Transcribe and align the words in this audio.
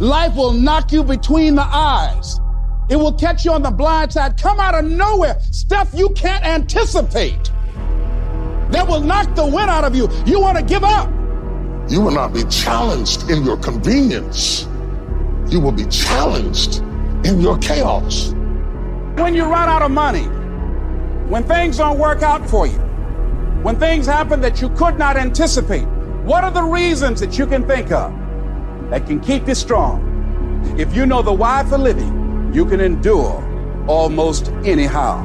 Life 0.00 0.34
will 0.34 0.54
knock 0.54 0.92
you 0.92 1.04
between 1.04 1.56
the 1.56 1.62
eyes. 1.62 2.40
It 2.88 2.96
will 2.96 3.12
catch 3.12 3.44
you 3.44 3.52
on 3.52 3.62
the 3.62 3.70
blind 3.70 4.14
side, 4.14 4.40
come 4.40 4.58
out 4.58 4.74
of 4.74 4.90
nowhere, 4.90 5.38
stuff 5.50 5.90
you 5.94 6.08
can't 6.10 6.42
anticipate. 6.42 7.52
That 8.70 8.86
will 8.88 9.02
knock 9.02 9.34
the 9.34 9.44
wind 9.44 9.68
out 9.68 9.84
of 9.84 9.94
you. 9.94 10.08
You 10.24 10.40
want 10.40 10.56
to 10.56 10.64
give 10.64 10.84
up. 10.84 11.10
You 11.90 12.00
will 12.00 12.12
not 12.12 12.32
be 12.32 12.44
challenged 12.44 13.30
in 13.30 13.44
your 13.44 13.58
convenience. 13.58 14.66
You 15.50 15.60
will 15.60 15.72
be 15.72 15.84
challenged 15.86 16.78
in 17.26 17.38
your 17.38 17.58
chaos. 17.58 18.30
When 19.16 19.34
you 19.34 19.44
run 19.44 19.68
out 19.68 19.82
of 19.82 19.90
money, 19.90 20.24
when 21.28 21.44
things 21.44 21.76
don't 21.76 21.98
work 21.98 22.22
out 22.22 22.48
for 22.48 22.66
you, 22.66 22.78
when 23.62 23.78
things 23.78 24.06
happen 24.06 24.40
that 24.40 24.62
you 24.62 24.70
could 24.70 24.98
not 24.98 25.18
anticipate, 25.18 25.86
what 26.24 26.42
are 26.42 26.50
the 26.50 26.62
reasons 26.62 27.20
that 27.20 27.36
you 27.36 27.46
can 27.46 27.66
think 27.66 27.92
of 27.92 28.14
that 28.90 29.06
can 29.06 29.20
keep 29.20 29.48
you 29.48 29.54
strong? 29.54 30.06
If 30.78 30.94
you 30.94 31.06
know 31.06 31.22
the 31.22 31.32
why 31.32 31.64
for 31.64 31.78
living, 31.78 32.52
you 32.52 32.64
can 32.64 32.80
endure 32.80 33.42
almost 33.86 34.48
anyhow. 34.64 35.24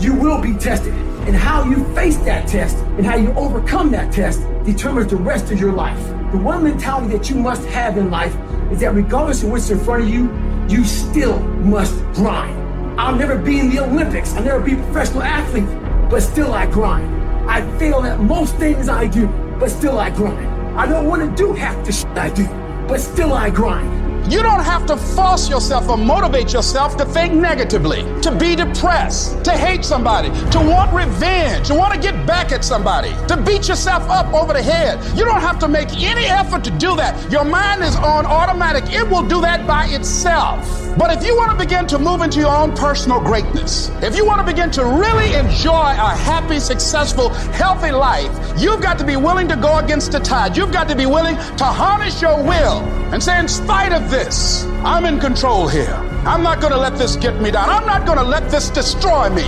You 0.00 0.14
will 0.14 0.40
be 0.40 0.54
tested, 0.54 0.92
and 1.26 1.36
how 1.36 1.64
you 1.64 1.84
face 1.94 2.16
that 2.18 2.48
test 2.48 2.76
and 2.98 3.06
how 3.06 3.16
you 3.16 3.32
overcome 3.32 3.90
that 3.92 4.12
test 4.12 4.42
determines 4.64 5.10
the 5.10 5.16
rest 5.16 5.50
of 5.52 5.60
your 5.60 5.72
life. 5.72 5.98
The 6.32 6.38
one 6.38 6.64
mentality 6.64 7.16
that 7.16 7.30
you 7.30 7.36
must 7.36 7.64
have 7.68 7.96
in 7.96 8.10
life 8.10 8.34
is 8.72 8.80
that 8.80 8.94
regardless 8.94 9.42
of 9.42 9.50
what's 9.50 9.70
in 9.70 9.78
front 9.78 10.02
of 10.02 10.08
you, 10.08 10.30
you 10.68 10.84
still 10.84 11.38
must 11.38 11.94
grind. 12.14 12.60
I'll 12.98 13.14
never 13.14 13.36
be 13.38 13.58
in 13.58 13.70
the 13.70 13.80
Olympics. 13.80 14.34
I'll 14.34 14.44
never 14.44 14.60
be 14.60 14.74
a 14.74 14.76
professional 14.76 15.22
athlete, 15.22 15.68
but 16.10 16.20
still 16.20 16.52
I 16.52 16.66
grind. 16.66 17.10
I 17.48 17.60
fail 17.78 18.02
at 18.02 18.20
most 18.20 18.56
things 18.56 18.88
I 18.88 19.06
do, 19.06 19.26
but 19.58 19.70
still 19.70 19.98
I 19.98 20.10
grind. 20.10 20.46
I 20.78 20.86
don't 20.86 21.06
want 21.06 21.22
to 21.22 21.36
do 21.36 21.52
half 21.52 21.84
the 21.84 21.92
shit 21.92 22.06
I 22.18 22.30
do, 22.30 22.46
but 22.86 23.00
still 23.00 23.32
I 23.32 23.50
grind. 23.50 24.03
You 24.28 24.42
don't 24.42 24.64
have 24.64 24.86
to 24.86 24.96
force 24.96 25.50
yourself 25.50 25.88
or 25.88 25.98
motivate 25.98 26.52
yourself 26.52 26.96
to 26.96 27.04
think 27.04 27.34
negatively, 27.34 28.02
to 28.22 28.34
be 28.34 28.56
depressed, 28.56 29.44
to 29.44 29.52
hate 29.52 29.84
somebody, 29.84 30.30
to 30.50 30.58
want 30.60 30.94
revenge, 30.94 31.68
to 31.68 31.74
want 31.74 31.92
to 31.92 32.00
get 32.00 32.26
back 32.26 32.50
at 32.50 32.64
somebody, 32.64 33.10
to 33.28 33.36
beat 33.36 33.68
yourself 33.68 34.08
up 34.08 34.32
over 34.32 34.54
the 34.54 34.62
head. 34.62 34.98
You 35.16 35.26
don't 35.26 35.42
have 35.42 35.58
to 35.58 35.68
make 35.68 35.90
any 36.02 36.24
effort 36.24 36.64
to 36.64 36.70
do 36.70 36.96
that. 36.96 37.30
Your 37.30 37.44
mind 37.44 37.82
is 37.82 37.96
on 37.96 38.24
automatic, 38.24 38.90
it 38.94 39.06
will 39.06 39.26
do 39.26 39.42
that 39.42 39.66
by 39.66 39.86
itself. 39.88 40.80
But 40.96 41.10
if 41.10 41.26
you 41.26 41.36
want 41.36 41.50
to 41.50 41.56
begin 41.58 41.86
to 41.88 41.98
move 41.98 42.22
into 42.22 42.38
your 42.38 42.54
own 42.54 42.74
personal 42.74 43.20
greatness, 43.20 43.90
if 44.00 44.16
you 44.16 44.24
want 44.24 44.38
to 44.38 44.46
begin 44.46 44.70
to 44.72 44.84
really 44.84 45.34
enjoy 45.34 45.72
a 45.72 46.16
happy, 46.16 46.60
successful, 46.60 47.30
healthy 47.30 47.90
life, 47.90 48.30
you've 48.56 48.80
got 48.80 48.96
to 48.98 49.04
be 49.04 49.16
willing 49.16 49.48
to 49.48 49.56
go 49.56 49.78
against 49.78 50.12
the 50.12 50.20
tide. 50.20 50.56
You've 50.56 50.72
got 50.72 50.88
to 50.88 50.94
be 50.94 51.06
willing 51.06 51.34
to 51.34 51.64
harness 51.64 52.22
your 52.22 52.40
will 52.42 52.78
and 53.12 53.22
say, 53.22 53.38
in 53.38 53.48
spite 53.48 53.92
of 53.92 54.13
this, 54.14 54.64
I'm 54.84 55.04
in 55.06 55.18
control 55.18 55.66
here. 55.66 55.96
I'm 56.24 56.44
not 56.44 56.60
going 56.60 56.72
to 56.72 56.78
let 56.78 56.96
this 56.96 57.16
get 57.16 57.40
me 57.40 57.50
down. 57.50 57.68
I'm 57.68 57.84
not 57.84 58.06
going 58.06 58.18
to 58.18 58.24
let 58.24 58.48
this 58.48 58.70
destroy 58.70 59.28
me. 59.28 59.42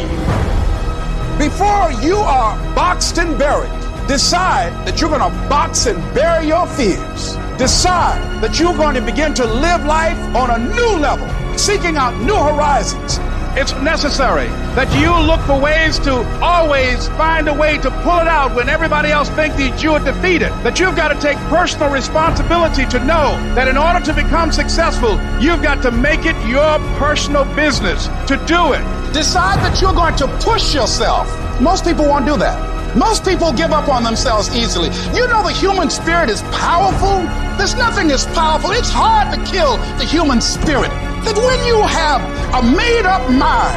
Before 1.39 1.93
you 2.03 2.17
are 2.17 2.57
boxed 2.75 3.17
and 3.19 3.39
buried, 3.39 3.71
decide 4.09 4.73
that 4.85 5.01
you're 5.01 5.09
going 5.09 5.31
to 5.31 5.49
box 5.49 5.87
and 5.87 5.99
bury 6.13 6.49
your 6.49 6.67
fears. 6.67 7.37
Decide 7.59 8.21
that 8.43 8.59
you're 8.59 8.77
going 8.77 8.97
to 8.97 9.03
begin 9.03 9.35
to 9.35 9.47
live 9.47 9.85
life 9.85 10.19
on 10.35 10.51
a 10.51 10.59
new 10.75 10.99
level, 10.99 11.29
seeking 11.57 11.97
out 11.97 12.21
new 12.23 12.35
horizons. 12.35 13.21
It's 13.59 13.73
necessary 13.81 14.49
that 14.77 14.93
you 15.01 15.09
look 15.27 15.41
for 15.47 15.59
ways 15.59 15.99
to 16.01 16.13
always 16.45 17.09
find 17.17 17.49
a 17.49 17.55
way 17.55 17.79
to 17.79 17.91
pull 18.03 18.19
it 18.21 18.29
out 18.29 18.55
when 18.55 18.69
everybody 18.69 19.11
else 19.11 19.31
thinks 19.31 19.57
that 19.57 19.83
you 19.83 19.93
are 19.93 20.05
defeated. 20.05 20.51
That 20.63 20.79
you've 20.79 20.95
got 20.95 21.09
to 21.09 21.19
take 21.19 21.39
personal 21.49 21.91
responsibility 21.91 22.85
to 22.85 22.99
know 22.99 23.33
that 23.55 23.67
in 23.67 23.79
order 23.79 24.05
to 24.05 24.13
become 24.13 24.53
successful, 24.53 25.13
you've 25.41 25.63
got 25.63 25.81
to 25.85 25.91
make 25.91 26.27
it 26.27 26.37
your 26.47 26.79
personal 26.99 27.47
business 27.57 28.09
to 28.29 28.37
do 28.45 28.75
it. 28.75 28.85
Decide 29.15 29.57
that 29.65 29.81
you're 29.81 29.95
going 29.95 30.17
to 30.17 30.29
push 30.45 30.75
yourself. 30.75 31.27
Most 31.59 31.87
people 31.87 32.05
won't 32.05 32.27
do 32.27 32.37
that. 32.37 32.76
Most 32.97 33.27
people 33.27 33.53
give 33.53 33.73
up 33.73 33.89
on 33.91 34.03
themselves 34.03 34.49
easily. 34.57 34.89
You 35.13 35.29
know 35.29 35.45
the 35.45 35.53
human 35.53 35.91
spirit 35.91 36.31
is 36.31 36.41
powerful. 36.49 37.21
There's 37.61 37.77
nothing 37.77 38.11
as 38.11 38.25
powerful. 38.33 38.73
It's 38.73 38.89
hard 38.89 39.37
to 39.37 39.39
kill 39.45 39.77
the 40.01 40.05
human 40.05 40.41
spirit. 40.41 40.89
That 41.29 41.37
when 41.37 41.61
you 41.69 41.77
have 41.85 42.25
a 42.57 42.65
made 42.65 43.05
up 43.05 43.29
mind, 43.29 43.77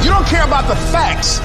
you 0.00 0.08
don't 0.08 0.24
care 0.24 0.44
about 0.48 0.72
the 0.72 0.76
facts, 0.88 1.36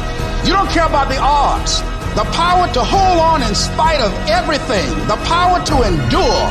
you 0.48 0.56
don't 0.56 0.72
care 0.72 0.88
about 0.88 1.10
the 1.12 1.20
odds, 1.20 1.84
the 2.16 2.24
power 2.32 2.72
to 2.72 2.82
hold 2.82 3.20
on 3.20 3.44
in 3.44 3.56
spite 3.56 4.00
of 4.00 4.16
everything, 4.32 4.88
the 5.12 5.20
power 5.28 5.60
to 5.68 5.76
endure. 5.84 6.48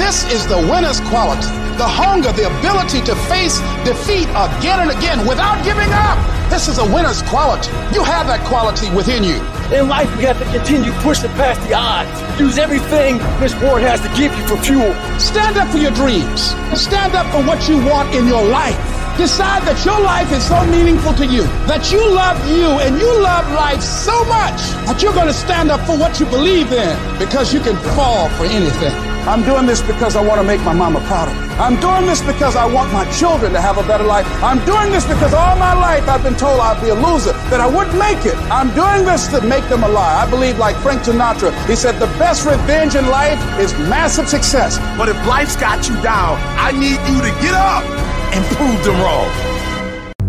This 0.00 0.24
is 0.32 0.46
the 0.48 0.64
winner's 0.64 1.00
quality. 1.12 1.44
The 1.76 1.88
hunger, 1.88 2.32
the 2.32 2.48
ability 2.48 3.04
to 3.04 3.14
face 3.28 3.60
defeat 3.84 4.28
again 4.32 4.80
and 4.80 4.96
again 4.96 5.26
without 5.28 5.60
giving 5.64 5.92
up. 5.92 6.16
This 6.48 6.68
is 6.68 6.78
a 6.78 6.84
winner's 6.88 7.20
quality. 7.28 7.68
You 7.92 8.04
have 8.04 8.28
that 8.28 8.40
quality 8.48 8.88
within 8.96 9.24
you. 9.24 9.40
In 9.72 9.86
life, 9.86 10.10
we 10.16 10.24
have 10.24 10.36
to 10.40 10.44
continue 10.50 10.90
pushing 10.98 11.30
past 11.38 11.60
the 11.68 11.74
odds. 11.74 12.10
Use 12.40 12.58
everything 12.58 13.18
this 13.38 13.54
world 13.62 13.82
has 13.82 14.00
to 14.00 14.08
give 14.18 14.34
you 14.36 14.44
for 14.48 14.56
fuel. 14.56 14.92
Stand 15.20 15.56
up 15.56 15.68
for 15.70 15.78
your 15.78 15.92
dreams. 15.92 16.50
Stand 16.74 17.14
up 17.14 17.30
for 17.30 17.46
what 17.46 17.68
you 17.68 17.76
want 17.86 18.12
in 18.12 18.26
your 18.26 18.42
life. 18.42 18.74
Decide 19.16 19.62
that 19.70 19.78
your 19.84 20.00
life 20.00 20.32
is 20.32 20.42
so 20.42 20.58
meaningful 20.66 21.14
to 21.14 21.24
you, 21.24 21.44
that 21.70 21.92
you 21.92 22.02
love 22.02 22.38
you 22.50 22.66
and 22.82 22.98
you 22.98 23.22
love 23.22 23.46
life 23.52 23.80
so 23.80 24.24
much 24.24 24.58
that 24.90 24.98
you're 25.02 25.14
going 25.14 25.28
to 25.28 25.32
stand 25.32 25.70
up 25.70 25.86
for 25.86 25.96
what 25.96 26.18
you 26.18 26.26
believe 26.26 26.72
in 26.72 26.98
because 27.18 27.54
you 27.54 27.60
can 27.60 27.76
fall 27.94 28.28
for 28.30 28.46
anything. 28.46 29.09
I'm 29.28 29.44
doing 29.44 29.66
this 29.66 29.82
because 29.82 30.16
I 30.16 30.22
want 30.26 30.40
to 30.40 30.46
make 30.46 30.60
my 30.62 30.72
mama 30.72 31.00
proud 31.06 31.28
of 31.28 31.36
me. 31.36 31.54
I'm 31.60 31.78
doing 31.78 32.06
this 32.06 32.22
because 32.22 32.56
I 32.56 32.64
want 32.64 32.90
my 32.92 33.04
children 33.12 33.52
to 33.52 33.60
have 33.60 33.76
a 33.76 33.82
better 33.82 34.04
life. 34.04 34.26
I'm 34.42 34.64
doing 34.64 34.90
this 34.90 35.06
because 35.06 35.34
all 35.34 35.56
my 35.56 35.74
life 35.74 36.08
I've 36.08 36.22
been 36.22 36.36
told 36.36 36.58
I'd 36.58 36.80
be 36.80 36.88
a 36.88 36.94
loser, 36.94 37.32
that 37.52 37.60
I 37.60 37.66
wouldn't 37.66 37.98
make 37.98 38.24
it. 38.24 38.34
I'm 38.50 38.72
doing 38.74 39.04
this 39.04 39.28
to 39.28 39.40
make 39.42 39.68
them 39.68 39.84
a. 39.84 39.90
I 39.90 40.28
believe, 40.30 40.58
like 40.58 40.76
Frank 40.76 41.02
Sinatra, 41.02 41.52
he 41.66 41.76
said, 41.76 41.98
the 41.98 42.06
best 42.18 42.46
revenge 42.46 42.94
in 42.94 43.06
life 43.08 43.38
is 43.58 43.72
massive 43.88 44.28
success. 44.28 44.78
But 44.96 45.08
if 45.08 45.16
life's 45.26 45.56
got 45.56 45.88
you 45.88 46.00
down, 46.00 46.38
I 46.56 46.70
need 46.72 46.98
you 47.10 47.20
to 47.20 47.30
get 47.42 47.54
up 47.54 47.84
and 48.32 48.44
prove 48.56 48.84
them 48.84 49.00
wrong. 49.00 49.28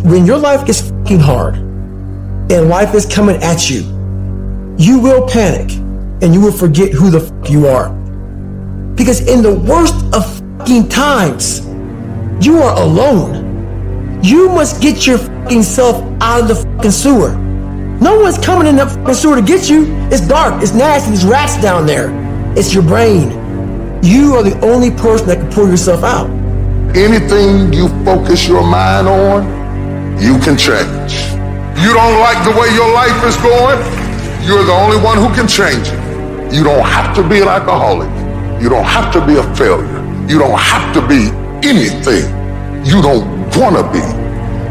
When 0.04 0.26
your 0.26 0.38
life 0.38 0.66
gets 0.66 0.82
fucking 0.90 1.20
hard 1.20 1.56
and 1.56 2.70
life 2.70 2.96
is 2.96 3.06
coming 3.06 3.38
at 3.38 3.70
you, 3.70 3.82
you 4.78 5.00
will 5.00 5.28
panic 5.28 5.72
and 6.22 6.34
you 6.34 6.42
will 6.42 6.52
forget 6.52 6.92
who 6.92 7.10
the 7.10 7.20
fuck 7.20 7.50
you 7.50 7.68
are. 7.68 8.01
Because 9.02 9.22
in 9.22 9.42
the 9.42 9.56
worst 9.56 9.96
of 10.14 10.24
times, 10.92 11.62
you 12.46 12.60
are 12.60 12.80
alone. 12.80 14.22
You 14.24 14.48
must 14.50 14.80
get 14.80 15.08
your 15.08 15.18
fucking 15.18 15.64
self 15.64 16.04
out 16.22 16.42
of 16.42 16.48
the 16.48 16.54
fucking 16.54 16.92
sewer. 16.92 17.36
No 18.00 18.20
one's 18.20 18.38
coming 18.38 18.68
in 18.68 18.76
that 18.76 19.16
sewer 19.16 19.38
to 19.38 19.42
get 19.42 19.68
you. 19.72 19.88
It's 20.12 20.22
dark, 20.22 20.62
it's 20.62 20.74
nasty, 20.74 21.10
there's 21.10 21.26
rats 21.26 21.60
down 21.60 21.88
there. 21.88 22.12
It's 22.56 22.76
your 22.76 22.84
brain. 22.84 23.32
You 24.04 24.36
are 24.36 24.44
the 24.44 24.56
only 24.64 24.92
person 24.92 25.26
that 25.30 25.40
can 25.40 25.52
pull 25.52 25.68
yourself 25.68 26.04
out. 26.04 26.30
Anything 26.96 27.74
you 27.74 27.88
focus 28.06 28.48
your 28.48 28.62
mind 28.62 29.08
on, 29.08 29.42
you 30.22 30.38
can 30.46 30.56
change. 30.56 31.14
You 31.82 31.92
don't 31.92 32.20
like 32.20 32.38
the 32.46 32.54
way 32.54 32.70
your 32.76 32.94
life 32.94 33.18
is 33.26 33.36
going, 33.38 33.82
you're 34.46 34.64
the 34.64 34.78
only 34.78 35.02
one 35.02 35.18
who 35.18 35.34
can 35.34 35.48
change 35.48 35.88
it. 35.88 36.54
You 36.54 36.64
don't 36.64 36.86
have 36.86 37.16
to 37.16 37.28
be 37.28 37.42
an 37.42 37.48
alcoholic. 37.48 38.21
You 38.62 38.70
don't 38.70 38.86
have 38.86 39.12
to 39.14 39.26
be 39.26 39.38
a 39.38 39.56
failure. 39.56 40.00
You 40.30 40.38
don't 40.38 40.60
have 40.60 40.94
to 40.94 41.02
be 41.08 41.30
anything 41.68 42.24
you 42.86 43.02
don't 43.02 43.26
want 43.58 43.76
to 43.76 43.84
be. 43.92 44.04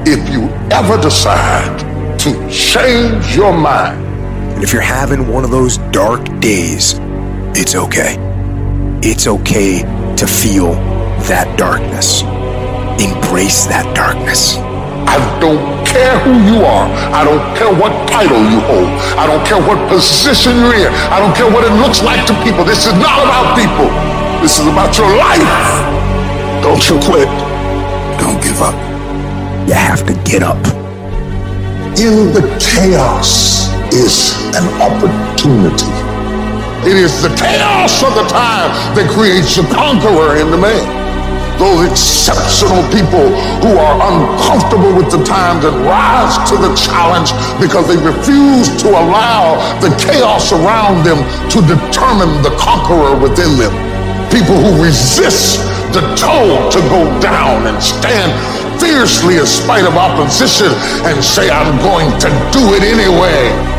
If 0.08 0.30
you 0.30 0.44
ever 0.70 0.96
decide 1.02 1.80
to 2.20 2.48
change 2.48 3.34
your 3.34 3.52
mind, 3.52 4.06
And 4.54 4.62
if 4.62 4.72
you're 4.72 4.82
having 4.82 5.26
one 5.26 5.42
of 5.42 5.50
those 5.50 5.78
dark 5.90 6.22
days, 6.38 6.94
it's 7.56 7.74
okay. 7.74 8.16
It's 9.02 9.26
okay 9.26 9.80
to 10.16 10.26
feel 10.26 10.74
that 11.28 11.58
darkness. 11.58 12.22
Embrace 13.02 13.66
that 13.66 13.92
darkness. 13.96 14.56
I 15.08 15.16
don't 15.40 15.79
care 15.90 16.18
who 16.22 16.38
you 16.46 16.62
are. 16.62 16.86
I 17.10 17.26
don't 17.26 17.42
care 17.58 17.72
what 17.74 17.90
title 18.06 18.38
you 18.46 18.62
hold. 18.70 18.90
I 19.18 19.26
don't 19.26 19.42
care 19.42 19.58
what 19.58 19.78
position 19.90 20.54
you're 20.62 20.86
in. 20.86 20.90
I 21.10 21.18
don't 21.18 21.34
care 21.34 21.50
what 21.50 21.66
it 21.66 21.74
looks 21.82 22.02
like 22.02 22.22
to 22.30 22.34
people. 22.46 22.62
This 22.64 22.86
is 22.86 22.94
not 22.94 23.18
about 23.26 23.58
people. 23.58 23.90
This 24.38 24.58
is 24.58 24.66
about 24.70 24.94
your 24.94 25.10
life. 25.18 25.42
Don't 26.62 26.82
you 26.86 26.96
quit. 27.02 27.30
Don't 28.22 28.38
give 28.38 28.62
up. 28.62 28.78
You 29.66 29.74
have 29.74 30.06
to 30.06 30.14
get 30.22 30.42
up. 30.42 30.62
In 31.98 32.30
the 32.32 32.46
chaos 32.62 33.68
is 33.90 34.38
an 34.54 34.66
opportunity. 34.78 35.90
It 36.86 36.96
is 36.96 37.20
the 37.20 37.34
chaos 37.34 38.02
of 38.02 38.14
the 38.14 38.24
time 38.30 38.70
that 38.94 39.10
creates 39.10 39.56
the 39.56 39.66
conqueror 39.74 40.38
in 40.38 40.50
the 40.50 40.56
man. 40.56 41.09
Those 41.60 41.92
exceptional 41.92 42.80
people 42.88 43.28
who 43.60 43.76
are 43.76 43.96
uncomfortable 44.00 44.96
with 44.96 45.12
the 45.12 45.22
times 45.22 45.62
and 45.62 45.76
rise 45.84 46.32
to 46.48 46.56
the 46.56 46.72
challenge 46.72 47.36
because 47.60 47.84
they 47.84 48.00
refuse 48.00 48.72
to 48.80 48.88
allow 48.88 49.60
the 49.84 49.92
chaos 50.00 50.52
around 50.52 51.04
them 51.04 51.20
to 51.52 51.60
determine 51.60 52.40
the 52.40 52.56
conqueror 52.56 53.12
within 53.20 53.60
them. 53.60 53.76
People 54.32 54.56
who 54.56 54.82
resist 54.82 55.60
the 55.92 56.00
toll 56.16 56.70
to 56.72 56.80
go 56.88 57.04
down 57.20 57.66
and 57.66 57.76
stand 57.82 58.32
fiercely 58.80 59.36
in 59.36 59.44
spite 59.44 59.84
of 59.84 59.96
opposition 59.96 60.72
and 61.04 61.22
say, 61.22 61.50
I'm 61.50 61.76
going 61.84 62.08
to 62.24 62.28
do 62.56 62.72
it 62.72 62.82
anyway. 62.88 63.69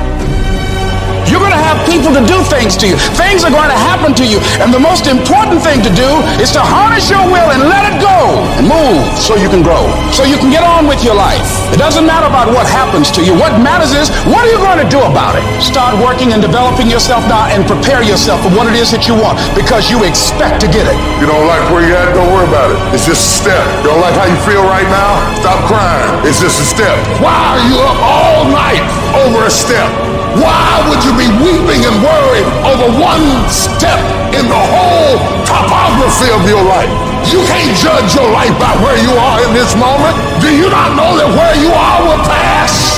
You're 1.32 1.40
going 1.40 1.56
to 1.56 1.64
have 1.64 1.80
people 1.88 2.12
to 2.12 2.20
do 2.28 2.44
things 2.52 2.76
to 2.84 2.92
you. 2.92 3.00
Things 3.16 3.48
are 3.48 3.54
going 3.56 3.72
to 3.72 3.80
happen 3.80 4.12
to 4.20 4.26
you. 4.28 4.44
And 4.60 4.76
the 4.76 4.84
most 4.84 5.08
important 5.08 5.64
thing 5.64 5.80
to 5.80 5.92
do 5.96 6.10
is 6.44 6.52
to 6.52 6.60
harness 6.60 7.08
your 7.08 7.24
will 7.24 7.56
and 7.56 7.72
let 7.72 7.88
it 7.88 7.96
go 8.04 8.36
and 8.60 8.68
move 8.68 9.00
so 9.16 9.40
you 9.40 9.48
can 9.48 9.64
grow, 9.64 9.88
so 10.12 10.28
you 10.28 10.36
can 10.36 10.52
get 10.52 10.68
on 10.68 10.92
with 10.92 11.00
your 11.08 11.16
life. 11.16 11.48
It 11.72 11.80
doesn't 11.80 12.04
matter 12.04 12.28
about 12.28 12.52
what 12.52 12.68
happens 12.68 13.08
to 13.16 13.24
you. 13.24 13.32
What 13.32 13.56
matters 13.64 13.96
is 13.96 14.12
what 14.28 14.44
are 14.44 14.52
you 14.52 14.60
going 14.60 14.84
to 14.84 14.90
do 14.92 15.00
about 15.08 15.40
it? 15.40 15.44
Start 15.64 15.96
working 16.04 16.36
and 16.36 16.44
developing 16.44 16.92
yourself 16.92 17.24
now 17.32 17.48
and 17.48 17.64
prepare 17.64 18.04
yourself 18.04 18.44
for 18.44 18.52
what 18.52 18.68
it 18.68 18.76
is 18.76 18.92
that 18.92 19.08
you 19.08 19.16
want 19.16 19.40
because 19.56 19.88
you 19.88 20.04
expect 20.04 20.60
to 20.62 20.68
get 20.68 20.84
it. 20.84 20.98
You 21.24 21.32
don't 21.32 21.48
like 21.48 21.64
where 21.72 21.88
you're 21.88 21.96
at, 21.96 22.12
don't 22.12 22.28
worry 22.28 22.52
about 22.52 22.76
it. 22.76 22.78
It's 22.92 23.08
just 23.08 23.24
a 23.24 23.32
step. 23.40 23.64
You 23.88 23.96
don't 23.96 24.04
like 24.04 24.20
how 24.20 24.28
you 24.28 24.40
feel 24.44 24.68
right 24.68 24.90
now? 24.92 25.16
Stop 25.40 25.64
crying. 25.72 26.28
It's 26.28 26.44
just 26.44 26.60
a 26.60 26.68
step. 26.68 27.00
Why 27.24 27.32
are 27.32 27.64
you 27.72 27.80
up 27.80 28.00
all 28.04 28.44
night 28.52 28.84
over 29.16 29.48
a 29.48 29.54
step? 29.54 29.88
Why 30.40 30.80
would 30.88 31.04
you 31.04 31.12
be 31.18 31.28
weeping 31.44 31.84
and 31.84 31.96
worried 32.00 32.48
over 32.64 32.88
one 32.96 33.26
step 33.52 34.00
in 34.32 34.48
the 34.48 34.64
whole 34.72 35.20
topography 35.44 36.32
of 36.32 36.48
your 36.48 36.64
life? 36.64 36.92
You 37.28 37.44
can't 37.44 37.76
judge 37.76 38.16
your 38.16 38.32
life 38.32 38.56
by 38.56 38.72
where 38.80 38.96
you 38.96 39.12
are 39.12 39.44
in 39.44 39.54
this 39.54 39.76
moment. 39.76 40.16
Do 40.40 40.50
you 40.56 40.70
not 40.70 40.96
know 40.96 41.18
that 41.20 41.30
where 41.36 41.56
you 41.60 41.72
are 41.72 42.00
will 42.08 42.24
pass? 42.24 42.51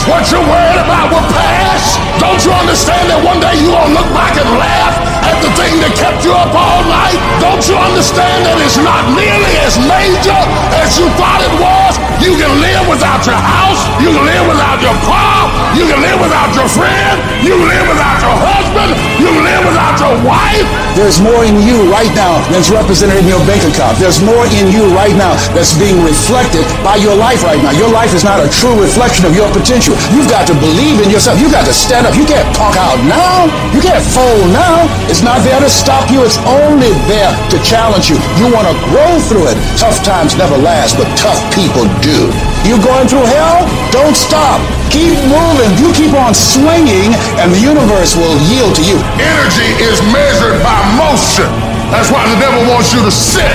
What 0.04 0.28
you're 0.28 0.44
worried 0.44 0.82
about 0.84 1.16
will 1.16 1.24
pass? 1.32 1.96
Don't 2.20 2.36
you 2.44 2.52
understand 2.52 3.08
that 3.08 3.24
one 3.24 3.40
day 3.40 3.56
you're 3.64 3.72
going 3.72 3.88
to 3.88 3.96
look 3.96 4.12
back 4.12 4.36
and 4.36 4.50
laugh 4.60 5.00
at 5.24 5.40
the 5.40 5.48
thing 5.56 5.80
that 5.80 5.96
kept 5.96 6.28
you 6.28 6.36
up 6.36 6.52
all 6.52 6.84
night? 6.92 7.16
Don't 7.40 7.64
you 7.64 7.80
understand 7.80 8.44
that 8.44 8.60
it's 8.60 8.76
not 8.84 9.08
nearly 9.16 9.54
as 9.64 9.80
major 9.80 10.40
as 10.76 11.00
you 11.00 11.08
thought 11.16 11.40
it 11.40 11.56
was? 11.56 11.96
You 12.20 12.36
can 12.36 12.52
live 12.60 12.84
without 12.92 13.24
your 13.24 13.40
house. 13.40 13.80
You 14.04 14.12
can 14.12 14.28
live 14.28 14.44
without 14.52 14.84
your 14.84 14.98
car. 15.08 15.48
You 15.72 15.88
can 15.88 16.00
live 16.04 16.20
without 16.20 16.52
your 16.52 16.68
friend. 16.68 17.16
You 17.40 17.56
can 17.56 17.68
live 17.72 17.88
without 17.88 18.20
your 18.20 18.36
husband. 18.44 18.92
You 19.24 19.32
can 19.32 19.44
live 19.44 19.64
without 19.68 19.96
your 20.04 20.16
wife. 20.28 20.68
There's 20.94 21.18
more 21.18 21.42
in 21.42 21.58
you 21.66 21.90
right 21.90 22.12
now 22.14 22.38
than's 22.54 22.70
represented 22.70 23.18
in 23.18 23.26
your 23.26 23.42
bank 23.50 23.66
account. 23.66 23.98
There's 23.98 24.22
more 24.22 24.46
in 24.46 24.70
you 24.70 24.86
right 24.94 25.16
now 25.18 25.34
that's 25.58 25.74
being 25.74 25.98
reflected 26.06 26.62
by 26.86 27.02
your 27.02 27.18
life 27.18 27.42
right 27.42 27.58
now. 27.58 27.74
Your 27.74 27.90
life 27.90 28.14
is 28.14 28.24
not 28.24 28.38
a 28.38 28.48
true 28.48 28.78
reflection 28.78 29.26
of 29.26 29.34
your 29.34 29.50
potential. 29.50 29.93
You've 30.12 30.30
got 30.30 30.46
to 30.50 30.56
believe 30.58 31.02
in 31.02 31.10
yourself. 31.10 31.40
You've 31.40 31.54
got 31.54 31.66
to 31.66 31.76
stand 31.76 32.06
up. 32.08 32.14
You 32.16 32.26
can't 32.26 32.46
punk 32.56 32.76
out 32.78 33.00
now. 33.06 33.50
You 33.74 33.82
can't 33.82 34.04
fold 34.04 34.50
now. 34.52 34.86
It's 35.10 35.22
not 35.22 35.42
there 35.46 35.60
to 35.60 35.70
stop 35.70 36.10
you. 36.10 36.24
It's 36.24 36.40
only 36.46 36.92
there 37.10 37.32
to 37.54 37.58
challenge 37.62 38.10
you. 38.10 38.18
You 38.40 38.52
want 38.54 38.68
to 38.70 38.76
grow 38.90 39.12
through 39.30 39.50
it. 39.52 39.58
Tough 39.78 40.04
times 40.04 40.36
never 40.38 40.58
last, 40.58 40.98
but 40.98 41.10
tough 41.18 41.40
people 41.54 41.86
do. 42.02 42.30
You 42.64 42.80
going 42.80 43.08
through 43.12 43.28
hell? 43.28 43.68
Don't 43.92 44.16
stop. 44.16 44.62
Keep 44.94 45.18
moving. 45.28 45.72
You 45.82 45.90
keep 45.92 46.14
on 46.14 46.34
swinging, 46.34 47.12
and 47.42 47.52
the 47.52 47.60
universe 47.60 48.16
will 48.16 48.38
yield 48.48 48.78
to 48.78 48.84
you. 48.86 48.98
Energy 49.20 49.70
is 49.84 50.00
measured 50.14 50.62
by 50.64 50.80
motion. 50.96 51.50
That's 51.94 52.10
why 52.10 52.26
the 52.26 52.40
devil 52.42 52.66
wants 52.74 52.94
you 52.94 53.06
to 53.06 53.14
sit, 53.14 53.54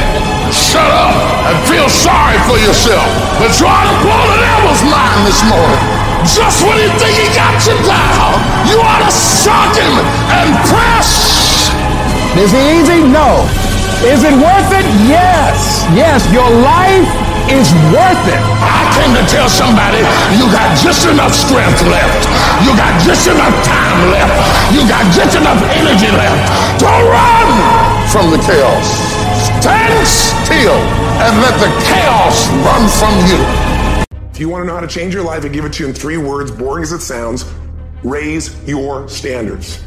shut 0.54 0.86
up, 0.86 1.14
and 1.50 1.56
feel 1.66 1.88
sorry 1.90 2.38
for 2.46 2.54
yourself. 2.54 3.08
But 3.42 3.50
try 3.54 3.82
to 3.82 3.94
blow 3.98 4.22
the 4.30 4.38
devil's 4.38 4.82
mind 4.86 5.26
this 5.26 5.42
morning. 5.50 6.07
Just 6.26 6.66
when 6.66 6.74
you 6.78 6.90
think 6.98 7.14
he 7.14 7.28
got 7.34 7.54
you 7.62 7.76
down, 7.86 8.34
you 8.66 8.82
ought 8.82 9.06
to 9.06 9.12
shock 9.12 9.74
him 9.78 9.94
and 10.34 10.50
press. 10.66 11.70
Is 12.34 12.50
it 12.54 12.66
easy? 12.74 13.06
No. 13.06 13.46
Is 14.02 14.22
it 14.22 14.34
worth 14.34 14.70
it? 14.74 14.86
Yes. 15.06 15.86
Yes, 15.94 16.22
your 16.30 16.46
life 16.62 17.10
is 17.50 17.70
worth 17.90 18.24
it. 18.30 18.42
I 18.62 18.86
came 18.94 19.14
to 19.16 19.24
tell 19.26 19.48
somebody 19.48 20.02
you 20.36 20.46
got 20.52 20.70
just 20.78 21.06
enough 21.08 21.34
strength 21.34 21.80
left. 21.88 22.22
You 22.62 22.74
got 22.76 22.94
just 23.02 23.26
enough 23.26 23.54
time 23.64 23.98
left. 24.12 24.34
You 24.74 24.86
got 24.86 25.02
just 25.14 25.34
enough 25.34 25.58
energy 25.70 26.10
left 26.12 26.42
to 26.82 26.90
run 27.10 27.48
from 28.12 28.30
the 28.30 28.38
chaos. 28.44 28.86
Stand 29.58 30.06
still 30.06 30.78
and 31.24 31.32
let 31.42 31.56
the 31.58 31.70
chaos 31.88 32.46
run 32.62 32.86
from 32.86 33.14
you. 33.26 33.67
If 34.38 34.42
you 34.42 34.48
want 34.50 34.62
to 34.62 34.66
know 34.68 34.74
how 34.74 34.80
to 34.80 34.86
change 34.86 35.12
your 35.12 35.24
life, 35.24 35.44
I 35.44 35.48
give 35.48 35.64
it 35.64 35.72
to 35.72 35.82
you 35.82 35.88
in 35.88 35.94
three 35.96 36.16
words, 36.16 36.52
boring 36.52 36.84
as 36.84 36.92
it 36.92 37.00
sounds 37.00 37.44
raise 38.04 38.56
your 38.68 39.08
standards. 39.08 39.82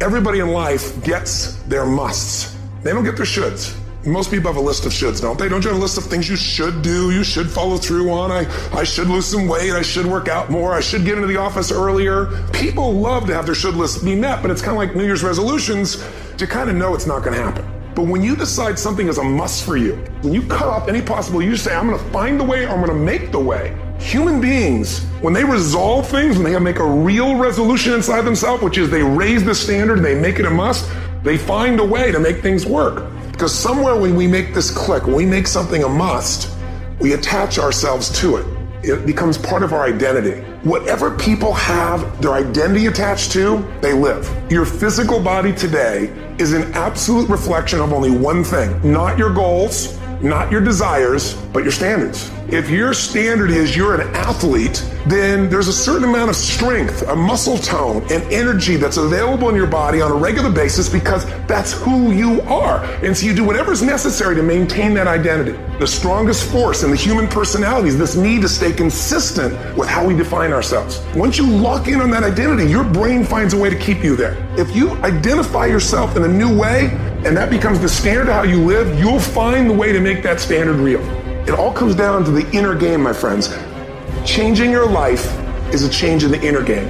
Everybody 0.00 0.38
in 0.38 0.48
life 0.48 1.04
gets 1.04 1.56
their 1.64 1.84
musts, 1.84 2.56
they 2.82 2.92
don't 2.92 3.04
get 3.04 3.16
their 3.18 3.26
shoulds. 3.26 3.76
Most 4.06 4.30
people 4.30 4.50
have 4.50 4.56
a 4.56 4.64
list 4.64 4.86
of 4.86 4.92
shoulds, 4.92 5.20
don't 5.20 5.38
they? 5.38 5.50
Don't 5.50 5.62
you 5.62 5.68
have 5.68 5.78
a 5.78 5.82
list 5.82 5.98
of 5.98 6.04
things 6.04 6.30
you 6.30 6.36
should 6.36 6.80
do, 6.80 7.10
you 7.10 7.22
should 7.22 7.50
follow 7.50 7.76
through 7.76 8.10
on? 8.10 8.32
I, 8.32 8.46
I 8.74 8.84
should 8.84 9.08
lose 9.08 9.26
some 9.26 9.46
weight, 9.46 9.72
I 9.72 9.82
should 9.82 10.06
work 10.06 10.28
out 10.28 10.48
more, 10.48 10.72
I 10.72 10.80
should 10.80 11.04
get 11.04 11.16
into 11.16 11.28
the 11.28 11.36
office 11.36 11.70
earlier. 11.70 12.28
People 12.54 12.94
love 12.94 13.26
to 13.26 13.34
have 13.34 13.44
their 13.44 13.54
should 13.54 13.74
list 13.74 14.02
be 14.02 14.14
met, 14.14 14.40
but 14.40 14.50
it's 14.50 14.62
kind 14.62 14.72
of 14.72 14.78
like 14.78 14.96
New 14.96 15.04
Year's 15.04 15.22
resolutions 15.22 16.02
to 16.38 16.46
kind 16.46 16.70
of 16.70 16.76
know 16.76 16.94
it's 16.94 17.06
not 17.06 17.22
going 17.22 17.36
to 17.36 17.42
happen. 17.42 17.79
But 18.00 18.08
when 18.08 18.22
you 18.22 18.34
decide 18.34 18.78
something 18.78 19.08
is 19.08 19.18
a 19.18 19.22
must 19.22 19.62
for 19.62 19.76
you, 19.76 19.96
when 20.22 20.32
you 20.32 20.40
cut 20.46 20.68
off 20.68 20.88
any 20.88 21.02
possible, 21.02 21.42
you 21.42 21.54
say, 21.54 21.74
I'm 21.74 21.86
going 21.86 22.02
to 22.02 22.10
find 22.12 22.40
the 22.40 22.44
way 22.44 22.66
I'm 22.66 22.82
going 22.82 22.88
to 22.88 22.94
make 22.94 23.30
the 23.30 23.38
way. 23.38 23.78
Human 23.98 24.40
beings, 24.40 25.04
when 25.20 25.34
they 25.34 25.44
resolve 25.44 26.08
things, 26.08 26.38
when 26.38 26.50
they 26.50 26.58
make 26.58 26.78
a 26.78 26.86
real 26.86 27.36
resolution 27.36 27.92
inside 27.92 28.22
themselves, 28.22 28.62
which 28.62 28.78
is 28.78 28.88
they 28.88 29.02
raise 29.02 29.44
the 29.44 29.54
standard, 29.54 29.98
they 29.98 30.18
make 30.18 30.38
it 30.38 30.46
a 30.46 30.50
must, 30.50 30.90
they 31.22 31.36
find 31.36 31.78
a 31.78 31.84
way 31.84 32.10
to 32.10 32.18
make 32.18 32.40
things 32.40 32.64
work. 32.64 33.04
Because 33.32 33.54
somewhere 33.54 34.00
when 34.00 34.16
we 34.16 34.26
make 34.26 34.54
this 34.54 34.70
click, 34.70 35.04
when 35.04 35.14
we 35.14 35.26
make 35.26 35.46
something 35.46 35.84
a 35.84 35.88
must, 35.88 36.56
we 37.00 37.12
attach 37.12 37.58
ourselves 37.58 38.08
to 38.18 38.36
it. 38.36 38.46
It 38.82 39.04
becomes 39.04 39.36
part 39.36 39.62
of 39.62 39.74
our 39.74 39.84
identity. 39.84 40.42
Whatever 40.62 41.16
people 41.16 41.54
have 41.54 42.20
their 42.20 42.34
identity 42.34 42.84
attached 42.84 43.32
to, 43.32 43.66
they 43.80 43.94
live. 43.94 44.28
Your 44.52 44.66
physical 44.66 45.18
body 45.18 45.54
today 45.54 46.12
is 46.38 46.52
an 46.52 46.70
absolute 46.74 47.30
reflection 47.30 47.80
of 47.80 47.94
only 47.94 48.10
one 48.10 48.44
thing 48.44 48.78
not 48.92 49.16
your 49.16 49.32
goals, 49.32 49.98
not 50.22 50.52
your 50.52 50.60
desires, 50.60 51.34
but 51.52 51.62
your 51.62 51.72
standards. 51.72 52.30
If 52.48 52.68
your 52.68 52.92
standard 52.92 53.50
is 53.50 53.76
you're 53.76 54.00
an 54.00 54.14
athlete, 54.14 54.84
then 55.06 55.48
there's 55.48 55.68
a 55.68 55.72
certain 55.72 56.08
amount 56.08 56.30
of 56.30 56.36
strength, 56.36 57.02
a 57.08 57.16
muscle 57.16 57.56
tone, 57.56 58.02
and 58.10 58.22
energy 58.24 58.76
that's 58.76 58.96
available 58.96 59.48
in 59.48 59.54
your 59.54 59.66
body 59.66 60.00
on 60.00 60.10
a 60.10 60.14
regular 60.14 60.50
basis 60.50 60.88
because 60.88 61.24
that's 61.46 61.72
who 61.72 62.12
you 62.12 62.42
are. 62.42 62.84
And 63.04 63.16
so 63.16 63.26
you 63.26 63.34
do 63.34 63.44
whatever's 63.44 63.82
necessary 63.82 64.34
to 64.34 64.42
maintain 64.42 64.92
that 64.94 65.06
identity. 65.06 65.52
The 65.78 65.86
strongest 65.86 66.50
force 66.50 66.82
in 66.82 66.90
the 66.90 66.96
human 66.96 67.28
personality 67.28 67.88
is 67.88 67.96
this 67.96 68.16
need 68.16 68.42
to 68.42 68.48
stay 68.48 68.72
consistent 68.72 69.54
with 69.76 69.88
how 69.88 70.04
we 70.04 70.14
define 70.14 70.52
ourselves. 70.52 71.00
Once 71.14 71.38
you 71.38 71.48
lock 71.48 71.88
in 71.88 72.00
on 72.00 72.10
that 72.10 72.24
identity, 72.24 72.68
your 72.68 72.84
brain 72.84 73.24
finds 73.24 73.54
a 73.54 73.58
way 73.58 73.70
to 73.70 73.78
keep 73.78 74.04
you 74.04 74.16
there. 74.16 74.36
If 74.58 74.74
you 74.76 74.90
identify 75.02 75.66
yourself 75.66 76.16
in 76.16 76.24
a 76.24 76.28
new 76.28 76.58
way, 76.58 76.90
and 77.24 77.36
that 77.36 77.50
becomes 77.50 77.78
the 77.80 77.88
standard 77.88 78.28
of 78.28 78.34
how 78.34 78.42
you 78.44 78.64
live, 78.64 78.98
you'll 78.98 79.20
find 79.20 79.68
the 79.68 79.74
way 79.74 79.92
to 79.92 80.00
make 80.00 80.22
that 80.22 80.40
standard 80.40 80.76
real. 80.76 81.02
It 81.46 81.50
all 81.50 81.70
comes 81.70 81.94
down 81.94 82.24
to 82.24 82.30
the 82.30 82.50
inner 82.52 82.74
game, 82.74 83.02
my 83.02 83.12
friends. 83.12 83.54
Changing 84.24 84.70
your 84.70 84.88
life 84.88 85.26
is 85.74 85.84
a 85.84 85.90
change 85.90 86.24
in 86.24 86.30
the 86.30 86.40
inner 86.40 86.62
game. 86.62 86.88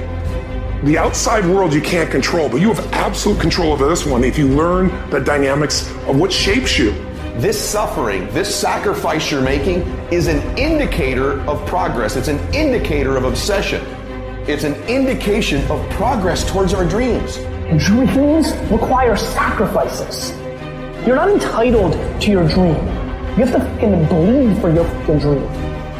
The 0.85 0.97
outside 0.97 1.45
world 1.45 1.73
you 1.73 1.81
can't 1.81 2.09
control, 2.09 2.47
but 2.47 2.61
you 2.61 2.73
have 2.73 2.93
absolute 2.93 3.41
control 3.41 3.73
over 3.73 3.89
this 3.89 4.05
one 4.05 4.23
if 4.23 4.37
you 4.37 4.47
learn 4.47 4.87
the 5.09 5.19
dynamics 5.19 5.89
of 6.07 6.17
what 6.17 6.31
shapes 6.31 6.79
you. 6.79 6.91
This 7.37 7.61
suffering, 7.61 8.25
this 8.33 8.53
sacrifice 8.53 9.29
you're 9.31 9.41
making 9.41 9.81
is 10.13 10.27
an 10.27 10.39
indicator 10.57 11.41
of 11.41 11.65
progress. 11.67 12.15
It's 12.15 12.29
an 12.29 12.39
indicator 12.53 13.17
of 13.17 13.25
obsession. 13.25 13.83
It's 14.47 14.63
an 14.63 14.75
indication 14.85 15.61
of 15.69 15.87
progress 15.89 16.49
towards 16.49 16.73
our 16.73 16.85
dreams. 16.85 17.37
Dreams 17.77 18.51
require 18.69 19.15
sacrifices. 19.15 20.31
You're 21.07 21.15
not 21.15 21.29
entitled 21.29 21.93
to 22.21 22.29
your 22.29 22.45
dream. 22.45 22.75
You 23.37 23.45
have 23.45 23.53
to 23.53 23.59
fucking 23.61 24.07
bleed 24.07 24.59
for 24.59 24.73
your 24.73 24.83
fucking 24.83 25.19
dream. 25.19 25.41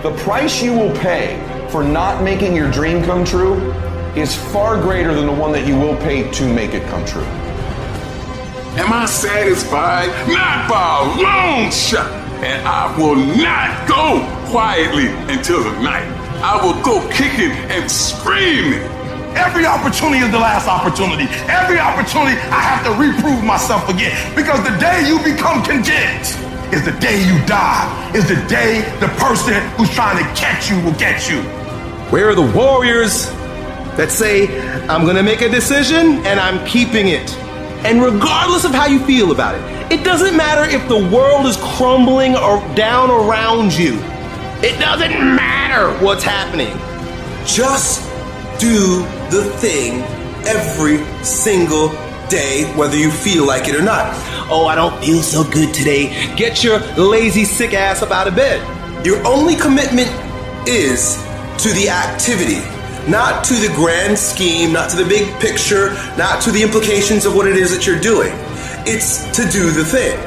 The 0.02 0.14
price 0.18 0.62
you 0.62 0.74
will 0.74 0.94
pay 0.98 1.40
for 1.70 1.82
not 1.82 2.24
making 2.26 2.58
your 2.58 2.70
dream 2.72 3.02
come 3.04 3.24
true 3.24 3.56
is 4.18 4.36
far 4.36 4.82
greater 4.82 5.14
than 5.14 5.28
the 5.28 5.32
one 5.32 5.54
that 5.54 5.66
you 5.66 5.78
will 5.78 5.96
pay 5.98 6.30
to 6.32 6.54
make 6.54 6.74
it 6.74 6.86
come 6.90 7.06
true. 7.06 7.24
Am 8.76 8.92
I 8.92 9.06
satisfied? 9.06 10.10
Not 10.28 10.70
by 10.70 10.98
a 11.00 11.22
long 11.24 11.72
shot. 11.72 12.12
And 12.44 12.68
I 12.68 12.94
will 12.98 13.16
not 13.16 13.88
go 13.88 14.28
quietly 14.52 15.08
until 15.34 15.64
the 15.64 15.82
night. 15.82 16.06
I 16.44 16.62
will 16.62 16.84
go 16.84 17.00
kicking 17.14 17.52
and 17.72 17.90
screaming. 17.90 18.91
Every 19.36 19.66
opportunity 19.66 20.20
is 20.20 20.32
the 20.32 20.40
last 20.40 20.68
opportunity. 20.68 21.26
Every 21.48 21.80
opportunity 21.80 22.36
I 22.52 22.62
have 22.62 22.84
to 22.86 22.92
reprove 22.92 23.44
myself 23.44 23.88
again. 23.90 24.14
Because 24.36 24.64
the 24.64 24.76
day 24.78 25.08
you 25.08 25.18
become 25.24 25.64
content 25.64 26.36
is 26.74 26.84
the 26.84 26.96
day 27.00 27.24
you 27.24 27.44
die. 27.46 28.12
Is 28.16 28.28
the 28.28 28.40
day 28.48 28.82
the 29.00 29.08
person 29.20 29.56
who's 29.78 29.90
trying 29.92 30.18
to 30.18 30.28
catch 30.40 30.70
you 30.70 30.80
will 30.82 30.98
get 31.00 31.30
you. 31.30 31.42
Where 32.12 32.30
are 32.30 32.36
the 32.36 32.52
warriors 32.56 33.28
that 33.96 34.10
say, 34.12 34.48
I'm 34.88 35.06
gonna 35.06 35.24
make 35.24 35.42
a 35.42 35.50
decision 35.50 36.26
and 36.26 36.40
I'm 36.40 36.66
keeping 36.68 37.08
it? 37.08 37.32
And 37.86 38.04
regardless 38.04 38.64
of 38.64 38.72
how 38.72 38.86
you 38.86 39.00
feel 39.06 39.32
about 39.32 39.56
it, 39.56 39.92
it 39.92 40.04
doesn't 40.04 40.38
matter 40.38 40.64
if 40.70 40.88
the 40.88 41.10
world 41.14 41.46
is 41.46 41.58
crumbling 41.58 42.36
or 42.36 42.60
down 42.76 43.10
around 43.10 43.74
you. 43.74 43.96
It 44.64 44.80
doesn't 44.80 45.36
matter 45.36 45.92
what's 46.06 46.24
happening. 46.24 46.78
Just 47.46 48.08
do 48.60 49.04
the 49.32 49.46
thing 49.60 50.02
every 50.46 50.98
single 51.24 51.90
day, 52.30 52.66
whether 52.76 52.98
you 52.98 53.10
feel 53.10 53.48
like 53.48 53.68
it 53.70 53.76
or 53.76 53.82
not. 53.82 54.14
Oh, 54.50 54.68
I 54.68 54.76
don't 54.76 55.02
feel 55.02 55.22
so 55.22 55.50
good 55.50 55.74
today. 55.74 56.36
Get 56.36 56.64
your 56.64 56.80
lazy, 56.98 57.46
sick 57.46 57.74
ass 57.74 58.02
up 58.02 58.12
out 58.12 58.28
of 58.28 58.36
bed. 58.36 58.60
Your 59.06 59.26
only 59.26 59.56
commitment 59.56 60.10
is 60.68 61.16
to 61.64 61.70
the 61.74 61.90
activity, 61.90 62.60
not 63.10 63.44
to 63.46 63.54
the 63.54 63.72
grand 63.74 64.20
scheme, 64.20 64.74
not 64.74 64.90
to 64.90 64.98
the 64.98 65.08
big 65.08 65.28
picture, 65.40 65.94
not 66.18 66.42
to 66.44 66.52
the 66.52 66.62
implications 66.62 67.26
of 67.26 67.34
what 67.34 67.48
it 67.48 67.56
is 67.56 67.76
that 67.76 67.88
you're 67.88 68.00
doing. 68.00 68.32
It's 68.86 69.26
to 69.36 69.50
do 69.50 69.72
the 69.72 69.86
thing. 69.86 70.18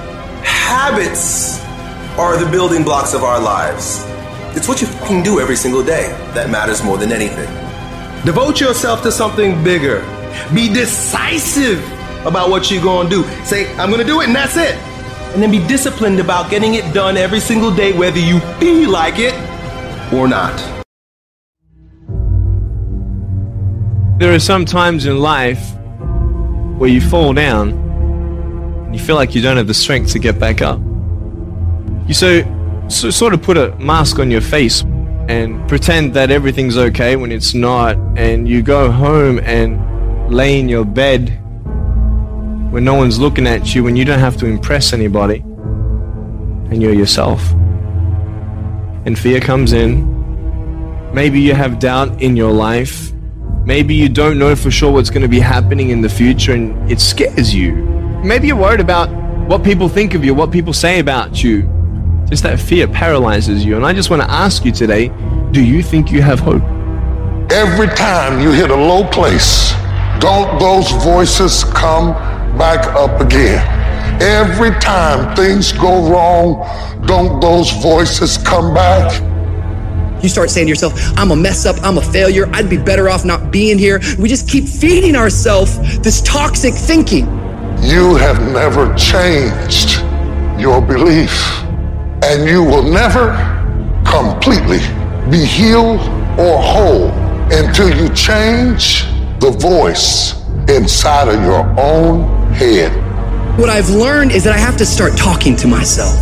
Habits 0.42 1.60
are 2.16 2.42
the 2.42 2.50
building 2.50 2.84
blocks 2.84 3.12
of 3.12 3.22
our 3.22 3.40
lives. 3.40 4.04
It's 4.56 4.68
what 4.68 4.80
you 4.80 4.86
fucking 4.86 5.22
do 5.22 5.40
every 5.40 5.56
single 5.56 5.84
day 5.84 6.08
that 6.34 6.48
matters 6.48 6.82
more 6.82 6.96
than 6.96 7.12
anything. 7.12 7.63
Devote 8.24 8.58
yourself 8.58 9.02
to 9.02 9.12
something 9.12 9.62
bigger. 9.62 10.00
Be 10.54 10.72
decisive 10.72 11.84
about 12.24 12.48
what 12.48 12.70
you're 12.70 12.82
gonna 12.82 13.10
do. 13.10 13.22
Say, 13.44 13.70
I'm 13.76 13.90
gonna 13.90 14.02
do 14.02 14.22
it, 14.22 14.28
and 14.28 14.34
that's 14.34 14.56
it. 14.56 14.74
And 15.34 15.42
then 15.42 15.50
be 15.50 15.58
disciplined 15.66 16.18
about 16.20 16.50
getting 16.50 16.72
it 16.72 16.94
done 16.94 17.18
every 17.18 17.38
single 17.38 17.70
day, 17.70 17.92
whether 17.92 18.18
you 18.18 18.40
feel 18.58 18.88
like 18.88 19.18
it 19.18 19.34
or 20.10 20.26
not. 20.26 20.56
There 24.18 24.32
are 24.32 24.38
some 24.38 24.64
times 24.64 25.04
in 25.04 25.18
life 25.18 25.74
where 26.78 26.88
you 26.88 27.02
fall 27.02 27.34
down 27.34 27.72
and 28.86 28.94
you 28.96 29.04
feel 29.04 29.16
like 29.16 29.34
you 29.34 29.42
don't 29.42 29.58
have 29.58 29.66
the 29.66 29.74
strength 29.74 30.12
to 30.12 30.18
get 30.18 30.38
back 30.38 30.62
up. 30.62 30.80
You 32.08 32.14
so, 32.14 32.40
so 32.88 33.10
sort 33.10 33.34
of 33.34 33.42
put 33.42 33.58
a 33.58 33.76
mask 33.76 34.18
on 34.18 34.30
your 34.30 34.40
face 34.40 34.82
and 35.28 35.66
pretend 35.68 36.14
that 36.14 36.30
everything's 36.30 36.76
okay 36.76 37.16
when 37.16 37.32
it's 37.32 37.54
not, 37.54 37.96
and 38.16 38.48
you 38.48 38.62
go 38.62 38.90
home 38.90 39.38
and 39.40 39.80
lay 40.30 40.58
in 40.58 40.68
your 40.68 40.84
bed 40.84 41.40
when 42.70 42.84
no 42.84 42.94
one's 42.94 43.18
looking 43.18 43.46
at 43.46 43.74
you, 43.74 43.84
when 43.84 43.96
you 43.96 44.04
don't 44.04 44.18
have 44.18 44.36
to 44.38 44.46
impress 44.46 44.92
anybody, 44.92 45.38
and 46.70 46.82
you're 46.82 46.92
yourself. 46.92 47.52
And 49.06 49.18
fear 49.18 49.40
comes 49.40 49.72
in. 49.72 50.12
Maybe 51.14 51.40
you 51.40 51.54
have 51.54 51.78
doubt 51.78 52.20
in 52.20 52.36
your 52.36 52.52
life. 52.52 53.12
Maybe 53.64 53.94
you 53.94 54.08
don't 54.08 54.38
know 54.38 54.56
for 54.56 54.70
sure 54.70 54.92
what's 54.92 55.10
going 55.10 55.22
to 55.22 55.28
be 55.28 55.40
happening 55.40 55.90
in 55.90 56.00
the 56.00 56.08
future 56.08 56.52
and 56.52 56.90
it 56.90 57.00
scares 57.00 57.54
you. 57.54 57.72
Maybe 58.24 58.48
you're 58.48 58.56
worried 58.56 58.80
about 58.80 59.08
what 59.48 59.62
people 59.62 59.88
think 59.88 60.14
of 60.14 60.24
you, 60.24 60.34
what 60.34 60.50
people 60.50 60.72
say 60.72 60.98
about 60.98 61.42
you. 61.42 61.62
Just 62.26 62.42
that 62.42 62.58
fear 62.58 62.88
paralyzes 62.88 63.64
you. 63.64 63.76
And 63.76 63.84
I 63.84 63.92
just 63.92 64.10
want 64.10 64.22
to 64.22 64.30
ask 64.30 64.64
you 64.64 64.72
today 64.72 65.08
do 65.52 65.62
you 65.62 65.82
think 65.82 66.10
you 66.10 66.20
have 66.20 66.40
hope? 66.40 66.62
Every 67.52 67.86
time 67.86 68.40
you 68.40 68.50
hit 68.50 68.70
a 68.70 68.74
low 68.74 69.04
place, 69.08 69.72
don't 70.18 70.58
those 70.58 70.90
voices 71.04 71.62
come 71.64 72.12
back 72.58 72.86
up 72.96 73.20
again? 73.20 73.62
Every 74.20 74.70
time 74.80 75.36
things 75.36 75.72
go 75.72 76.10
wrong, 76.10 77.06
don't 77.06 77.40
those 77.40 77.70
voices 77.82 78.38
come 78.38 78.74
back? 78.74 79.12
You 80.22 80.28
start 80.28 80.50
saying 80.50 80.66
to 80.66 80.70
yourself, 80.70 80.94
I'm 81.16 81.30
a 81.30 81.36
mess 81.36 81.66
up, 81.66 81.76
I'm 81.82 81.98
a 81.98 82.02
failure, 82.02 82.48
I'd 82.52 82.70
be 82.70 82.78
better 82.78 83.08
off 83.10 83.24
not 83.24 83.52
being 83.52 83.78
here. 83.78 84.00
We 84.18 84.28
just 84.28 84.48
keep 84.48 84.64
feeding 84.64 85.14
ourselves 85.14 85.98
this 85.98 86.22
toxic 86.22 86.74
thinking. 86.74 87.26
You 87.82 88.16
have 88.16 88.40
never 88.52 88.92
changed 88.94 90.00
your 90.58 90.80
belief, 90.80 91.63
and 92.24 92.48
you 92.48 92.62
will 92.64 92.82
never 92.82 93.36
completely 94.06 94.78
be 95.30 95.44
healed 95.44 96.00
or 96.40 96.58
whole 96.58 97.10
until 97.52 97.94
you 97.94 98.08
change 98.14 99.04
the 99.40 99.50
voice 99.50 100.42
inside 100.68 101.28
of 101.28 101.42
your 101.42 101.62
own 101.78 102.50
head. 102.54 102.90
What 103.58 103.68
I've 103.68 103.90
learned 103.90 104.32
is 104.32 104.42
that 104.44 104.54
I 104.54 104.58
have 104.58 104.78
to 104.78 104.86
start 104.86 105.18
talking 105.18 105.54
to 105.56 105.68
myself. 105.68 106.18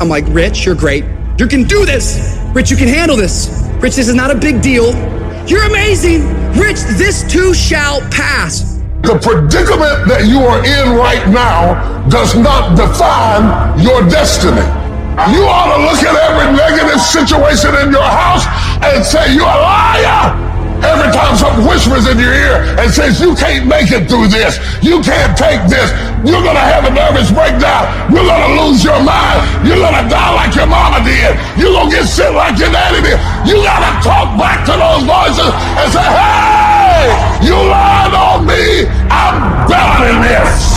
I'm 0.00 0.08
like, 0.08 0.24
Rich, 0.28 0.64
you're 0.64 0.74
great. 0.74 1.04
You 1.38 1.46
can 1.46 1.64
do 1.64 1.84
this. 1.84 2.38
Rich, 2.54 2.70
you 2.70 2.76
can 2.78 2.88
handle 2.88 3.16
this. 3.16 3.68
Rich, 3.74 3.96
this 3.96 4.08
is 4.08 4.14
not 4.14 4.30
a 4.30 4.34
big 4.34 4.62
deal. 4.62 4.94
You're 5.46 5.64
amazing. 5.64 6.26
Rich, 6.54 6.80
this 6.96 7.30
too 7.30 7.52
shall 7.52 8.00
pass. 8.10 8.80
The 9.02 9.18
predicament 9.18 10.08
that 10.08 10.24
you 10.26 10.38
are 10.38 10.64
in 10.64 10.96
right 10.96 11.28
now 11.28 12.08
does 12.08 12.34
not 12.36 12.74
define 12.74 13.78
your 13.84 14.08
destiny. 14.08 14.81
You 15.12 15.44
ought 15.44 15.68
to 15.76 15.78
look 15.84 16.00
at 16.00 16.16
every 16.24 16.56
negative 16.56 16.96
situation 16.96 17.76
in 17.84 17.92
your 17.92 18.00
house 18.00 18.48
and 18.80 19.04
say, 19.04 19.36
You're 19.36 19.44
a 19.44 19.60
liar. 19.60 20.32
Every 20.80 21.12
time 21.12 21.36
something 21.36 21.68
whispers 21.68 22.08
in 22.08 22.16
your 22.16 22.32
ear 22.32 22.64
and 22.80 22.88
says, 22.88 23.20
You 23.20 23.36
can't 23.36 23.68
make 23.68 23.92
it 23.92 24.08
through 24.08 24.32
this, 24.32 24.56
you 24.80 25.04
can't 25.04 25.36
take 25.36 25.68
this, 25.68 25.92
you're 26.24 26.40
gonna 26.40 26.64
have 26.64 26.88
a 26.88 26.92
nervous 26.96 27.28
breakdown, 27.28 27.92
you're 28.08 28.24
gonna 28.24 28.56
lose 28.56 28.80
your 28.80 28.96
mind, 29.04 29.68
you're 29.68 29.84
gonna 29.84 30.08
die 30.08 30.32
like 30.32 30.56
your 30.56 30.66
mama 30.66 31.04
did, 31.04 31.36
you're 31.60 31.76
gonna 31.76 31.92
get 31.92 32.08
sick 32.08 32.32
like 32.32 32.56
your 32.56 32.72
daddy 32.72 33.04
did. 33.04 33.20
You 33.44 33.60
gotta 33.60 33.92
talk 34.00 34.40
back 34.40 34.64
to 34.64 34.72
those 34.72 35.04
voices 35.04 35.52
and 35.76 35.88
say, 35.92 36.08
Hey, 36.08 37.04
you 37.44 37.52
lied 37.52 38.16
on 38.16 38.48
me, 38.48 38.88
I'm 39.12 39.68
better 39.68 40.08
than 40.08 40.24
this. 40.24 40.71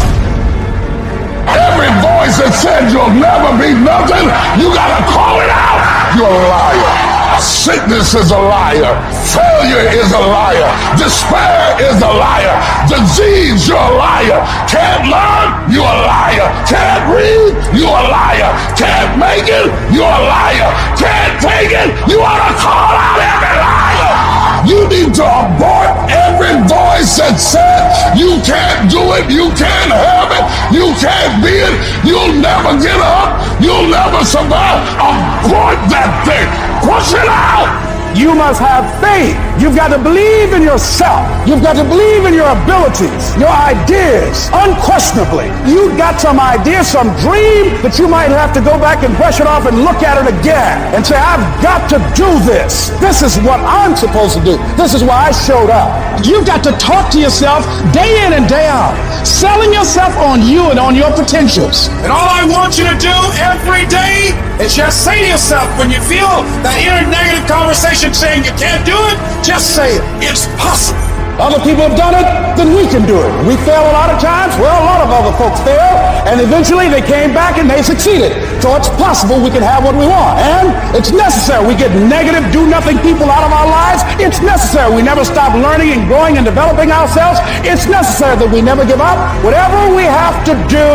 Voice 2.25 2.41
that 2.41 2.57
said 2.57 2.89
you'll 2.89 3.13
never 3.21 3.53
be 3.61 3.69
nothing, 3.85 4.25
you 4.57 4.73
gotta 4.73 4.97
call 5.13 5.37
it 5.45 5.51
out. 5.53 5.77
You're 6.17 6.25
a 6.25 6.45
liar. 6.49 7.37
Sickness 7.37 8.17
is 8.17 8.33
a 8.33 8.41
liar. 8.49 8.97
Failure 9.29 9.85
is 9.93 10.09
a 10.09 10.23
liar. 10.33 10.65
Despair 10.97 11.77
is 11.85 12.01
a 12.01 12.09
liar. 12.09 12.57
Disease, 12.89 13.69
you're 13.69 13.77
a 13.77 13.93
liar. 13.93 14.41
Can't 14.65 15.05
learn, 15.05 15.69
you're 15.69 15.85
a 15.85 16.01
liar. 16.09 16.49
Can't 16.65 17.05
read, 17.13 17.53
you're 17.77 17.93
a 17.93 18.05
liar. 18.09 18.49
Can't 18.73 19.21
make 19.21 19.45
it, 19.45 19.69
you're 19.93 20.09
a 20.09 20.25
liar. 20.25 20.69
Can't 20.97 21.37
take 21.37 21.77
it, 21.77 21.93
you 22.09 22.25
ought 22.25 22.41
to 22.41 22.53
call 22.57 22.89
out 22.89 23.21
every 23.21 23.53
liar. 23.53 24.24
You 24.65 24.89
need 24.89 25.13
to 25.13 25.25
abort 25.25 26.09
every 26.09 26.57
voice 26.65 27.21
that 27.21 27.37
said 27.37 28.17
you 28.17 28.41
can't 28.41 28.89
do 28.89 29.01
it, 29.13 29.29
you 29.29 29.53
can't 29.53 29.93
have 29.93 30.33
it, 30.33 30.45
you 30.73 30.89
can't 30.97 31.37
be 31.45 31.53
it, 31.53 31.75
you'll 32.01 32.33
never 32.41 32.73
get 32.81 32.97
up, 32.97 33.37
you'll 33.61 33.87
never 33.87 34.25
survive. 34.25 34.81
Abort 34.97 35.77
that 35.93 36.11
thing. 36.25 36.49
Push 36.81 37.13
it 37.13 37.29
out. 37.29 37.94
You 38.15 38.33
must 38.33 38.63
have 38.63 38.87
faith. 39.03 39.35
You've 39.59 39.75
got 39.75 39.91
to 39.91 39.99
believe 39.99 40.53
in 40.55 40.63
yourself. 40.63 41.27
You've 41.43 41.61
got 41.61 41.75
to 41.75 41.83
believe 41.83 42.23
in 42.23 42.33
your 42.33 42.47
abilities, 42.47 43.35
your 43.35 43.51
ideas, 43.51 44.47
unquestionably. 44.55 45.51
You've 45.67 45.97
got 45.97 46.19
some 46.19 46.39
idea, 46.39 46.83
some 46.83 47.11
dream 47.19 47.75
that 47.83 47.99
you 47.99 48.07
might 48.07 48.31
have 48.31 48.55
to 48.55 48.61
go 48.63 48.79
back 48.79 49.03
and 49.03 49.11
brush 49.19 49.43
it 49.43 49.47
off 49.47 49.67
and 49.67 49.83
look 49.83 49.99
at 49.99 50.15
it 50.15 50.31
again 50.31 50.79
and 50.95 51.03
say, 51.03 51.19
I've 51.19 51.43
got 51.59 51.91
to 51.91 51.99
do 52.15 52.27
this. 52.47 52.95
This 53.03 53.19
is 53.19 53.35
what 53.43 53.59
I'm 53.59 53.95
supposed 53.99 54.39
to 54.39 54.43
do. 54.43 54.55
This 54.79 54.95
is 54.95 55.03
why 55.03 55.27
I 55.27 55.31
showed 55.35 55.67
up. 55.67 55.91
You've 56.23 56.47
got 56.47 56.63
to 56.63 56.71
talk 56.79 57.11
to 57.11 57.19
yourself 57.19 57.67
day 57.91 58.23
in 58.23 58.31
and 58.31 58.47
day 58.47 58.67
out, 58.67 58.95
selling 59.27 59.75
yourself 59.75 60.15
on 60.23 60.39
you 60.39 60.71
and 60.71 60.79
on 60.79 60.95
your 60.95 61.11
potentials. 61.11 61.91
And 61.99 62.11
all 62.11 62.31
I 62.31 62.47
want 62.47 62.79
you 62.79 62.87
to 62.87 62.95
do 62.95 63.15
every 63.43 63.83
day 63.91 64.31
is 64.63 64.75
just 64.75 65.03
say 65.03 65.19
to 65.19 65.27
yourself 65.35 65.67
when 65.75 65.91
you 65.91 65.99
feel 66.07 66.47
that 66.63 66.79
inner 66.79 67.03
negative 67.11 67.43
conversation 67.43 68.04
saying 68.13 68.43
you 68.43 68.51
can't 68.59 68.85
do 68.85 68.97
it, 69.09 69.17
just 69.41 69.75
say 69.75 69.95
it. 69.95 70.03
It's 70.21 70.45
possible. 70.59 71.05
Other 71.35 71.59
people 71.67 71.83
have 71.83 71.99
done 71.99 72.15
it, 72.15 72.23
then 72.55 72.71
we 72.71 72.87
can 72.87 73.03
do 73.03 73.19
it. 73.19 73.31
We 73.43 73.59
fail 73.67 73.83
a 73.83 73.91
lot 73.91 74.07
of 74.07 74.23
times. 74.23 74.55
Well, 74.55 74.71
a 74.71 74.87
lot 74.87 75.03
of 75.03 75.11
other 75.11 75.35
folks 75.35 75.59
fail, 75.67 75.91
and 76.31 76.39
eventually 76.39 76.87
they 76.87 77.03
came 77.03 77.35
back 77.35 77.59
and 77.59 77.67
they 77.69 77.83
succeeded. 77.83 78.31
So 78.63 78.71
it's 78.79 78.87
possible 78.95 79.43
we 79.43 79.51
can 79.51 79.61
have 79.61 79.83
what 79.83 79.99
we 79.99 80.07
want. 80.07 80.39
And 80.39 80.71
it's 80.95 81.11
necessary. 81.11 81.67
We 81.67 81.75
get 81.75 81.91
negative, 81.91 82.47
do 82.55 82.63
nothing 82.65 82.95
people 83.03 83.27
out 83.27 83.43
of 83.43 83.51
our 83.51 83.67
lives. 83.67 84.07
It's 84.15 84.39
necessary. 84.39 84.95
We 84.95 85.03
never 85.03 85.25
stop 85.25 85.51
learning 85.59 85.91
and 85.91 86.07
growing 86.07 86.37
and 86.37 86.45
developing 86.45 86.91
ourselves. 86.91 87.39
It's 87.67 87.85
necessary 87.85 88.39
that 88.39 88.47
we 88.47 88.61
never 88.61 88.85
give 88.85 89.01
up. 89.03 89.19
Whatever 89.43 89.91
we 89.93 90.03
have 90.07 90.39
to 90.47 90.55
do, 90.71 90.87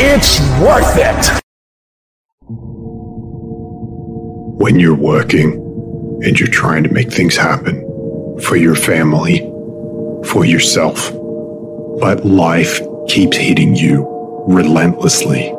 it's 0.00 0.40
worth 0.64 0.96
it. 0.96 1.44
When 4.56 4.80
you're 4.80 4.96
working 4.96 5.63
and 6.24 6.40
you're 6.40 6.48
trying 6.48 6.82
to 6.82 6.92
make 6.92 7.12
things 7.12 7.36
happen 7.36 7.82
for 8.40 8.56
your 8.56 8.74
family, 8.74 9.40
for 10.26 10.44
yourself, 10.44 11.12
but 12.00 12.24
life 12.24 12.80
keeps 13.08 13.36
hitting 13.36 13.76
you 13.76 14.06
relentlessly 14.48 15.50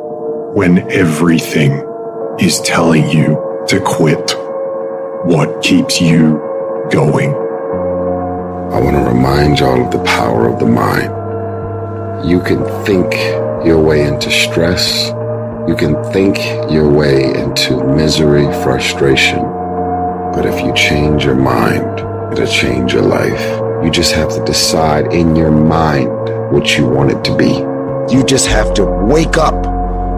when 0.54 0.78
everything 0.90 1.72
is 2.40 2.60
telling 2.62 3.08
you 3.08 3.64
to 3.68 3.80
quit. 3.80 4.34
What 5.24 5.62
keeps 5.62 6.00
you 6.00 6.40
going? 6.90 7.30
I 7.30 8.80
want 8.80 8.96
to 8.96 9.10
remind 9.10 9.60
y'all 9.60 9.84
of 9.84 9.92
the 9.92 10.02
power 10.04 10.48
of 10.48 10.58
the 10.58 10.66
mind. 10.66 12.28
You 12.28 12.40
can 12.40 12.64
think 12.84 13.14
your 13.64 13.80
way 13.80 14.06
into 14.06 14.30
stress. 14.30 15.08
You 15.68 15.76
can 15.76 16.02
think 16.12 16.38
your 16.70 16.90
way 16.90 17.34
into 17.34 17.82
misery, 17.84 18.44
frustration. 18.62 19.55
But 20.36 20.44
if 20.44 20.62
you 20.62 20.74
change 20.74 21.24
your 21.24 21.34
mind, 21.34 21.98
it'll 22.30 22.46
change 22.46 22.92
your 22.92 23.00
life. 23.00 23.40
You 23.82 23.90
just 23.90 24.12
have 24.12 24.28
to 24.34 24.44
decide 24.44 25.10
in 25.10 25.34
your 25.34 25.50
mind 25.50 26.10
what 26.52 26.76
you 26.76 26.86
want 26.86 27.10
it 27.10 27.24
to 27.24 27.34
be. 27.34 27.52
You 28.14 28.22
just 28.22 28.46
have 28.46 28.74
to 28.74 28.84
wake 28.84 29.38
up. 29.38 29.54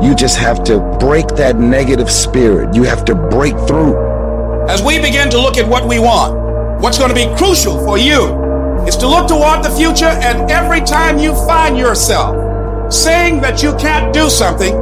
You 0.02 0.16
just 0.16 0.36
have 0.36 0.64
to 0.64 0.80
break 0.98 1.28
that 1.36 1.56
negative 1.60 2.10
spirit. 2.10 2.74
You 2.74 2.82
have 2.82 3.04
to 3.04 3.14
break 3.14 3.56
through. 3.68 3.94
As 4.68 4.82
we 4.82 4.98
begin 4.98 5.30
to 5.30 5.40
look 5.40 5.56
at 5.56 5.68
what 5.68 5.86
we 5.86 6.00
want, 6.00 6.82
what's 6.82 6.98
going 6.98 7.10
to 7.10 7.14
be 7.14 7.32
crucial 7.36 7.78
for 7.84 7.96
you 7.96 8.26
is 8.88 8.96
to 8.96 9.06
look 9.06 9.28
toward 9.28 9.64
the 9.64 9.70
future 9.70 10.06
and 10.26 10.50
every 10.50 10.80
time 10.80 11.18
you 11.18 11.32
find 11.46 11.78
yourself 11.78 12.92
saying 12.92 13.40
that 13.42 13.62
you 13.62 13.72
can't 13.76 14.12
do 14.12 14.28
something, 14.28 14.74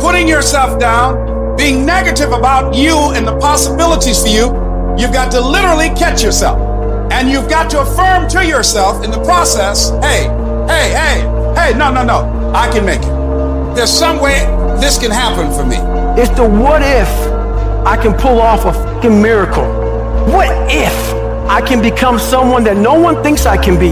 putting 0.00 0.28
yourself 0.28 0.78
down, 0.78 1.56
being 1.56 1.86
negative 1.86 2.32
about 2.32 2.74
you 2.74 2.94
and 3.14 3.26
the 3.26 3.38
possibilities 3.38 4.20
for 4.20 4.28
you, 4.28 4.61
you've 4.98 5.12
got 5.12 5.30
to 5.32 5.40
literally 5.40 5.88
catch 5.90 6.22
yourself. 6.22 6.58
And 7.12 7.30
you've 7.30 7.48
got 7.48 7.70
to 7.70 7.80
affirm 7.80 8.28
to 8.30 8.46
yourself 8.46 9.04
in 9.04 9.10
the 9.10 9.22
process, 9.24 9.90
hey, 10.02 10.24
hey, 10.66 10.90
hey, 10.92 11.20
hey, 11.54 11.78
no, 11.78 11.92
no, 11.92 12.02
no, 12.04 12.52
I 12.54 12.70
can 12.72 12.84
make 12.86 13.02
it. 13.02 13.74
There's 13.74 13.90
some 13.90 14.20
way 14.20 14.40
this 14.80 14.98
can 14.98 15.10
happen 15.10 15.52
for 15.52 15.64
me. 15.64 15.76
It's 16.20 16.30
the 16.30 16.48
what 16.48 16.82
if 16.82 17.08
I 17.86 17.96
can 18.00 18.14
pull 18.14 18.40
off 18.40 18.64
a 18.64 18.72
fucking 18.72 19.20
miracle. 19.20 19.64
What 20.32 20.48
if 20.70 20.92
I 21.48 21.60
can 21.60 21.82
become 21.82 22.18
someone 22.18 22.64
that 22.64 22.76
no 22.76 22.98
one 22.98 23.22
thinks 23.22 23.46
I 23.46 23.56
can 23.56 23.78
be? 23.78 23.88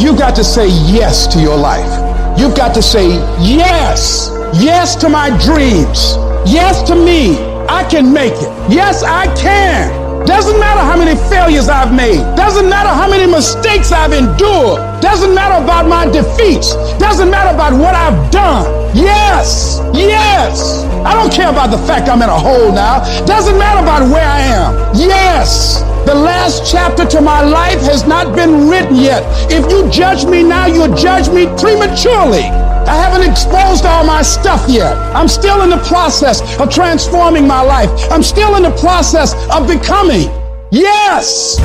You've 0.00 0.18
got 0.18 0.34
to 0.36 0.44
say 0.44 0.68
yes 0.68 1.26
to 1.28 1.40
your 1.40 1.56
life. 1.56 2.38
You've 2.38 2.56
got 2.56 2.74
to 2.74 2.82
say 2.82 3.08
yes. 3.40 4.30
Yes 4.60 4.96
to 4.96 5.08
my 5.08 5.30
dreams. 5.44 6.16
Yes 6.46 6.82
to 6.88 6.94
me. 6.94 7.38
I 7.68 7.86
can 7.88 8.12
make 8.12 8.34
it. 8.34 8.70
Yes, 8.70 9.02
I 9.02 9.26
can. 9.36 10.03
Doesn't 10.26 10.58
matter 10.58 10.80
how 10.80 10.96
many 10.96 11.14
failures 11.28 11.68
I've 11.68 11.92
made. 11.92 12.20
Doesn't 12.34 12.68
matter 12.68 12.88
how 12.88 13.08
many 13.08 13.30
mistakes 13.30 13.92
I've 13.92 14.12
endured. 14.12 14.80
Doesn't 15.02 15.34
matter 15.34 15.62
about 15.62 15.86
my 15.86 16.06
defeats. 16.06 16.74
Doesn't 16.98 17.30
matter 17.30 17.54
about 17.54 17.72
what 17.74 17.94
I've 17.94 18.30
done. 18.30 18.64
Yes, 18.96 19.80
yes. 19.92 20.84
I 21.04 21.12
don't 21.14 21.32
care 21.32 21.50
about 21.50 21.70
the 21.70 21.78
fact 21.86 22.08
I'm 22.08 22.22
in 22.22 22.30
a 22.30 22.38
hole 22.38 22.72
now. 22.72 23.04
Doesn't 23.26 23.58
matter 23.58 23.80
about 23.80 24.08
where 24.10 24.24
I 24.26 24.40
am. 24.40 24.96
Yes. 24.96 25.82
The 26.06 26.14
last 26.14 26.70
chapter 26.70 27.04
to 27.06 27.20
my 27.20 27.42
life 27.42 27.80
has 27.80 28.06
not 28.06 28.34
been 28.34 28.68
written 28.68 28.96
yet. 28.96 29.22
If 29.50 29.70
you 29.70 29.90
judge 29.90 30.24
me 30.24 30.42
now, 30.42 30.66
you'll 30.66 30.94
judge 30.94 31.28
me 31.28 31.46
prematurely. 31.58 32.73
I 32.86 32.96
haven't 32.96 33.28
exposed 33.28 33.84
all 33.84 34.04
my 34.04 34.22
stuff 34.22 34.64
yet. 34.68 34.96
I'm 35.14 35.28
still 35.28 35.62
in 35.62 35.70
the 35.70 35.82
process 35.88 36.40
of 36.60 36.70
transforming 36.70 37.46
my 37.46 37.60
life. 37.60 37.90
I'm 38.10 38.22
still 38.22 38.56
in 38.56 38.62
the 38.62 38.76
process 38.78 39.34
of 39.50 39.66
becoming. 39.66 40.28
Yes! 40.70 41.56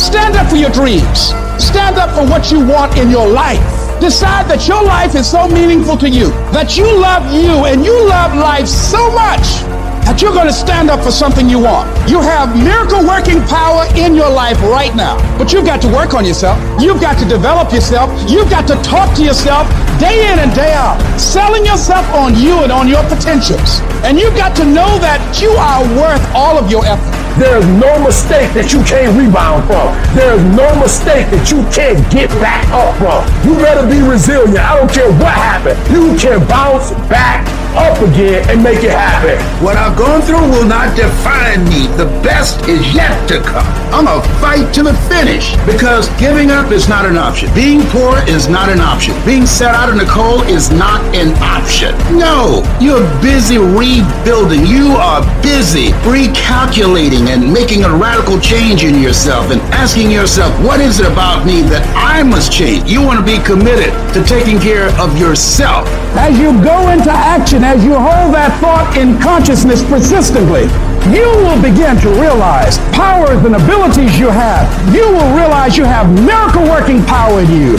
Stand 0.00 0.36
up 0.36 0.48
for 0.48 0.56
your 0.56 0.70
dreams. 0.70 1.32
Stand 1.58 1.96
up 1.96 2.10
for 2.14 2.24
what 2.28 2.52
you 2.52 2.66
want 2.66 2.96
in 2.98 3.10
your 3.10 3.28
life. 3.28 3.60
Decide 4.00 4.46
that 4.50 4.68
your 4.68 4.82
life 4.84 5.14
is 5.14 5.30
so 5.30 5.48
meaningful 5.48 5.96
to 5.98 6.08
you, 6.08 6.28
that 6.52 6.76
you 6.76 6.84
love 7.00 7.32
you 7.32 7.64
and 7.64 7.84
you 7.84 8.08
love 8.08 8.34
life 8.36 8.66
so 8.66 9.10
much 9.12 9.75
that 10.06 10.22
you're 10.22 10.32
going 10.32 10.46
to 10.46 10.54
stand 10.54 10.88
up 10.88 11.02
for 11.02 11.10
something 11.10 11.50
you 11.50 11.58
want. 11.58 11.90
You 12.06 12.22
have 12.22 12.54
miracle 12.54 13.02
working 13.02 13.42
power 13.50 13.90
in 13.98 14.14
your 14.14 14.30
life 14.30 14.54
right 14.62 14.94
now, 14.94 15.18
but 15.34 15.52
you've 15.52 15.66
got 15.66 15.82
to 15.82 15.90
work 15.90 16.14
on 16.14 16.24
yourself. 16.24 16.54
You've 16.78 17.02
got 17.02 17.18
to 17.18 17.26
develop 17.26 17.74
yourself. 17.74 18.06
You've 18.30 18.48
got 18.48 18.70
to 18.70 18.78
talk 18.86 19.10
to 19.18 19.22
yourself 19.26 19.66
day 19.98 20.30
in 20.30 20.38
and 20.38 20.54
day 20.54 20.70
out, 20.78 21.02
selling 21.18 21.66
yourself 21.66 22.06
on 22.14 22.38
you 22.38 22.62
and 22.62 22.70
on 22.70 22.86
your 22.86 23.02
potentials. 23.10 23.82
And 24.06 24.14
you've 24.14 24.38
got 24.38 24.54
to 24.62 24.64
know 24.64 24.94
that 25.02 25.18
you 25.42 25.50
are 25.58 25.82
worth 25.98 26.22
all 26.38 26.54
of 26.54 26.70
your 26.70 26.86
effort. 26.86 27.10
There 27.42 27.58
is 27.58 27.66
no 27.66 27.98
mistake 27.98 28.54
that 28.54 28.72
you 28.72 28.80
can't 28.86 29.10
rebound 29.18 29.66
from. 29.66 29.90
There 30.14 30.38
is 30.38 30.44
no 30.54 30.70
mistake 30.78 31.28
that 31.34 31.50
you 31.50 31.66
can't 31.74 32.00
get 32.14 32.30
back 32.38 32.62
up 32.70 32.94
from. 32.96 33.26
You 33.42 33.58
better 33.58 33.84
be 33.84 34.00
resilient. 34.06 34.62
I 34.62 34.78
don't 34.78 34.88
care 34.88 35.10
what 35.18 35.34
happened. 35.34 35.76
You 35.90 36.14
can 36.14 36.40
bounce 36.46 36.94
back 37.10 37.42
up 37.76 38.00
again 38.00 38.48
and 38.48 38.62
make 38.62 38.82
it 38.82 38.90
happen. 38.90 39.36
What 39.64 39.76
I've 39.76 39.96
gone 39.96 40.22
through 40.22 40.48
will 40.50 40.66
not 40.66 40.96
define 40.96 41.64
me. 41.68 41.86
The 41.96 42.06
best 42.24 42.60
is 42.68 42.82
yet 42.94 43.14
to 43.28 43.40
come. 43.40 43.66
I'm 43.92 44.08
a 44.08 44.20
fight 44.40 44.72
to 44.74 44.82
the 44.82 44.94
finish 45.08 45.56
because 45.64 46.08
giving 46.18 46.50
up 46.50 46.72
is 46.72 46.88
not 46.88 47.06
an 47.06 47.16
option. 47.16 47.52
Being 47.54 47.82
poor 47.92 48.16
is 48.28 48.48
not 48.48 48.68
an 48.68 48.80
option. 48.80 49.14
Being 49.24 49.46
set 49.46 49.74
out 49.74 49.90
in 49.90 49.98
the 49.98 50.06
cold 50.06 50.46
is 50.46 50.70
not 50.70 51.00
an 51.14 51.36
option. 51.42 51.92
No, 52.16 52.64
you're 52.80 53.04
busy 53.20 53.58
rebuilding. 53.58 54.66
You 54.66 54.96
are 54.96 55.22
busy 55.42 55.92
recalculating 56.08 57.28
and 57.28 57.52
making 57.52 57.84
a 57.84 57.90
radical 57.94 58.40
change 58.40 58.84
in 58.84 59.02
yourself 59.02 59.50
and 59.50 59.60
asking 59.72 60.10
yourself, 60.10 60.52
what 60.64 60.80
is 60.80 61.00
it 61.00 61.06
about 61.06 61.46
me 61.46 61.62
that 61.62 61.84
I 61.96 62.22
must 62.22 62.52
change? 62.52 62.90
You 62.90 63.02
want 63.02 63.20
to 63.20 63.24
be 63.24 63.42
committed 63.44 63.92
to 64.14 64.24
taking 64.24 64.58
care 64.58 64.88
of 65.00 65.18
yourself. 65.18 65.88
As 66.16 66.38
you 66.38 66.52
go 66.64 66.88
into 66.90 67.10
action, 67.10 67.62
as 67.66 67.82
you 67.82 67.98
hold 67.98 68.30
that 68.30 68.54
thought 68.62 68.94
in 68.94 69.18
consciousness 69.18 69.82
persistently, 69.90 70.70
you 71.10 71.26
will 71.42 71.58
begin 71.58 71.98
to 71.98 72.08
realize 72.14 72.78
powers 72.94 73.42
and 73.42 73.58
abilities 73.58 74.14
you 74.14 74.30
have. 74.30 74.70
You 74.94 75.02
will 75.10 75.34
realize 75.34 75.74
you 75.74 75.82
have 75.82 76.06
miracle 76.22 76.62
working 76.62 77.02
power 77.10 77.42
in 77.42 77.50
you. 77.50 77.74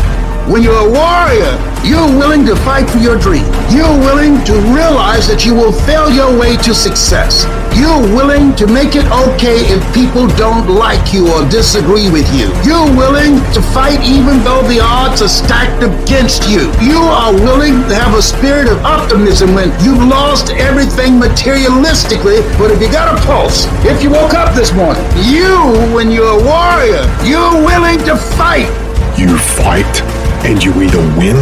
When 0.47 0.63
you're 0.63 0.79
a 0.79 0.89
warrior, 0.89 1.59
you're 1.83 2.07
willing 2.15 2.45
to 2.45 2.55
fight 2.63 2.89
for 2.89 2.99
your 2.99 3.19
dream. 3.19 3.43
You're 3.67 3.99
willing 3.99 4.39
to 4.47 4.55
realize 4.71 5.27
that 5.27 5.43
you 5.43 5.51
will 5.53 5.75
fail 5.83 6.07
your 6.07 6.39
way 6.39 6.55
to 6.63 6.71
success. 6.71 7.43
You're 7.75 7.99
willing 8.15 8.55
to 8.55 8.63
make 8.63 8.95
it 8.95 9.03
okay 9.11 9.67
if 9.67 9.83
people 9.91 10.31
don't 10.39 10.71
like 10.71 11.11
you 11.11 11.27
or 11.27 11.43
disagree 11.51 12.07
with 12.07 12.23
you. 12.31 12.47
You're 12.63 12.87
willing 12.95 13.43
to 13.51 13.61
fight 13.75 13.99
even 14.07 14.39
though 14.47 14.63
the 14.71 14.79
odds 14.79 15.19
are 15.19 15.27
stacked 15.27 15.83
against 15.83 16.47
you. 16.47 16.71
You 16.79 16.95
are 16.95 17.35
willing 17.35 17.83
to 17.91 17.93
have 17.99 18.15
a 18.15 18.23
spirit 18.23 18.71
of 18.71 18.79
optimism 18.87 19.51
when 19.51 19.67
you've 19.83 20.07
lost 20.07 20.55
everything 20.55 21.19
materialistically, 21.19 22.39
but 22.55 22.71
if 22.71 22.79
you 22.79 22.87
got 22.87 23.11
a 23.11 23.19
pulse, 23.27 23.67
if 23.83 23.99
you 24.01 24.15
woke 24.15 24.31
up 24.31 24.55
this 24.55 24.71
morning, 24.71 25.03
you, 25.27 25.59
when 25.91 26.07
you're 26.07 26.39
a 26.39 26.43
warrior, 26.47 27.03
you're 27.27 27.59
willing 27.67 27.99
to 28.07 28.15
fight. 28.15 28.71
You 29.19 29.35
fight 29.37 30.16
and 30.45 30.63
you 30.63 30.71
either 30.81 30.99
win 31.17 31.37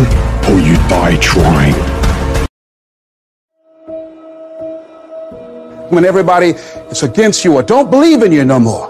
or 0.49 0.59
you 0.59 0.75
die 0.87 1.17
trying. 1.17 1.73
When 5.89 6.05
everybody 6.05 6.49
is 6.89 7.03
against 7.03 7.45
you 7.45 7.55
or 7.55 7.63
don't 7.63 7.89
believe 7.91 8.23
in 8.23 8.31
you 8.31 8.43
no 8.43 8.59
more, 8.59 8.89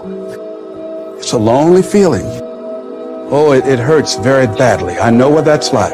it's 1.18 1.32
a 1.32 1.38
lonely 1.38 1.82
feeling. 1.82 2.24
Oh, 3.28 3.52
it, 3.52 3.66
it 3.66 3.78
hurts 3.78 4.16
very 4.16 4.46
badly. 4.46 4.94
I 4.94 5.10
know 5.10 5.28
what 5.28 5.44
that's 5.44 5.72
like. 5.72 5.92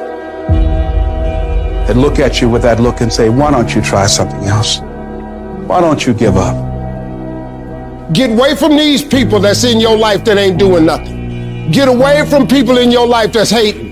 They 1.86 1.94
look 1.94 2.18
at 2.18 2.40
you 2.40 2.48
with 2.48 2.62
that 2.62 2.80
look 2.80 3.00
and 3.00 3.12
say, 3.12 3.28
why 3.28 3.50
don't 3.50 3.74
you 3.74 3.82
try 3.82 4.06
something 4.06 4.44
else? 4.44 4.78
Why 5.68 5.80
don't 5.80 6.06
you 6.06 6.14
give 6.14 6.36
up? 6.36 6.54
Get 8.12 8.30
away 8.30 8.54
from 8.54 8.76
these 8.76 9.02
people 9.02 9.40
that's 9.40 9.64
in 9.64 9.80
your 9.80 9.96
life 9.96 10.24
that 10.24 10.38
ain't 10.38 10.58
doing 10.58 10.84
nothing. 10.86 11.70
Get 11.70 11.88
away 11.88 12.24
from 12.28 12.46
people 12.46 12.78
in 12.78 12.90
your 12.90 13.06
life 13.06 13.32
that's 13.32 13.50
hating. 13.50 13.91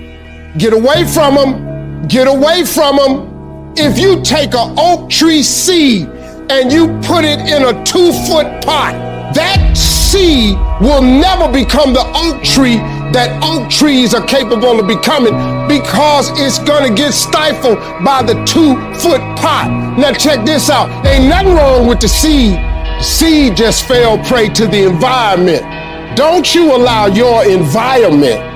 Get 0.58 0.72
away 0.72 1.04
from 1.06 1.36
them. 1.36 2.08
Get 2.08 2.26
away 2.26 2.64
from 2.64 2.96
them. 2.96 3.72
If 3.76 3.98
you 3.98 4.20
take 4.22 4.52
an 4.52 4.74
oak 4.76 5.08
tree 5.08 5.44
seed 5.44 6.08
and 6.50 6.72
you 6.72 6.88
put 7.06 7.24
it 7.24 7.38
in 7.38 7.62
a 7.62 7.84
two 7.84 8.12
foot 8.26 8.46
pot, 8.64 8.92
that 9.32 9.76
seed 9.76 10.58
will 10.80 11.02
never 11.02 11.50
become 11.52 11.92
the 11.92 12.02
oak 12.16 12.42
tree 12.42 12.78
that 13.12 13.30
oak 13.44 13.70
trees 13.70 14.12
are 14.12 14.26
capable 14.26 14.80
of 14.80 14.88
becoming 14.88 15.34
because 15.68 16.30
it's 16.40 16.58
gonna 16.58 16.92
get 16.92 17.12
stifled 17.12 17.78
by 18.04 18.22
the 18.22 18.34
two 18.44 18.74
foot 18.98 19.20
pot. 19.38 19.68
Now 19.98 20.12
check 20.12 20.44
this 20.44 20.68
out. 20.68 20.88
Ain't 21.06 21.28
nothing 21.28 21.54
wrong 21.54 21.86
with 21.86 22.00
the 22.00 22.08
seed. 22.08 22.54
The 22.54 23.02
seed 23.02 23.56
just 23.56 23.86
fell 23.86 24.18
prey 24.24 24.48
to 24.48 24.66
the 24.66 24.84
environment. 24.84 25.62
Don't 26.16 26.52
you 26.54 26.74
allow 26.74 27.06
your 27.06 27.48
environment 27.48 28.50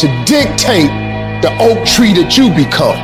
to 0.00 0.24
dictate 0.26 1.01
the 1.42 1.50
oak 1.58 1.84
tree 1.84 2.14
that 2.14 2.38
you 2.38 2.54
become. 2.54 2.94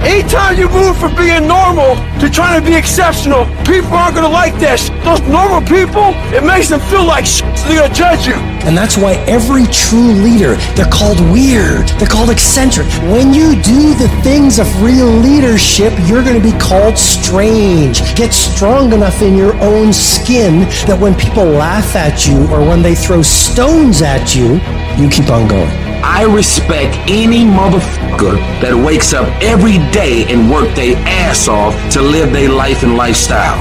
Anytime 0.00 0.58
you 0.58 0.68
move 0.68 0.96
from 0.96 1.14
being 1.16 1.46
normal 1.46 1.96
to 2.20 2.28
trying 2.28 2.60
to 2.60 2.64
be 2.64 2.76
exceptional, 2.76 3.44
people 3.64 3.92
aren't 3.92 4.16
gonna 4.16 4.28
like 4.28 4.58
that. 4.60 4.80
Shit. 4.80 4.92
Those 5.04 5.20
normal 5.28 5.60
people, 5.60 6.12
it 6.32 6.44
makes 6.44 6.68
them 6.68 6.80
feel 6.88 7.04
like 7.04 7.24
shit, 7.24 7.48
so 7.56 7.68
they're 7.68 7.80
gonna 7.80 7.94
judge 7.94 8.26
you. 8.26 8.34
And 8.64 8.76
that's 8.76 8.96
why 8.96 9.14
every 9.28 9.64
true 9.68 10.12
leader, 10.24 10.56
they're 10.76 10.90
called 10.90 11.20
weird. 11.32 11.88
They're 12.00 12.08
called 12.08 12.30
eccentric. 12.30 12.86
When 13.12 13.34
you 13.34 13.60
do 13.60 13.92
the 13.94 14.08
things 14.22 14.58
of 14.58 14.66
real 14.82 15.06
leadership, 15.06 15.92
you're 16.06 16.24
going 16.24 16.40
to 16.40 16.42
be 16.42 16.56
called 16.58 16.96
strange. 16.96 18.00
Get 18.16 18.32
strong 18.32 18.94
enough 18.94 19.20
in 19.20 19.36
your 19.36 19.54
own 19.60 19.92
skin 19.92 20.60
that 20.88 20.98
when 20.98 21.14
people 21.14 21.44
laugh 21.44 21.94
at 21.94 22.26
you 22.26 22.48
or 22.48 22.66
when 22.66 22.80
they 22.80 22.94
throw 22.94 23.20
stones 23.20 24.00
at 24.00 24.34
you, 24.34 24.54
you 24.96 25.10
keep 25.10 25.28
on 25.28 25.46
going. 25.46 25.93
I 26.04 26.24
respect 26.28 26.94
any 27.08 27.48
motherfucker 27.48 28.36
that 28.60 28.76
wakes 28.76 29.14
up 29.14 29.24
every 29.40 29.80
day 29.88 30.28
and 30.28 30.50
work 30.52 30.68
their 30.76 30.94
ass 31.08 31.48
off 31.48 31.72
to 31.94 32.02
live 32.02 32.30
their 32.30 32.50
life 32.50 32.82
and 32.84 32.94
lifestyle. 32.94 33.56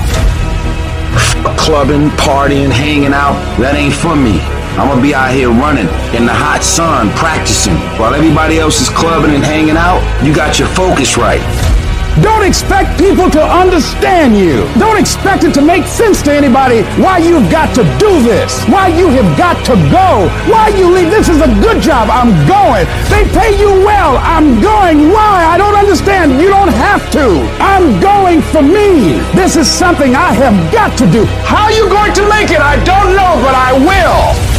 Clubbing, 1.56 2.12
partying, 2.20 2.70
hanging 2.70 3.16
out, 3.16 3.40
that 3.64 3.76
ain't 3.80 3.96
for 3.96 4.16
me. 4.16 4.44
I'm 4.76 4.92
gonna 4.92 5.02
be 5.02 5.16
out 5.16 5.32
here 5.32 5.50
running 5.50 5.88
in 6.12 6.28
the 6.28 6.36
hot 6.36 6.62
sun, 6.62 7.10
practicing. 7.16 7.80
While 7.96 8.14
everybody 8.14 8.60
else 8.60 8.82
is 8.82 8.90
clubbing 8.90 9.34
and 9.34 9.44
hanging 9.44 9.80
out, 9.80 10.04
you 10.22 10.36
got 10.36 10.60
your 10.60 10.68
focus 10.76 11.16
right. 11.16 11.42
Don't 12.22 12.46
expect 12.46 13.00
people 13.00 13.30
to 13.32 13.42
understand 13.42 14.38
you. 14.38 14.70
Don't 14.78 15.00
expect 15.00 15.44
it 15.44 15.54
to 15.56 15.62
make 15.62 15.86
sense 15.86 16.22
to 16.24 16.32
anybody 16.32 16.84
why 17.02 17.18
you've 17.18 17.50
got 17.50 17.74
to 17.74 17.84
do 17.98 18.22
this, 18.22 18.62
why 18.70 18.88
you 18.88 19.10
have 19.10 19.38
got 19.38 19.58
to 19.66 19.74
go, 19.90 20.30
why 20.46 20.70
you 20.70 20.94
leave. 20.94 21.10
This 21.10 21.28
is 21.28 21.42
a 21.42 21.50
good 21.58 21.82
job. 21.82 22.10
I'm 22.14 22.30
going. 22.46 22.86
They 23.10 23.26
pay 23.34 23.58
you 23.58 23.82
well. 23.82 24.18
I'm 24.22 24.62
going. 24.62 25.10
Why? 25.10 25.42
I 25.46 25.58
don't 25.58 25.74
understand. 25.74 26.40
You 26.40 26.50
don't 26.50 26.70
have 26.70 27.02
to. 27.18 27.42
I'm 27.58 28.00
going 28.00 28.44
for 28.54 28.62
me. 28.62 29.18
This 29.34 29.56
is 29.56 29.68
something 29.68 30.16
I 30.16 30.34
have 30.34 30.54
got 30.72 30.96
to 31.00 31.10
do. 31.10 31.26
How 31.50 31.66
are 31.66 31.72
you 31.74 31.90
going 31.90 32.14
to 32.14 32.30
make 32.30 32.52
it? 32.52 32.62
I 32.62 32.78
don't 32.86 33.18
know, 33.18 33.42
but 33.42 33.58
I 33.58 33.74
will. 33.74 34.54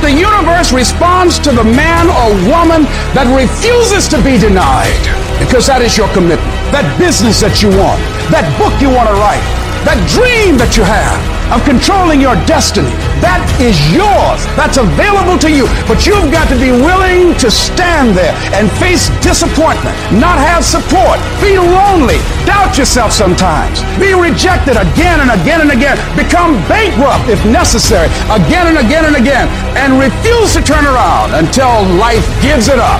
The 0.00 0.12
universe 0.12 0.72
responds 0.72 1.38
to 1.40 1.52
the 1.52 1.64
man 1.64 2.08
or 2.08 2.32
woman 2.48 2.84
that 3.12 3.28
refuses 3.36 4.08
to 4.08 4.22
be 4.22 4.38
denied 4.38 5.23
because 5.54 5.70
that 5.70 5.86
is 5.86 5.94
your 5.94 6.10
commitment. 6.10 6.50
That 6.74 6.82
business 6.98 7.38
that 7.38 7.62
you 7.62 7.70
want, 7.70 8.02
that 8.34 8.42
book 8.58 8.74
you 8.82 8.90
want 8.90 9.06
to 9.06 9.14
write, 9.22 9.38
that 9.86 9.94
dream 10.10 10.58
that 10.58 10.74
you 10.74 10.82
have 10.82 11.14
of 11.54 11.62
controlling 11.62 12.18
your 12.18 12.34
destiny, 12.42 12.90
that 13.22 13.38
is 13.62 13.78
yours. 13.94 14.42
That's 14.58 14.82
available 14.82 15.38
to 15.46 15.46
you. 15.46 15.70
But 15.86 16.10
you've 16.10 16.34
got 16.34 16.50
to 16.50 16.58
be 16.58 16.74
willing 16.74 17.38
to 17.38 17.54
stand 17.54 18.18
there 18.18 18.34
and 18.50 18.66
face 18.82 19.14
disappointment, 19.22 19.94
not 20.10 20.42
have 20.42 20.66
support, 20.66 21.22
be 21.38 21.54
lonely, 21.54 22.18
doubt 22.50 22.74
yourself 22.74 23.14
sometimes, 23.14 23.78
be 24.02 24.10
rejected 24.10 24.74
again 24.74 25.22
and 25.22 25.30
again 25.38 25.62
and 25.62 25.70
again, 25.70 25.94
become 26.18 26.58
bankrupt 26.66 27.30
if 27.30 27.38
necessary, 27.46 28.10
again 28.26 28.74
and 28.74 28.82
again 28.82 29.06
and 29.06 29.14
again, 29.14 29.46
and 29.78 30.02
refuse 30.02 30.58
to 30.58 30.62
turn 30.66 30.82
around 30.82 31.30
until 31.38 31.86
life 31.94 32.26
gives 32.42 32.66
it 32.66 32.82
up. 32.82 32.98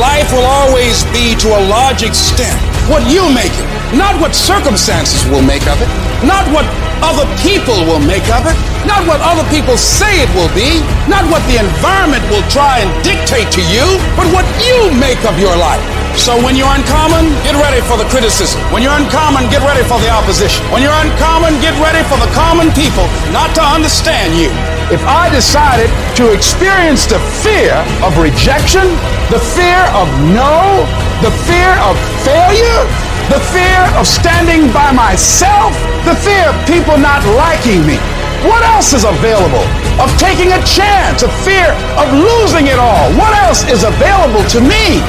Life 0.00 0.32
will 0.32 0.48
always 0.48 1.04
be 1.12 1.36
to 1.36 1.48
a 1.52 1.62
large 1.68 2.02
extent 2.02 2.56
what 2.88 3.04
you 3.12 3.28
make 3.28 3.52
it, 3.52 3.68
not 3.94 4.18
what 4.20 4.34
circumstances 4.34 5.20
will 5.28 5.42
make 5.42 5.68
of 5.68 5.76
it, 5.82 5.88
not 6.24 6.48
what 6.48 6.64
other 7.04 7.28
people 7.44 7.76
will 7.84 8.00
make 8.00 8.24
of 8.32 8.48
it, 8.48 8.56
not 8.88 9.06
what 9.06 9.20
other 9.20 9.44
people 9.52 9.76
say 9.76 10.24
it 10.24 10.32
will 10.34 10.48
be, 10.56 10.80
not 11.12 11.28
what 11.28 11.44
the 11.44 11.60
environment 11.60 12.24
will 12.32 12.42
try 12.48 12.80
and 12.80 12.88
dictate 13.04 13.52
to 13.52 13.60
you, 13.68 13.84
but 14.16 14.24
what 14.32 14.48
you 14.64 14.90
make 14.96 15.20
of 15.28 15.38
your 15.38 15.54
life. 15.60 16.01
So 16.16 16.36
when 16.36 16.54
you're 16.54 16.68
uncommon, 16.68 17.32
get 17.42 17.56
ready 17.56 17.80
for 17.88 17.96
the 17.96 18.04
criticism. 18.12 18.60
When 18.68 18.84
you're 18.84 18.94
uncommon, 18.94 19.48
get 19.48 19.64
ready 19.64 19.82
for 19.82 19.98
the 19.98 20.12
opposition. 20.12 20.60
When 20.68 20.84
you're 20.84 20.94
uncommon, 20.94 21.56
get 21.64 21.72
ready 21.80 22.04
for 22.06 22.20
the 22.20 22.28
common 22.36 22.68
people 22.76 23.08
not 23.32 23.56
to 23.56 23.62
understand 23.64 24.36
you. 24.36 24.52
If 24.92 25.00
I 25.08 25.32
decided 25.32 25.88
to 26.20 26.36
experience 26.36 27.08
the 27.08 27.18
fear 27.40 27.72
of 28.04 28.20
rejection, 28.20 28.84
the 29.32 29.40
fear 29.56 29.80
of 29.96 30.06
no, 30.36 30.84
the 31.24 31.32
fear 31.48 31.72
of 31.80 31.96
failure, 32.28 32.84
the 33.32 33.40
fear 33.50 33.80
of 33.96 34.04
standing 34.04 34.68
by 34.68 34.92
myself, 34.92 35.72
the 36.04 36.14
fear 36.20 36.44
of 36.52 36.56
people 36.68 37.00
not 37.00 37.24
liking 37.40 37.82
me, 37.88 37.96
what 38.44 38.60
else 38.68 38.92
is 38.92 39.08
available? 39.08 39.64
Of 40.02 40.12
taking 40.18 40.52
a 40.52 40.60
chance, 40.68 41.22
a 41.22 41.30
fear 41.46 41.72
of 41.96 42.10
losing 42.12 42.66
it 42.66 42.76
all. 42.76 43.08
What 43.14 43.32
else 43.46 43.62
is 43.70 43.84
available 43.84 44.42
to 44.50 44.60
me? 44.60 45.00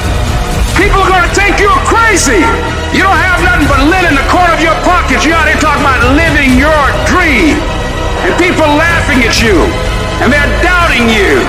People 0.74 1.00
are 1.02 1.10
going 1.10 1.26
to 1.26 1.34
think 1.34 1.62
you're 1.62 1.82
crazy. 1.86 2.42
You 2.94 3.02
don't 3.06 3.18
have 3.18 3.42
nothing 3.42 3.66
but 3.70 3.78
lint 3.86 4.06
in 4.10 4.14
the 4.18 4.26
corner 4.30 4.54
of 4.54 4.62
your 4.62 4.74
pocket. 4.82 5.22
You 5.22 5.34
out 5.34 5.46
here 5.46 5.58
talking 5.58 5.82
about 5.82 6.02
living 6.18 6.58
your 6.58 6.82
dream. 7.06 7.58
And 8.26 8.32
people 8.38 8.66
laughing 8.66 9.22
at 9.22 9.38
you. 9.38 9.54
And 10.22 10.30
they're 10.30 10.52
doubting 10.62 11.10
you. 11.10 11.42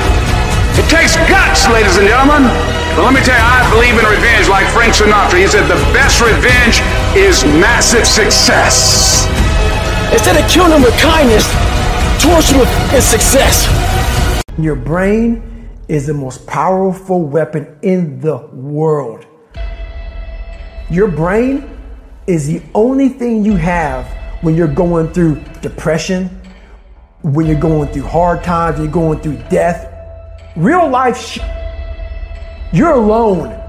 It 0.77 0.85
takes 0.89 1.15
guts, 1.29 1.65
ladies 1.71 1.97
and 1.97 2.05
gentlemen. 2.05 2.49
But 2.93 3.07
let 3.07 3.13
me 3.13 3.21
tell 3.21 3.37
you, 3.37 3.45
I 3.45 3.65
believe 3.73 3.97
in 3.97 4.05
revenge 4.05 4.49
like 4.49 4.67
Frank 4.71 4.93
Sinatra. 4.93 5.39
He 5.39 5.47
said 5.47 5.67
the 5.67 5.79
best 5.95 6.21
revenge 6.21 6.83
is 7.15 7.43
massive 7.61 8.05
success. 8.05 9.25
Instead 10.11 10.37
of 10.37 10.49
killing 10.49 10.71
them 10.71 10.83
with 10.83 10.95
kindness, 10.99 11.47
torture 12.21 12.59
with 12.59 12.69
success. 13.03 13.67
Your 14.57 14.75
brain 14.75 15.54
is 15.87 16.07
the 16.07 16.13
most 16.13 16.45
powerful 16.47 17.21
weapon 17.21 17.77
in 17.81 18.19
the 18.19 18.37
world. 18.37 19.25
Your 20.89 21.07
brain 21.07 21.69
is 22.27 22.47
the 22.47 22.61
only 22.73 23.09
thing 23.09 23.45
you 23.45 23.55
have 23.55 24.07
when 24.41 24.55
you're 24.55 24.67
going 24.67 25.11
through 25.13 25.41
depression, 25.61 26.29
when 27.21 27.45
you're 27.45 27.59
going 27.59 27.91
through 27.91 28.03
hard 28.03 28.43
times, 28.43 28.79
you're 28.79 28.87
going 28.87 29.19
through 29.19 29.37
death. 29.49 29.91
Real 30.55 30.87
life, 30.87 31.17
sh- 31.17 31.39
you're 32.71 32.91
alone. 32.91 33.61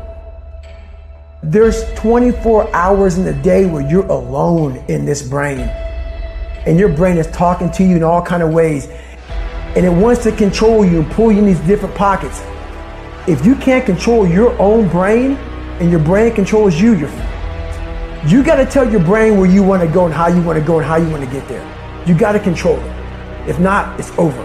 There's 1.42 1.85
24 1.94 2.74
hours 2.74 3.18
in 3.18 3.26
a 3.26 3.42
day 3.42 3.66
where 3.66 3.88
you're 3.88 4.07
alone 4.07 4.76
in 4.88 5.05
this 5.05 5.22
brain. 5.22 5.61
And 6.66 6.79
your 6.79 6.88
brain 6.88 7.16
is 7.18 7.26
talking 7.29 7.70
to 7.72 7.85
you 7.85 7.96
in 7.96 8.02
all 8.02 8.20
kind 8.20 8.42
of 8.42 8.52
ways. 8.52 8.88
And 9.77 9.85
it 9.85 9.91
wants 9.91 10.23
to 10.25 10.33
control 10.33 10.85
you 10.85 11.01
and 11.03 11.11
pull 11.12 11.31
you 11.31 11.41
in 11.41 11.47
these 11.47 11.61
different 11.61 11.95
pockets. 11.95 12.41
If 13.29 13.45
you 13.45 13.55
can't 13.57 13.85
control 13.85 14.27
your 14.27 14.59
own 14.61 14.89
brain 14.89 15.33
and 15.81 15.91
your 15.91 16.01
brain 16.01 16.35
controls 16.35 16.81
you, 16.81 16.95
you're 16.95 17.11
you 18.27 18.43
got 18.43 18.57
to 18.57 18.67
tell 18.67 18.91
your 18.91 19.05
brain 19.05 19.39
where 19.39 19.49
you 19.49 19.62
want 19.62 19.83
to 19.83 19.89
go 19.89 20.07
and 20.07 20.12
how 20.12 20.27
you 20.27 20.43
want 20.43 20.59
to 20.59 20.65
go 20.65 20.79
and 20.79 20.87
how 20.87 20.97
you 20.97 21.09
want 21.11 21.25
to 21.25 21.31
get 21.31 21.47
there. 21.47 21.62
You 22.07 22.19
got 22.19 22.33
to 22.33 22.41
control 22.41 22.77
it. 22.77 23.49
If 23.49 23.61
not, 23.61 24.01
it's 24.01 24.11
over. 24.19 24.41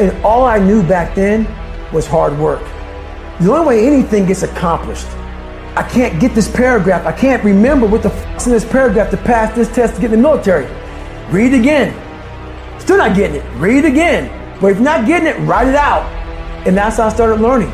And 0.00 0.10
all 0.24 0.44
I 0.44 0.58
knew 0.58 0.82
back 0.82 1.14
then 1.14 1.46
was 1.92 2.08
hard 2.08 2.36
work. 2.38 2.62
The 3.40 3.52
only 3.52 3.66
way 3.66 3.86
anything 3.86 4.26
gets 4.26 4.42
accomplished, 4.42 5.06
I 5.76 5.88
can't 5.88 6.20
get 6.20 6.34
this 6.34 6.50
paragraph. 6.50 7.06
I 7.06 7.12
can't 7.12 7.44
remember 7.44 7.86
what 7.86 8.02
the 8.02 8.10
fuck's 8.10 8.46
in 8.46 8.52
this 8.52 8.64
paragraph 8.64 9.10
to 9.12 9.16
pass 9.16 9.54
this 9.54 9.68
test 9.72 9.94
to 9.94 10.00
get 10.00 10.12
in 10.12 10.20
the 10.20 10.28
military. 10.28 10.66
Read 11.30 11.54
again. 11.54 11.94
Still 12.80 12.96
not 12.96 13.14
getting 13.14 13.36
it. 13.36 13.44
Read 13.58 13.84
again. 13.84 14.37
But 14.60 14.68
if 14.68 14.76
you're 14.76 14.84
not 14.84 15.06
getting 15.06 15.28
it, 15.28 15.38
write 15.46 15.68
it 15.68 15.76
out. 15.76 16.04
And 16.66 16.76
that's 16.76 16.96
how 16.96 17.06
I 17.06 17.08
started 17.10 17.40
learning. 17.40 17.72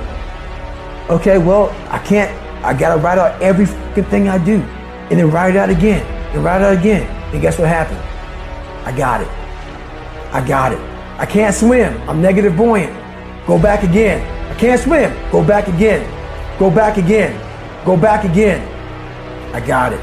Okay, 1.09 1.39
well, 1.39 1.71
I 1.91 1.99
can't, 1.99 2.31
I 2.65 2.75
gotta 2.75 3.01
write 3.01 3.19
out 3.19 3.41
every 3.43 3.67
thing 3.67 4.29
I 4.29 4.43
do. 4.43 4.61
And 5.11 5.19
then 5.19 5.31
write 5.31 5.55
it 5.55 5.57
out 5.57 5.71
again. 5.71 6.05
And 6.35 6.45
write 6.45 6.61
it 6.61 6.65
out 6.65 6.79
again. 6.79 7.03
And 7.33 7.43
guess 7.43 7.59
what 7.59 7.69
happened? 7.69 8.01
I 8.87 8.97
got 8.97 9.21
it. 9.21 9.29
I 10.33 10.47
got 10.47 10.73
it. 10.73 10.81
I 11.19 11.27
can't 11.27 11.55
swim. 11.55 11.97
I'm 12.09 12.21
negative 12.21 12.57
buoyant. 12.57 12.93
Go 13.47 13.59
back 13.59 13.83
again. 13.83 14.21
I 14.51 14.59
can't 14.59 14.81
swim. 14.81 15.13
Go 15.31 15.45
back 15.45 15.69
again. 15.69 16.09
Go 16.59 16.71
back 16.71 16.97
again. 16.97 17.41
Go 17.85 17.97
back 17.97 18.25
again. 18.25 18.63
I 19.55 19.65
got 19.65 19.93
it. 19.93 20.01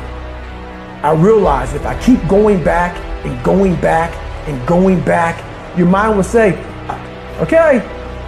I 1.03 1.13
realized 1.13 1.75
if 1.75 1.85
I 1.85 1.99
keep 2.01 2.25
going 2.27 2.63
back 2.63 2.95
and 3.25 3.43
going 3.43 3.75
back 3.81 4.13
and 4.47 4.67
going 4.67 5.03
back, 5.03 5.43
your 5.77 5.87
mind 5.87 6.15
will 6.15 6.23
say, 6.23 6.51
okay, 7.41 7.79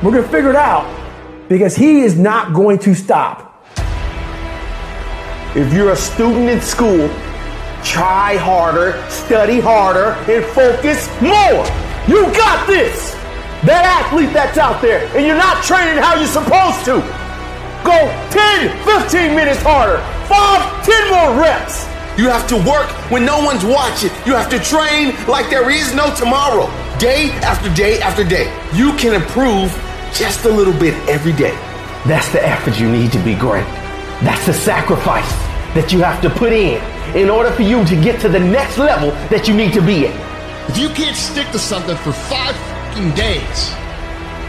we're 0.03 0.11
going 0.11 0.23
to 0.23 0.29
figure 0.29 0.49
it 0.49 0.55
out 0.55 0.89
because 1.47 1.75
he 1.75 2.01
is 2.01 2.17
not 2.17 2.53
going 2.53 2.79
to 2.79 2.93
stop. 2.93 3.63
If 5.55 5.71
you're 5.71 5.91
a 5.91 5.95
student 5.95 6.49
in 6.49 6.61
school, 6.61 7.07
try 7.83 8.37
harder, 8.37 8.99
study 9.09 9.59
harder, 9.59 10.17
and 10.31 10.43
focus 10.45 11.07
more. 11.21 11.63
You 12.07 12.25
got 12.33 12.65
this. 12.65 13.13
That 13.63 13.85
athlete 13.85 14.33
that's 14.33 14.57
out 14.57 14.81
there, 14.81 15.05
and 15.15 15.25
you're 15.25 15.37
not 15.37 15.63
training 15.63 16.01
how 16.01 16.15
you're 16.15 16.27
supposed 16.27 16.83
to. 16.85 16.99
Go 17.85 17.95
10, 18.31 18.75
15 18.83 19.35
minutes 19.35 19.61
harder, 19.61 20.01
5, 20.27 20.85
10 20.85 21.11
more 21.11 21.41
reps. 21.41 21.85
You 22.17 22.27
have 22.29 22.47
to 22.47 22.57
work 22.57 22.89
when 23.11 23.23
no 23.23 23.43
one's 23.45 23.63
watching. 23.63 24.09
You 24.25 24.33
have 24.33 24.49
to 24.49 24.59
train 24.59 25.15
like 25.27 25.49
there 25.49 25.69
is 25.69 25.93
no 25.93 26.13
tomorrow. 26.15 26.67
Day 26.99 27.31
after 27.41 27.73
day 27.73 27.99
after 28.01 28.23
day. 28.23 28.45
You 28.73 28.93
can 28.97 29.13
improve 29.19 29.71
just 30.13 30.45
a 30.45 30.49
little 30.49 30.73
bit 30.73 30.93
every 31.09 31.33
day. 31.33 31.55
That's 32.05 32.29
the 32.31 32.45
effort 32.45 32.79
you 32.79 32.89
need 32.89 33.11
to 33.13 33.19
be 33.23 33.35
great. 33.35 33.65
That's 34.21 34.45
the 34.45 34.53
sacrifice 34.53 35.31
that 35.73 35.91
you 35.91 35.99
have 35.99 36.21
to 36.21 36.29
put 36.29 36.53
in 36.53 36.81
in 37.15 37.29
order 37.29 37.51
for 37.51 37.63
you 37.63 37.83
to 37.85 37.95
get 37.95 38.21
to 38.21 38.29
the 38.29 38.39
next 38.39 38.77
level 38.77 39.11
that 39.29 39.47
you 39.47 39.53
need 39.53 39.73
to 39.73 39.81
be 39.81 40.07
at. 40.07 40.69
If 40.69 40.77
you 40.77 40.87
can't 40.89 41.17
stick 41.17 41.49
to 41.51 41.59
something 41.59 41.97
for 41.97 42.13
five 42.13 42.55
days, 43.15 43.73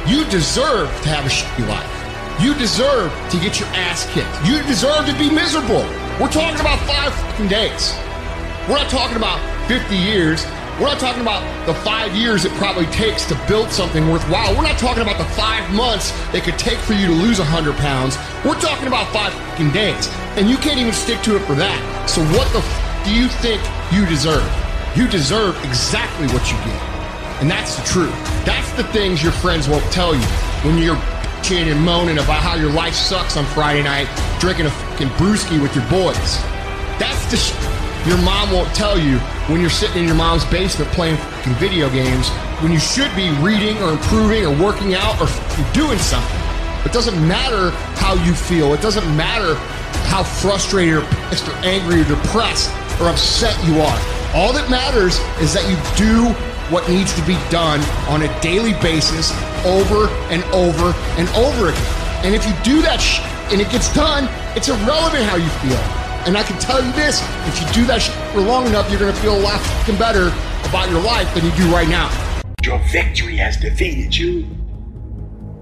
you 0.06 0.24
deserve 0.30 0.88
to 1.02 1.08
have 1.08 1.24
a 1.24 1.32
shitty 1.32 1.66
life. 1.66 1.90
You 2.42 2.54
deserve 2.54 3.10
to 3.30 3.40
get 3.40 3.58
your 3.58 3.68
ass 3.70 4.04
kicked. 4.12 4.30
You 4.46 4.62
deserve 4.64 5.06
to 5.06 5.14
be 5.18 5.30
miserable. 5.30 5.82
We're 6.20 6.30
talking 6.30 6.60
about 6.60 6.78
five 6.86 7.14
days. 7.48 7.96
We're 8.68 8.76
not 8.76 8.90
talking 8.90 9.16
about 9.16 9.40
50 9.66 9.96
years 9.96 10.44
We're 10.80 10.86
not 10.86 10.98
talking 10.98 11.22
about 11.22 11.44
the 11.66 11.74
five 11.74 12.16
years 12.16 12.44
it 12.44 12.50
probably 12.54 12.86
takes 12.86 13.24
to 13.26 13.40
build 13.46 13.70
something 13.70 14.08
worthwhile. 14.10 14.56
We're 14.56 14.64
not 14.64 14.76
talking 14.76 15.02
about 15.02 15.18
the 15.18 15.24
five 15.36 15.72
months 15.72 16.12
it 16.34 16.42
could 16.42 16.58
take 16.58 16.78
for 16.78 16.94
you 16.94 17.06
to 17.06 17.12
lose 17.12 17.38
100 17.38 17.76
pounds. 17.76 18.16
We're 18.44 18.58
talking 18.58 18.88
about 18.88 19.06
five 19.12 19.32
fucking 19.32 19.70
days. 19.70 20.08
And 20.36 20.50
you 20.50 20.56
can't 20.56 20.80
even 20.80 20.92
stick 20.92 21.22
to 21.22 21.36
it 21.36 21.42
for 21.46 21.54
that. 21.54 21.78
So 22.10 22.22
what 22.36 22.50
the 22.52 22.58
f- 22.58 23.04
do 23.04 23.14
you 23.14 23.28
think 23.28 23.62
you 23.92 24.04
deserve? 24.06 24.42
You 24.96 25.06
deserve 25.06 25.54
exactly 25.64 26.26
what 26.34 26.42
you 26.50 26.58
get. 26.66 26.82
And 27.40 27.48
that's 27.48 27.76
the 27.76 27.86
truth. 27.86 28.14
That's 28.44 28.70
the 28.72 28.84
things 28.90 29.22
your 29.22 29.32
friends 29.32 29.68
won't 29.68 29.84
tell 29.92 30.12
you 30.12 30.26
when 30.66 30.78
you're 30.78 30.96
bitching 30.96 31.70
and 31.70 31.80
moaning 31.80 32.18
about 32.18 32.42
how 32.42 32.56
your 32.56 32.72
life 32.72 32.94
sucks 32.94 33.36
on 33.36 33.44
Friday 33.46 33.84
night, 33.84 34.08
drinking 34.40 34.66
a 34.66 34.70
fucking 34.70 35.08
brewski 35.22 35.62
with 35.62 35.74
your 35.76 35.84
boys. 35.88 36.42
That's 36.98 37.24
the 37.30 37.36
sh- 37.36 37.54
your 38.06 38.18
mom 38.18 38.52
won't 38.52 38.74
tell 38.74 38.98
you 38.98 39.18
when 39.48 39.60
you're 39.60 39.70
sitting 39.70 40.02
in 40.02 40.04
your 40.04 40.16
mom's 40.16 40.44
basement 40.46 40.90
playing 40.92 41.16
video 41.58 41.88
games 41.90 42.28
when 42.60 42.70
you 42.70 42.78
should 42.78 43.14
be 43.16 43.30
reading 43.40 43.76
or 43.82 43.92
improving 43.92 44.44
or 44.44 44.54
working 44.62 44.94
out 44.94 45.20
or 45.20 45.28
doing 45.72 45.98
something. 45.98 46.40
It 46.84 46.92
doesn't 46.92 47.16
matter 47.26 47.70
how 47.96 48.14
you 48.24 48.34
feel. 48.34 48.74
It 48.74 48.82
doesn't 48.82 49.04
matter 49.16 49.54
how 50.08 50.22
frustrated 50.22 50.94
or 50.94 51.02
pissed 51.28 51.48
or 51.48 51.54
angry 51.64 52.02
or 52.02 52.04
depressed 52.04 52.70
or 53.00 53.08
upset 53.08 53.56
you 53.66 53.80
are. 53.80 53.98
All 54.34 54.52
that 54.52 54.68
matters 54.68 55.18
is 55.40 55.54
that 55.54 55.64
you 55.68 55.76
do 55.96 56.28
what 56.72 56.88
needs 56.88 57.14
to 57.14 57.22
be 57.26 57.34
done 57.50 57.80
on 58.08 58.22
a 58.22 58.40
daily 58.40 58.72
basis 58.80 59.32
over 59.64 60.08
and 60.28 60.44
over 60.52 60.92
and 61.16 61.28
over 61.36 61.70
again. 61.70 62.24
And 62.24 62.34
if 62.34 62.46
you 62.46 62.52
do 62.64 62.82
that 62.82 63.00
sh- 63.00 63.20
and 63.52 63.60
it 63.60 63.70
gets 63.70 63.92
done, 63.94 64.28
it's 64.56 64.68
irrelevant 64.68 65.24
how 65.24 65.36
you 65.36 65.48
feel. 65.64 66.03
And 66.26 66.38
I 66.38 66.42
can 66.42 66.58
tell 66.58 66.82
you 66.82 66.90
this, 66.92 67.20
if 67.46 67.60
you 67.60 67.82
do 67.82 67.86
that 67.86 68.00
sh- 68.00 68.08
for 68.32 68.40
long 68.40 68.66
enough, 68.66 68.90
you're 68.90 68.98
gonna 68.98 69.12
feel 69.12 69.36
a 69.36 69.44
lot 69.44 69.60
fucking 69.60 69.98
better 69.98 70.28
about 70.66 70.88
your 70.88 71.02
life 71.02 71.32
than 71.34 71.44
you 71.44 71.50
do 71.52 71.70
right 71.70 71.86
now. 71.86 72.10
Your 72.62 72.78
victory 72.90 73.36
has 73.36 73.58
defeated 73.58 74.16
you. 74.16 74.46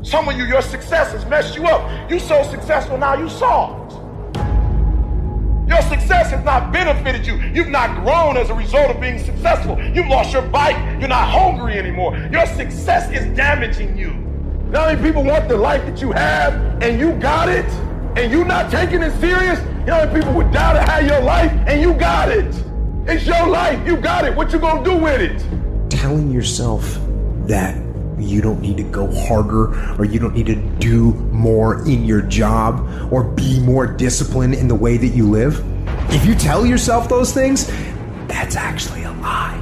Some 0.02 0.28
of 0.28 0.36
you, 0.36 0.44
your 0.44 0.62
success 0.62 1.10
has 1.10 1.26
messed 1.26 1.56
you 1.56 1.66
up. 1.66 2.08
You 2.08 2.20
so 2.20 2.44
successful 2.44 2.96
now, 2.96 3.14
you 3.14 3.28
soft. 3.28 3.94
Your 5.68 5.82
success 5.82 6.30
has 6.30 6.44
not 6.44 6.72
benefited 6.72 7.26
you. 7.26 7.38
You've 7.52 7.70
not 7.70 8.04
grown 8.04 8.36
as 8.36 8.50
a 8.50 8.54
result 8.54 8.88
of 8.88 9.00
being 9.00 9.18
successful. 9.18 9.82
You've 9.92 10.06
lost 10.06 10.32
your 10.32 10.42
bite. 10.42 10.98
You're 11.00 11.08
not 11.08 11.28
hungry 11.28 11.76
anymore. 11.76 12.16
Your 12.30 12.46
success 12.46 13.10
is 13.10 13.36
damaging 13.36 13.98
you. 13.98 14.12
Now 14.70 14.86
many 14.86 15.02
people 15.02 15.24
want 15.24 15.48
the 15.48 15.56
life 15.56 15.84
that 15.86 16.00
you 16.00 16.12
have 16.12 16.54
and 16.82 17.00
you 17.00 17.14
got 17.14 17.48
it 17.48 17.66
and 18.16 18.30
you 18.30 18.44
not 18.44 18.70
taking 18.70 19.02
it 19.02 19.18
serious. 19.20 19.60
You 19.80 19.86
know 19.86 20.10
people 20.14 20.32
would 20.34 20.52
die 20.52 20.74
to 20.74 20.82
have 20.90 21.06
your 21.06 21.20
life 21.22 21.52
and 21.66 21.80
you 21.80 21.94
got 21.94 22.28
it. 22.28 22.54
It's 23.06 23.26
your 23.26 23.48
life. 23.48 23.84
You 23.86 23.96
got 23.96 24.24
it. 24.24 24.34
What 24.34 24.52
you 24.52 24.58
gonna 24.58 24.84
do 24.84 24.96
with 24.96 25.20
it? 25.20 25.42
telling 26.02 26.32
yourself 26.32 26.98
that 27.46 27.76
you 28.18 28.40
don't 28.42 28.60
need 28.60 28.76
to 28.76 28.82
go 28.82 29.08
harder 29.26 29.72
or 30.00 30.04
you 30.04 30.18
don't 30.18 30.34
need 30.34 30.46
to 30.46 30.56
do 30.80 31.12
more 31.30 31.86
in 31.86 32.04
your 32.04 32.22
job 32.22 32.84
or 33.12 33.22
be 33.22 33.60
more 33.60 33.86
disciplined 33.86 34.52
in 34.54 34.66
the 34.66 34.74
way 34.74 34.96
that 34.96 35.08
you 35.08 35.30
live, 35.30 35.64
if 36.10 36.26
you 36.26 36.34
tell 36.34 36.66
yourself 36.66 37.08
those 37.08 37.32
things, 37.32 37.68
that's 38.26 38.56
actually 38.56 39.04
a 39.04 39.12
lie. 39.12 39.60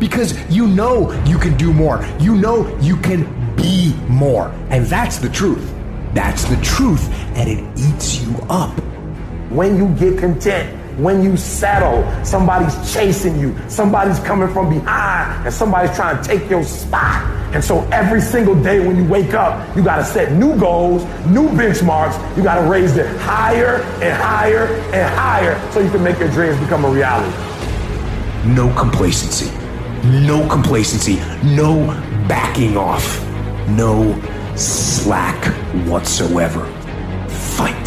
Because 0.00 0.34
you 0.50 0.66
know 0.66 1.12
you 1.24 1.38
can 1.38 1.56
do 1.56 1.72
more. 1.72 2.04
You 2.18 2.34
know 2.34 2.66
you 2.80 2.96
can 2.96 3.22
be 3.54 3.94
more. 4.08 4.48
And 4.70 4.84
that's 4.86 5.18
the 5.18 5.28
truth. 5.28 5.72
That's 6.14 6.44
the 6.44 6.56
truth. 6.62 7.08
And 7.36 7.48
it 7.48 7.78
eats 7.78 8.22
you 8.22 8.34
up. 8.48 8.78
When 9.50 9.76
you 9.76 9.88
get 9.96 10.18
content, 10.18 10.74
when 10.98 11.22
you 11.22 11.36
settle, 11.36 12.04
somebody's 12.24 12.92
chasing 12.92 13.38
you, 13.38 13.56
somebody's 13.68 14.18
coming 14.20 14.52
from 14.52 14.68
behind, 14.68 15.46
and 15.46 15.54
somebody's 15.54 15.94
trying 15.94 16.20
to 16.20 16.28
take 16.28 16.50
your 16.50 16.64
spot. 16.64 17.22
And 17.54 17.64
so 17.64 17.82
every 17.92 18.20
single 18.20 18.60
day 18.60 18.84
when 18.86 18.96
you 18.96 19.04
wake 19.04 19.32
up, 19.32 19.76
you 19.76 19.82
got 19.82 19.96
to 19.96 20.04
set 20.04 20.32
new 20.32 20.58
goals, 20.58 21.04
new 21.26 21.48
benchmarks. 21.50 22.36
You 22.36 22.42
got 22.42 22.60
to 22.60 22.68
raise 22.68 22.96
it 22.96 23.06
higher 23.18 23.76
and 24.02 24.22
higher 24.22 24.66
and 24.66 25.14
higher 25.14 25.72
so 25.72 25.80
you 25.80 25.90
can 25.90 26.02
make 26.02 26.18
your 26.18 26.30
dreams 26.30 26.58
become 26.60 26.84
a 26.84 26.90
reality. 26.90 27.30
No 28.44 28.74
complacency. 28.76 29.50
No 30.04 30.46
complacency. 30.48 31.16
No 31.44 31.86
backing 32.28 32.76
off. 32.76 33.24
No 33.68 34.12
slack 34.58 35.54
whatsoever. 35.86 36.66
Fight. 37.56 37.86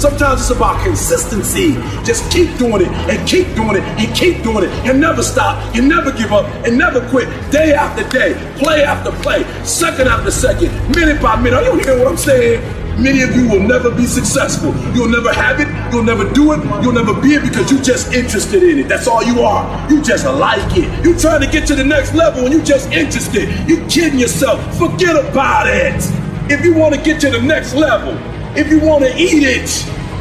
Sometimes 0.00 0.40
it's 0.40 0.50
about 0.50 0.82
consistency. 0.84 1.72
Just 2.04 2.30
keep 2.30 2.56
doing 2.56 2.82
it 2.82 2.88
and 2.88 3.28
keep 3.28 3.46
doing 3.54 3.76
it 3.76 3.82
and 3.82 4.14
keep 4.14 4.42
doing 4.42 4.64
it 4.64 4.70
and 4.86 5.00
never 5.00 5.22
stop. 5.22 5.74
You 5.74 5.82
never 5.82 6.12
give 6.12 6.32
up 6.32 6.46
and 6.64 6.78
never 6.78 7.06
quit. 7.08 7.28
Day 7.50 7.74
after 7.74 8.08
day, 8.08 8.34
play 8.58 8.84
after 8.84 9.10
play, 9.22 9.42
second 9.64 10.08
after 10.08 10.30
second, 10.30 10.70
minute 10.94 11.20
by 11.20 11.40
minute. 11.40 11.54
Are 11.54 11.64
you 11.64 11.78
hearing 11.80 11.98
what 11.98 12.08
I'm 12.08 12.16
saying? 12.16 12.77
Many 12.98 13.22
of 13.22 13.30
you 13.36 13.48
will 13.48 13.60
never 13.60 13.92
be 13.92 14.06
successful. 14.06 14.74
You'll 14.92 15.08
never 15.08 15.32
have 15.32 15.60
it. 15.60 15.68
You'll 15.94 16.02
never 16.02 16.28
do 16.32 16.52
it. 16.52 16.64
You'll 16.82 16.92
never 16.92 17.14
be 17.14 17.34
it 17.34 17.44
because 17.44 17.70
you're 17.70 17.80
just 17.80 18.12
interested 18.12 18.64
in 18.64 18.80
it. 18.80 18.88
That's 18.88 19.06
all 19.06 19.22
you 19.22 19.40
are. 19.42 19.88
You 19.88 20.02
just 20.02 20.24
like 20.26 20.76
it. 20.76 21.04
You're 21.04 21.16
trying 21.16 21.40
to 21.42 21.46
get 21.46 21.64
to 21.68 21.76
the 21.76 21.84
next 21.84 22.12
level 22.14 22.44
and 22.44 22.52
you're 22.52 22.64
just 22.64 22.90
interested. 22.90 23.48
You're 23.68 23.88
kidding 23.88 24.18
yourself. 24.18 24.58
Forget 24.76 25.14
about 25.14 25.68
it. 25.68 26.02
If 26.50 26.64
you 26.64 26.74
want 26.74 26.92
to 26.96 27.00
get 27.00 27.20
to 27.20 27.30
the 27.30 27.40
next 27.40 27.74
level, 27.74 28.18
if 28.58 28.68
you 28.68 28.80
want 28.80 29.04
to 29.04 29.16
eat 29.16 29.44
it, 29.46 29.70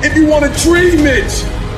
if 0.05 0.15
you 0.15 0.27
want 0.27 0.45
to 0.45 0.61
dream 0.61 1.07
it, 1.07 1.33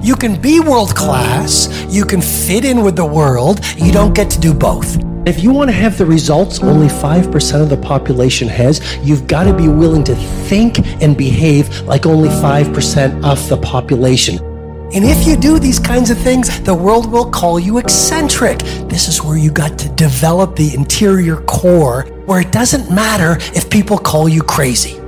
You 0.06 0.16
can 0.16 0.40
be 0.40 0.60
world 0.60 0.96
class, 0.96 1.70
you 1.90 2.06
can 2.06 2.22
fit 2.22 2.66
in 2.66 2.82
with 2.82 2.96
the 2.96 3.06
world, 3.06 3.62
you 3.78 3.92
don't 3.92 4.14
get 4.14 4.30
to 4.32 4.40
do 4.40 4.54
both. 4.54 4.98
If 5.26 5.42
you 5.42 5.54
want 5.54 5.70
to 5.70 5.74
have 5.74 5.98
the 5.98 6.06
results 6.06 6.60
only 6.62 6.88
5% 6.88 7.62
of 7.62 7.70
the 7.70 7.78
population 7.78 8.50
has, 8.50 8.98
you've 8.98 9.26
got 9.26 9.46
to 9.46 9.54
be 9.54 9.70
willing 9.70 10.04
to 10.04 10.16
think 10.50 10.80
and 11.02 11.18
behave 11.18 11.80
like 11.82 12.06
only 12.06 12.28
5% 12.28 13.24
of 13.24 13.48
the 13.48 13.58
population. 13.58 14.53
And 14.94 15.04
if 15.04 15.26
you 15.26 15.36
do 15.36 15.58
these 15.58 15.80
kinds 15.80 16.12
of 16.12 16.20
things, 16.20 16.62
the 16.62 16.76
world 16.76 17.12
will 17.12 17.28
call 17.32 17.60
you 17.60 17.80
eccentric. 17.80 18.60
This 18.90 19.08
is 19.08 19.24
where 19.24 19.38
you 19.38 19.50
got 19.50 19.80
to 19.80 19.90
develop 19.90 20.56
the 20.56 20.72
interior 20.76 21.38
core 21.38 22.04
where 22.28 22.42
it 22.42 22.52
doesn't 22.52 22.94
matter 22.94 23.38
if 23.58 23.72
people 23.72 23.98
call 23.98 24.30
you 24.30 24.44
crazy. 24.44 25.00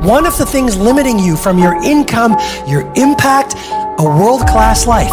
One 0.00 0.24
of 0.24 0.38
the 0.38 0.46
things 0.46 0.74
limiting 0.74 1.18
you 1.18 1.36
from 1.36 1.58
your 1.58 1.74
income, 1.82 2.34
your 2.66 2.90
impact, 2.96 3.54
a 3.98 4.04
world 4.04 4.46
class 4.46 4.86
life. 4.86 5.12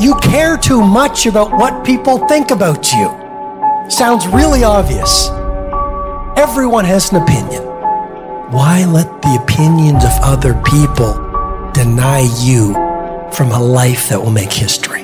You 0.00 0.14
care 0.20 0.56
too 0.56 0.80
much 0.80 1.26
about 1.26 1.50
what 1.50 1.84
people 1.84 2.28
think 2.28 2.52
about 2.52 2.92
you. 2.92 3.08
Sounds 3.90 4.28
really 4.28 4.62
obvious. 4.62 5.28
Everyone 6.38 6.84
has 6.84 7.10
an 7.10 7.20
opinion. 7.20 7.64
Why 8.52 8.84
let 8.84 9.10
the 9.22 9.40
opinions 9.42 10.04
of 10.04 10.12
other 10.22 10.54
people 10.62 11.25
deny 11.76 12.26
you 12.40 12.72
from 13.30 13.50
a 13.52 13.60
life 13.60 14.08
that 14.08 14.18
will 14.18 14.30
make 14.30 14.50
history. 14.50 15.02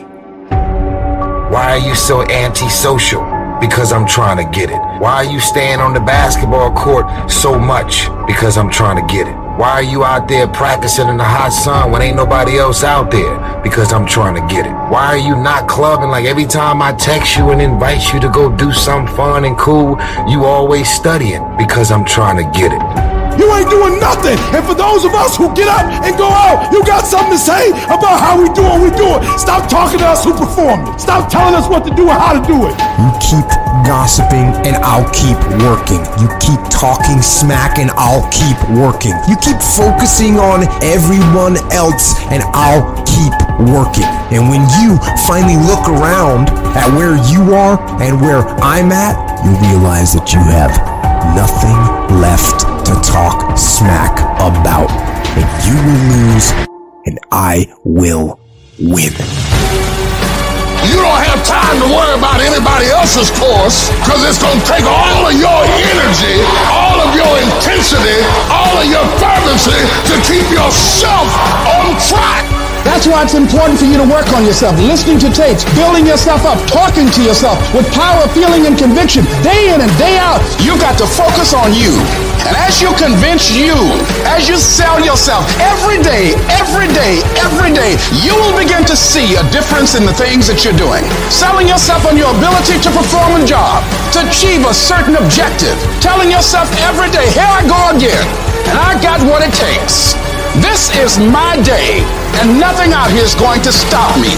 Why 1.52 1.76
are 1.76 1.86
you 1.86 1.94
so 1.94 2.22
antisocial? 2.22 3.20
Because 3.60 3.92
I'm 3.92 4.06
trying 4.06 4.38
to 4.38 4.58
get 4.58 4.70
it. 4.70 4.80
Why 4.98 5.16
are 5.16 5.30
you 5.30 5.38
staying 5.38 5.80
on 5.80 5.92
the 5.92 6.00
basketball 6.00 6.72
court 6.72 7.30
so 7.30 7.58
much? 7.58 8.08
Because 8.26 8.56
I'm 8.56 8.70
trying 8.70 9.06
to 9.06 9.12
get 9.14 9.28
it. 9.28 9.34
Why 9.58 9.72
are 9.72 9.82
you 9.82 10.02
out 10.02 10.28
there 10.28 10.48
practicing 10.48 11.08
in 11.08 11.18
the 11.18 11.24
hot 11.24 11.50
sun 11.50 11.92
when 11.92 12.00
ain't 12.00 12.16
nobody 12.16 12.56
else 12.56 12.82
out 12.82 13.10
there? 13.10 13.60
Because 13.62 13.92
I'm 13.92 14.06
trying 14.06 14.34
to 14.36 14.54
get 14.54 14.64
it. 14.64 14.72
Why 14.90 15.08
are 15.08 15.18
you 15.18 15.36
not 15.36 15.68
clubbing 15.68 16.08
like 16.08 16.24
every 16.24 16.46
time 16.46 16.80
I 16.80 16.94
text 16.94 17.36
you 17.36 17.50
and 17.50 17.60
invite 17.60 18.14
you 18.14 18.20
to 18.20 18.30
go 18.30 18.50
do 18.50 18.72
something 18.72 19.14
fun 19.14 19.44
and 19.44 19.58
cool, 19.58 20.00
you 20.26 20.46
always 20.46 20.88
studying? 20.88 21.44
Because 21.58 21.92
I'm 21.92 22.06
trying 22.06 22.38
to 22.38 22.58
get 22.58 22.72
it. 22.72 23.21
You 23.38 23.48
ain't 23.56 23.70
doing 23.70 23.98
nothing. 23.98 24.36
And 24.52 24.62
for 24.64 24.74
those 24.74 25.04
of 25.04 25.14
us 25.14 25.36
who 25.36 25.52
get 25.54 25.68
up 25.68 25.84
and 26.04 26.16
go 26.16 26.28
out, 26.28 26.72
you 26.72 26.84
got 26.84 27.04
something 27.04 27.32
to 27.32 27.40
say 27.40 27.70
about 27.88 28.20
how 28.20 28.36
we 28.36 28.48
do 28.52 28.62
what 28.62 28.80
we 28.80 28.90
do. 28.92 29.08
Stop 29.38 29.68
talking 29.68 29.98
to 30.00 30.06
us 30.06 30.24
who 30.24 30.32
perform 30.32 30.86
it. 30.86 31.00
Stop 31.00 31.30
telling 31.30 31.54
us 31.54 31.68
what 31.68 31.84
to 31.84 31.92
do 31.94 32.08
and 32.08 32.18
how 32.18 32.36
to 32.36 32.42
do 32.44 32.68
it. 32.68 32.74
You 33.00 33.10
keep 33.22 33.48
gossiping 33.88 34.52
and 34.68 34.76
I'll 34.84 35.08
keep 35.10 35.38
working. 35.64 36.02
You 36.20 36.28
keep 36.38 36.60
talking 36.68 37.22
smack 37.22 37.78
and 37.78 37.90
I'll 37.96 38.28
keep 38.30 38.58
working. 38.76 39.14
You 39.28 39.36
keep 39.40 39.58
focusing 39.60 40.38
on 40.38 40.68
everyone 40.82 41.56
else 41.72 42.18
and 42.28 42.42
I'll 42.52 42.84
keep 43.08 43.34
working. 43.72 44.08
And 44.32 44.48
when 44.48 44.62
you 44.80 44.98
finally 45.26 45.56
look 45.56 45.88
around 45.88 46.50
at 46.76 46.88
where 46.96 47.16
you 47.30 47.54
are 47.54 47.80
and 48.02 48.20
where 48.20 48.44
I'm 48.60 48.92
at, 48.92 49.16
you 49.44 49.50
realize 49.72 50.12
that 50.14 50.32
you 50.32 50.40
have 50.40 50.72
nothing 51.34 52.20
left 52.20 52.71
to 52.84 52.94
talk 53.00 53.56
smack 53.56 54.18
about. 54.38 54.90
And 55.38 55.46
you 55.66 55.76
will 55.80 56.02
lose 56.12 56.52
and 57.06 57.18
I 57.30 57.66
will 57.84 58.38
win. 58.78 59.12
You 60.82 60.98
don't 60.98 61.22
have 61.24 61.40
time 61.46 61.78
to 61.78 61.88
worry 61.88 62.18
about 62.18 62.42
anybody 62.42 62.90
else's 62.90 63.30
course 63.38 63.88
because 64.02 64.26
it's 64.26 64.42
going 64.42 64.58
to 64.58 64.66
take 64.66 64.84
all 64.84 65.26
of 65.26 65.34
your 65.38 65.62
energy, 65.94 66.42
all 66.74 66.98
of 66.98 67.14
your 67.14 67.32
intensity, 67.38 68.18
all 68.50 68.74
of 68.76 68.86
your 68.90 69.06
fervency 69.22 69.78
to 70.10 70.14
keep 70.26 70.46
yourself 70.50 71.30
on 71.66 71.94
track. 72.10 72.61
That's 72.82 73.06
why 73.06 73.22
it's 73.22 73.38
important 73.38 73.78
for 73.78 73.86
you 73.86 73.94
to 73.98 74.06
work 74.06 74.26
on 74.34 74.42
yourself, 74.42 74.74
listening 74.82 75.18
to 75.22 75.30
tapes, 75.30 75.62
building 75.78 76.06
yourself 76.06 76.42
up, 76.42 76.58
talking 76.66 77.06
to 77.14 77.22
yourself 77.22 77.58
with 77.70 77.86
power, 77.94 78.26
feeling, 78.34 78.66
and 78.66 78.74
conviction, 78.74 79.22
day 79.42 79.70
in 79.70 79.78
and 79.80 79.92
day 79.98 80.18
out. 80.18 80.42
You 80.58 80.74
got 80.82 80.98
to 80.98 81.06
focus 81.06 81.54
on 81.54 81.70
you. 81.74 81.94
And 82.42 82.58
as 82.58 82.82
you 82.82 82.90
convince 82.98 83.54
you, 83.54 83.78
as 84.26 84.50
you 84.50 84.58
sell 84.58 84.98
yourself 84.98 85.46
every 85.62 86.02
day, 86.02 86.34
every 86.50 86.90
day, 86.90 87.22
every 87.38 87.70
day, 87.70 87.94
you 88.18 88.34
will 88.34 88.58
begin 88.58 88.82
to 88.90 88.96
see 88.98 89.38
a 89.38 89.44
difference 89.54 89.94
in 89.94 90.02
the 90.02 90.12
things 90.18 90.50
that 90.50 90.66
you're 90.66 90.74
doing. 90.74 91.06
Selling 91.30 91.70
yourself 91.70 92.02
on 92.02 92.18
your 92.18 92.34
ability 92.34 92.82
to 92.82 92.90
perform 92.90 93.38
a 93.38 93.46
job, 93.46 93.86
to 94.10 94.26
achieve 94.26 94.66
a 94.66 94.74
certain 94.74 95.14
objective. 95.14 95.78
Telling 96.02 96.34
yourself 96.34 96.66
every 96.82 97.14
day, 97.14 97.30
here 97.30 97.46
I 97.46 97.62
go 97.62 97.78
again, 97.94 98.26
and 98.66 98.74
I 98.74 98.98
got 98.98 99.22
what 99.22 99.46
it 99.46 99.54
takes. 99.54 100.18
This 100.60 100.92
is 101.00 101.16
my 101.16 101.56
day, 101.64 102.04
and 102.44 102.60
nothing 102.60 102.92
out 102.92 103.08
here 103.08 103.24
is 103.24 103.32
going 103.32 103.64
to 103.64 103.72
stop 103.72 104.12
me. 104.20 104.36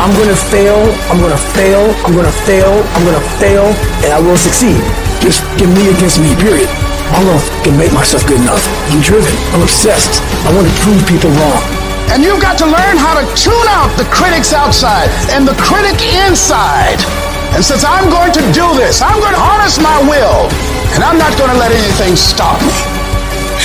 I'm 0.00 0.08
gonna 0.16 0.32
fail, 0.48 0.80
I'm 1.12 1.20
gonna 1.20 1.36
fail, 1.52 1.92
I'm 2.08 2.16
gonna 2.16 2.32
fail, 2.48 2.72
I'm 2.96 3.04
gonna 3.04 3.26
fail, 3.36 3.68
and 4.00 4.16
I 4.16 4.20
will 4.24 4.40
succeed. 4.40 4.80
Just 5.20 5.44
give 5.60 5.68
me 5.68 5.92
against 5.92 6.24
me, 6.24 6.32
period. 6.40 6.72
I'm 7.12 7.28
gonna 7.28 7.36
fucking 7.36 7.76
make 7.76 7.92
myself 7.92 8.24
good 8.24 8.40
enough. 8.40 8.64
I'm 8.96 9.04
driven, 9.04 9.28
I'm 9.52 9.60
obsessed. 9.60 10.24
I 10.48 10.56
want 10.56 10.64
to 10.64 10.74
prove 10.80 11.04
people 11.04 11.28
wrong. 11.36 11.60
And 12.16 12.24
you've 12.24 12.40
got 12.40 12.56
to 12.64 12.66
learn 12.66 12.96
how 12.96 13.12
to 13.12 13.24
tune 13.36 13.68
out 13.68 13.92
the 14.00 14.08
critics 14.08 14.56
outside 14.56 15.12
and 15.36 15.44
the 15.44 15.52
critic 15.60 16.00
inside. 16.24 16.96
And 17.52 17.60
since 17.60 17.84
I'm 17.84 18.08
going 18.08 18.32
to 18.40 18.42
do 18.56 18.72
this, 18.80 19.04
I'm 19.04 19.20
going 19.20 19.36
to 19.36 19.42
harness 19.44 19.76
my 19.76 20.00
will, 20.08 20.48
and 20.96 21.04
I'm 21.04 21.20
not 21.20 21.36
going 21.36 21.52
to 21.52 21.60
let 21.60 21.76
anything 21.76 22.16
stop 22.16 22.56
me. 22.64 23.01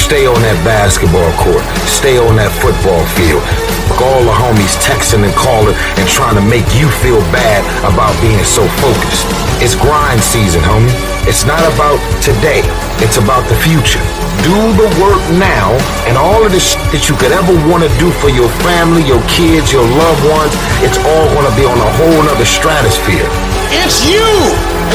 Stay 0.07 0.23
on 0.23 0.39
that 0.39 0.55
basketball 0.63 1.27
court. 1.35 1.59
Stay 1.83 2.15
on 2.15 2.39
that 2.39 2.47
football 2.63 3.03
field. 3.19 3.43
All 3.99 4.23
the 4.23 4.31
homies 4.31 4.79
texting 4.79 5.19
and 5.19 5.35
calling 5.35 5.75
and 5.75 6.07
trying 6.07 6.39
to 6.39 6.45
make 6.47 6.63
you 6.79 6.87
feel 7.03 7.19
bad 7.35 7.59
about 7.83 8.15
being 8.23 8.39
so 8.47 8.63
focused. 8.79 9.27
It's 9.59 9.75
grind 9.75 10.23
season, 10.23 10.63
homie. 10.63 10.87
It's 11.27 11.43
not 11.43 11.59
about 11.75 11.99
today. 12.23 12.63
It's 13.03 13.19
about 13.19 13.43
the 13.51 13.59
future. 13.59 13.99
Do 14.47 14.55
the 14.79 14.87
work 15.03 15.19
now 15.35 15.75
and 16.07 16.15
all 16.15 16.39
of 16.39 16.55
shit 16.55 16.79
that 16.95 17.11
you 17.11 17.15
could 17.19 17.35
ever 17.35 17.51
want 17.67 17.83
to 17.83 17.91
do 17.99 18.07
for 18.23 18.31
your 18.31 18.47
family, 18.63 19.03
your 19.03 19.19
kids, 19.27 19.75
your 19.75 19.83
loved 19.83 20.23
ones, 20.31 20.55
it's 20.87 20.95
all 21.03 21.27
going 21.35 21.51
to 21.51 21.55
be 21.59 21.67
on 21.67 21.75
a 21.75 21.91
whole 21.99 22.23
nother 22.23 22.47
stratosphere. 22.47 23.27
It's 23.67 24.07
you 24.07 24.23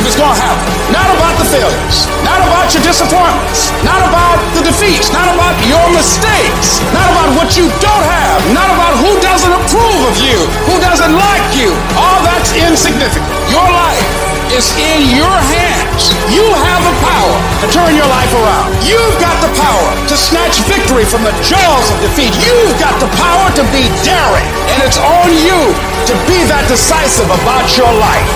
if 0.00 0.02
it's 0.08 0.16
going 0.16 0.32
to 0.32 0.40
happen. 0.40 0.64
Not 0.88 1.12
about 1.12 1.36
the 1.36 1.44
failures, 1.52 2.08
not 2.24 2.40
about 2.40 2.72
your 2.72 2.80
disappointments, 2.80 3.68
not 3.84 4.00
about 4.00 4.40
the 4.56 4.64
defeats, 4.64 5.12
not 5.12 5.28
about 5.28 5.52
your 5.68 5.84
mistakes, 5.92 6.80
not 6.96 7.04
about 7.12 7.36
what 7.36 7.52
you 7.52 7.68
don't 7.84 8.06
have, 8.08 8.40
not 8.56 8.72
about 8.72 8.96
who 8.96 9.12
doesn't 9.20 9.52
approve 9.52 10.00
of 10.08 10.16
you, 10.24 10.40
who 10.64 10.80
doesn't 10.80 11.12
like 11.12 11.46
you. 11.52 11.68
All 12.00 12.24
that's 12.24 12.56
insignificant. 12.56 13.28
Your 13.52 13.68
life 13.68 14.21
is 14.52 14.68
in 14.76 15.16
your 15.16 15.32
hands. 15.32 16.12
You 16.28 16.44
have 16.44 16.82
the 16.84 16.96
power 17.00 17.36
to 17.64 17.66
turn 17.72 17.96
your 17.96 18.08
life 18.08 18.32
around. 18.36 18.68
You've 18.84 19.16
got 19.16 19.36
the 19.40 19.52
power 19.56 19.88
to 20.08 20.16
snatch 20.16 20.60
victory 20.68 21.04
from 21.08 21.24
the 21.24 21.32
jaws 21.40 21.86
of 21.88 21.96
defeat. 22.04 22.32
You've 22.44 22.76
got 22.76 22.92
the 23.00 23.08
power 23.16 23.48
to 23.56 23.64
be 23.72 23.88
daring. 24.04 24.48
And 24.68 24.78
it's 24.84 25.00
on 25.00 25.28
you 25.40 25.60
to 26.08 26.14
be 26.28 26.38
that 26.52 26.68
decisive 26.68 27.26
about 27.32 27.64
your 27.80 27.92
life. 27.96 28.28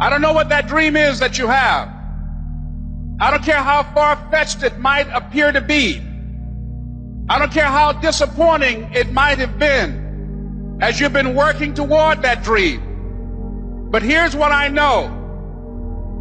I 0.00 0.10
don't 0.10 0.20
know 0.20 0.32
what 0.32 0.48
that 0.50 0.68
dream 0.68 0.96
is 0.96 1.18
that 1.20 1.38
you 1.38 1.46
have. 1.46 1.88
I 3.20 3.30
don't 3.30 3.42
care 3.42 3.62
how 3.62 3.82
far 3.94 4.16
fetched 4.30 4.62
it 4.62 4.78
might 4.78 5.08
appear 5.08 5.52
to 5.52 5.60
be. 5.60 6.02
I 7.28 7.38
don't 7.38 7.52
care 7.52 7.64
how 7.64 7.92
disappointing 7.92 8.92
it 8.92 9.10
might 9.12 9.38
have 9.38 9.58
been 9.58 10.78
as 10.82 11.00
you've 11.00 11.12
been 11.14 11.34
working 11.34 11.72
toward 11.72 12.20
that 12.22 12.42
dream. 12.42 12.93
But 13.90 14.02
here's 14.02 14.34
what 14.34 14.52
I 14.52 14.68
know 14.68 15.20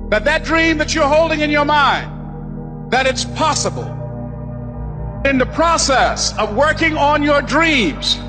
that 0.09 0.25
that 0.25 0.43
dream 0.43 0.77
that 0.77 0.93
you're 0.93 1.07
holding 1.07 1.39
in 1.39 1.49
your 1.49 1.65
mind, 1.65 2.91
that 2.91 3.07
it's 3.07 3.25
possible. 3.25 3.89
In 5.25 5.37
the 5.37 5.45
process 5.45 6.37
of 6.37 6.55
working 6.55 6.97
on 6.97 7.23
your 7.23 7.41
dreams, 7.41 8.19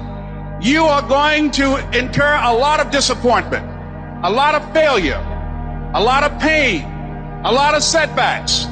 you 0.60 0.84
are 0.84 1.02
going 1.02 1.50
to 1.50 1.76
incur 1.96 2.40
a 2.42 2.52
lot 2.54 2.80
of 2.80 2.90
disappointment, 2.90 3.66
a 4.24 4.30
lot 4.30 4.54
of 4.54 4.72
failure, 4.72 5.20
a 5.94 6.02
lot 6.02 6.22
of 6.22 6.40
pain, 6.40 6.84
a 7.44 7.52
lot 7.52 7.74
of 7.74 7.82
setbacks, 7.82 8.64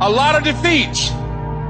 a 0.00 0.08
lot 0.08 0.34
of 0.34 0.44
defeats. 0.44 1.10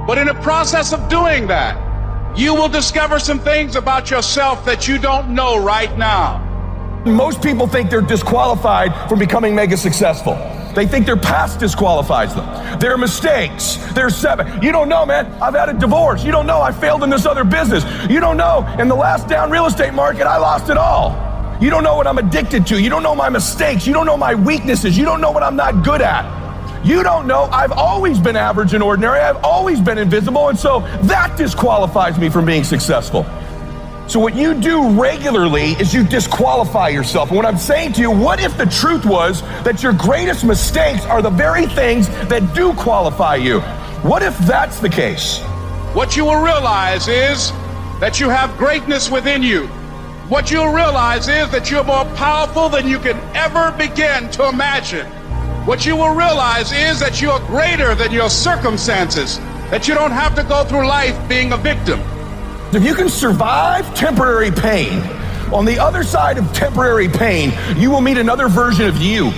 But 0.06 0.18
in 0.18 0.26
the 0.28 0.38
process 0.42 0.92
of 0.92 1.08
doing 1.08 1.46
that, 1.48 2.38
you 2.38 2.54
will 2.54 2.68
discover 2.68 3.18
some 3.18 3.40
things 3.40 3.74
about 3.74 4.10
yourself 4.10 4.64
that 4.66 4.86
you 4.86 4.98
don't 4.98 5.34
know 5.34 5.56
right 5.56 5.96
now. 5.96 6.43
Most 7.06 7.42
people 7.42 7.66
think 7.66 7.90
they're 7.90 8.00
disqualified 8.00 9.08
from 9.10 9.18
becoming 9.18 9.54
mega 9.54 9.76
successful. 9.76 10.34
They 10.74 10.86
think 10.86 11.04
their 11.04 11.18
past 11.18 11.60
disqualifies 11.60 12.34
them. 12.34 12.78
Their 12.80 12.96
mistakes, 12.96 13.76
their 13.92 14.08
seven. 14.08 14.62
You 14.62 14.72
don't 14.72 14.88
know, 14.88 15.04
man. 15.04 15.26
I've 15.40 15.54
had 15.54 15.68
a 15.68 15.74
divorce. 15.74 16.24
You 16.24 16.32
don't 16.32 16.46
know. 16.46 16.62
I 16.62 16.72
failed 16.72 17.04
in 17.04 17.10
this 17.10 17.26
other 17.26 17.44
business. 17.44 17.84
You 18.10 18.20
don't 18.20 18.38
know. 18.38 18.66
In 18.78 18.88
the 18.88 18.94
last 18.94 19.28
down 19.28 19.50
real 19.50 19.66
estate 19.66 19.92
market, 19.92 20.26
I 20.26 20.38
lost 20.38 20.70
it 20.70 20.78
all. 20.78 21.10
You 21.60 21.68
don't 21.70 21.84
know 21.84 21.94
what 21.94 22.06
I'm 22.06 22.18
addicted 22.18 22.66
to. 22.68 22.80
You 22.80 22.88
don't 22.88 23.02
know 23.02 23.14
my 23.14 23.28
mistakes. 23.28 23.86
You 23.86 23.92
don't 23.92 24.06
know 24.06 24.16
my 24.16 24.34
weaknesses. 24.34 24.96
You 24.96 25.04
don't 25.04 25.20
know 25.20 25.30
what 25.30 25.42
I'm 25.42 25.56
not 25.56 25.84
good 25.84 26.00
at. 26.00 26.24
You 26.84 27.02
don't 27.02 27.26
know. 27.26 27.44
I've 27.44 27.72
always 27.72 28.18
been 28.18 28.34
average 28.34 28.74
and 28.74 28.82
ordinary. 28.82 29.20
I've 29.20 29.42
always 29.44 29.80
been 29.80 29.98
invisible. 29.98 30.48
And 30.48 30.58
so 30.58 30.80
that 31.02 31.36
disqualifies 31.36 32.18
me 32.18 32.30
from 32.30 32.46
being 32.46 32.64
successful. 32.64 33.24
So, 34.06 34.20
what 34.20 34.36
you 34.36 34.52
do 34.52 34.90
regularly 34.90 35.72
is 35.72 35.94
you 35.94 36.04
disqualify 36.04 36.88
yourself. 36.88 37.30
And 37.30 37.36
what 37.36 37.46
I'm 37.46 37.56
saying 37.56 37.94
to 37.94 38.02
you, 38.02 38.10
what 38.10 38.38
if 38.38 38.56
the 38.58 38.66
truth 38.66 39.06
was 39.06 39.40
that 39.64 39.82
your 39.82 39.94
greatest 39.94 40.44
mistakes 40.44 41.06
are 41.06 41.22
the 41.22 41.30
very 41.30 41.66
things 41.66 42.08
that 42.28 42.54
do 42.54 42.74
qualify 42.74 43.36
you? 43.36 43.60
What 44.02 44.22
if 44.22 44.36
that's 44.40 44.78
the 44.78 44.90
case? 44.90 45.40
What 45.94 46.18
you 46.18 46.26
will 46.26 46.42
realize 46.42 47.08
is 47.08 47.50
that 48.00 48.20
you 48.20 48.28
have 48.28 48.58
greatness 48.58 49.10
within 49.10 49.42
you. 49.42 49.68
What 50.28 50.50
you'll 50.50 50.72
realize 50.72 51.28
is 51.28 51.50
that 51.50 51.70
you're 51.70 51.84
more 51.84 52.04
powerful 52.16 52.68
than 52.68 52.86
you 52.86 52.98
can 52.98 53.16
ever 53.34 53.72
begin 53.78 54.30
to 54.32 54.48
imagine. 54.48 55.06
What 55.64 55.86
you 55.86 55.96
will 55.96 56.14
realize 56.14 56.72
is 56.72 57.00
that 57.00 57.22
you're 57.22 57.40
greater 57.46 57.94
than 57.94 58.12
your 58.12 58.28
circumstances, 58.28 59.38
that 59.70 59.88
you 59.88 59.94
don't 59.94 60.12
have 60.12 60.34
to 60.34 60.42
go 60.42 60.62
through 60.64 60.86
life 60.86 61.16
being 61.26 61.52
a 61.52 61.56
victim. 61.56 62.00
If 62.74 62.82
you 62.82 62.94
can 62.94 63.08
survive 63.08 63.94
temporary 63.94 64.50
pain, 64.50 65.00
on 65.52 65.64
the 65.64 65.78
other 65.78 66.02
side 66.02 66.38
of 66.38 66.52
temporary 66.52 67.08
pain, 67.08 67.52
you 67.76 67.90
will 67.90 68.00
meet 68.00 68.18
another 68.18 68.48
version 68.48 68.86
of 68.86 68.96
you. 68.96 69.30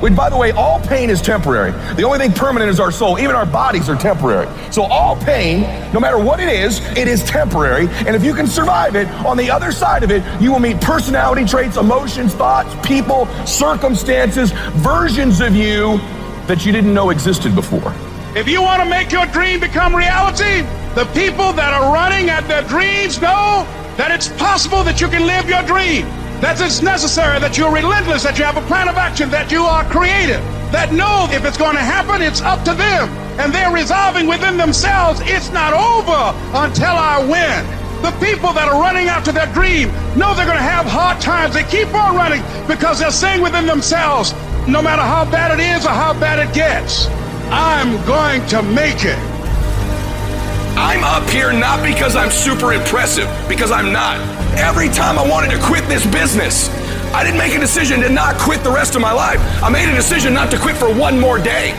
Which, 0.00 0.14
by 0.16 0.28
the 0.28 0.36
way, 0.36 0.50
all 0.50 0.80
pain 0.80 1.08
is 1.08 1.22
temporary. 1.22 1.70
The 1.94 2.02
only 2.02 2.18
thing 2.18 2.32
permanent 2.32 2.68
is 2.68 2.80
our 2.80 2.90
soul. 2.90 3.18
Even 3.18 3.36
our 3.36 3.46
bodies 3.46 3.88
are 3.88 3.96
temporary. 3.96 4.48
So, 4.72 4.82
all 4.82 5.16
pain, 5.16 5.62
no 5.92 6.00
matter 6.00 6.18
what 6.18 6.40
it 6.40 6.48
is, 6.48 6.80
it 6.96 7.08
is 7.08 7.22
temporary. 7.24 7.88
And 8.06 8.16
if 8.16 8.24
you 8.24 8.34
can 8.34 8.46
survive 8.46 8.96
it, 8.96 9.08
on 9.24 9.36
the 9.36 9.50
other 9.50 9.72
side 9.72 10.02
of 10.02 10.10
it, 10.10 10.22
you 10.42 10.52
will 10.52 10.58
meet 10.58 10.80
personality 10.80 11.46
traits, 11.46 11.76
emotions, 11.76 12.34
thoughts, 12.34 12.74
people, 12.86 13.26
circumstances, 13.46 14.50
versions 14.74 15.40
of 15.40 15.54
you 15.54 15.98
that 16.46 16.66
you 16.66 16.72
didn't 16.72 16.92
know 16.92 17.10
existed 17.10 17.54
before. 17.54 17.94
If 18.34 18.48
you 18.48 18.60
want 18.60 18.82
to 18.82 18.88
make 18.88 19.12
your 19.12 19.24
dream 19.26 19.60
become 19.60 19.96
reality, 19.96 20.66
the 20.96 21.04
people 21.14 21.52
that 21.52 21.72
are 21.72 21.94
running 21.94 22.30
at 22.30 22.48
their 22.48 22.62
dreams 22.62 23.20
know 23.20 23.62
that 23.96 24.10
it's 24.10 24.28
possible 24.40 24.82
that 24.82 25.00
you 25.00 25.06
can 25.06 25.24
live 25.26 25.48
your 25.48 25.62
dream 25.62 26.04
that 26.40 26.60
it's 26.60 26.82
necessary, 26.82 27.40
that 27.40 27.56
you're 27.56 27.72
relentless, 27.72 28.22
that 28.22 28.38
you 28.38 28.44
have 28.44 28.58
a 28.58 28.66
plan 28.68 28.88
of 28.88 28.96
action, 28.96 29.30
that 29.30 29.50
you 29.50 29.64
are 29.64 29.84
creative, 29.88 30.40
that 30.68 30.92
know 30.92 31.26
if 31.30 31.44
it's 31.44 31.56
going 31.56 31.76
to 31.76 31.82
happen, 31.82 32.20
it's 32.20 32.42
up 32.42 32.62
to 32.64 32.74
them. 32.74 33.08
And 33.40 33.52
they're 33.52 33.72
resolving 33.72 34.26
within 34.26 34.56
themselves, 34.56 35.20
it's 35.24 35.50
not 35.50 35.72
over 35.72 36.36
until 36.52 36.92
I 36.92 37.24
win. 37.24 37.64
The 38.04 38.12
people 38.20 38.52
that 38.52 38.68
are 38.68 38.80
running 38.80 39.08
after 39.08 39.32
their 39.32 39.48
dream 39.52 39.88
know 40.16 40.36
they're 40.36 40.44
going 40.44 40.60
to 40.60 40.62
have 40.62 40.84
hard 40.84 41.20
times. 41.20 41.54
They 41.54 41.64
keep 41.64 41.88
on 41.94 42.14
running 42.14 42.42
because 42.68 42.98
they're 42.98 43.10
saying 43.10 43.40
within 43.40 43.64
themselves, 43.64 44.32
no 44.68 44.82
matter 44.82 45.02
how 45.02 45.24
bad 45.24 45.58
it 45.58 45.62
is 45.62 45.86
or 45.86 45.96
how 45.96 46.12
bad 46.12 46.38
it 46.38 46.54
gets, 46.54 47.06
I'm 47.48 47.96
going 48.04 48.44
to 48.48 48.62
make 48.62 49.04
it. 49.04 49.35
I'm 50.76 51.02
up 51.04 51.28
here 51.30 51.54
not 51.54 51.82
because 51.82 52.16
I'm 52.16 52.30
super 52.30 52.74
impressive, 52.74 53.28
because 53.48 53.70
I'm 53.70 53.92
not. 53.92 54.20
Every 54.58 54.90
time 54.90 55.18
I 55.18 55.26
wanted 55.26 55.50
to 55.52 55.58
quit 55.62 55.88
this 55.88 56.04
business, 56.04 56.68
I 57.14 57.24
didn't 57.24 57.38
make 57.38 57.54
a 57.54 57.58
decision 57.58 58.00
to 58.00 58.10
not 58.10 58.36
quit 58.36 58.62
the 58.62 58.70
rest 58.70 58.94
of 58.94 59.00
my 59.00 59.12
life. 59.12 59.40
I 59.62 59.70
made 59.70 59.88
a 59.88 59.94
decision 59.94 60.34
not 60.34 60.50
to 60.50 60.58
quit 60.58 60.76
for 60.76 60.92
one 60.92 61.18
more 61.18 61.38
day. 61.38 61.72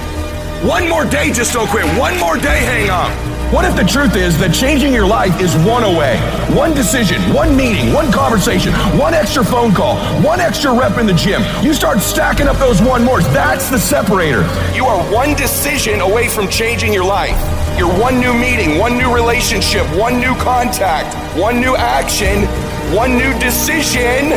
One 0.65 0.89
more 0.89 1.05
day, 1.05 1.31
just 1.31 1.53
don't 1.53 1.69
quit. 1.69 1.85
One 1.99 2.19
more 2.19 2.37
day, 2.37 2.65
hang 2.65 2.89
on. 2.89 3.11
What 3.53 3.65
if 3.65 3.75
the 3.75 3.83
truth 3.83 4.15
is 4.15 4.35
that 4.39 4.51
changing 4.51 4.93
your 4.93 5.05
life 5.05 5.39
is 5.39 5.55
one 5.57 5.83
away? 5.83 6.17
One 6.57 6.73
decision, 6.73 7.21
one 7.31 7.55
meeting, 7.55 7.93
one 7.93 8.11
conversation, 8.11 8.73
one 8.97 9.13
extra 9.13 9.45
phone 9.45 9.75
call, 9.75 9.95
one 10.23 10.39
extra 10.39 10.73
rep 10.73 10.97
in 10.97 11.05
the 11.05 11.13
gym. 11.13 11.43
You 11.63 11.75
start 11.75 11.99
stacking 11.99 12.47
up 12.47 12.57
those 12.57 12.81
one 12.81 13.05
mores. 13.05 13.25
That's 13.27 13.69
the 13.69 13.77
separator. 13.77 14.41
You 14.73 14.85
are 14.85 15.13
one 15.13 15.35
decision 15.35 16.01
away 16.01 16.27
from 16.27 16.49
changing 16.49 16.91
your 16.91 17.05
life. 17.05 17.56
You're 17.77 17.93
one 17.99 18.19
new 18.19 18.33
meeting, 18.33 18.79
one 18.79 18.97
new 18.97 19.13
relationship, 19.13 19.85
one 19.95 20.19
new 20.19 20.33
contact, 20.37 21.13
one 21.37 21.61
new 21.61 21.75
action, 21.75 22.45
one 22.95 23.15
new 23.15 23.37
decision 23.37 24.33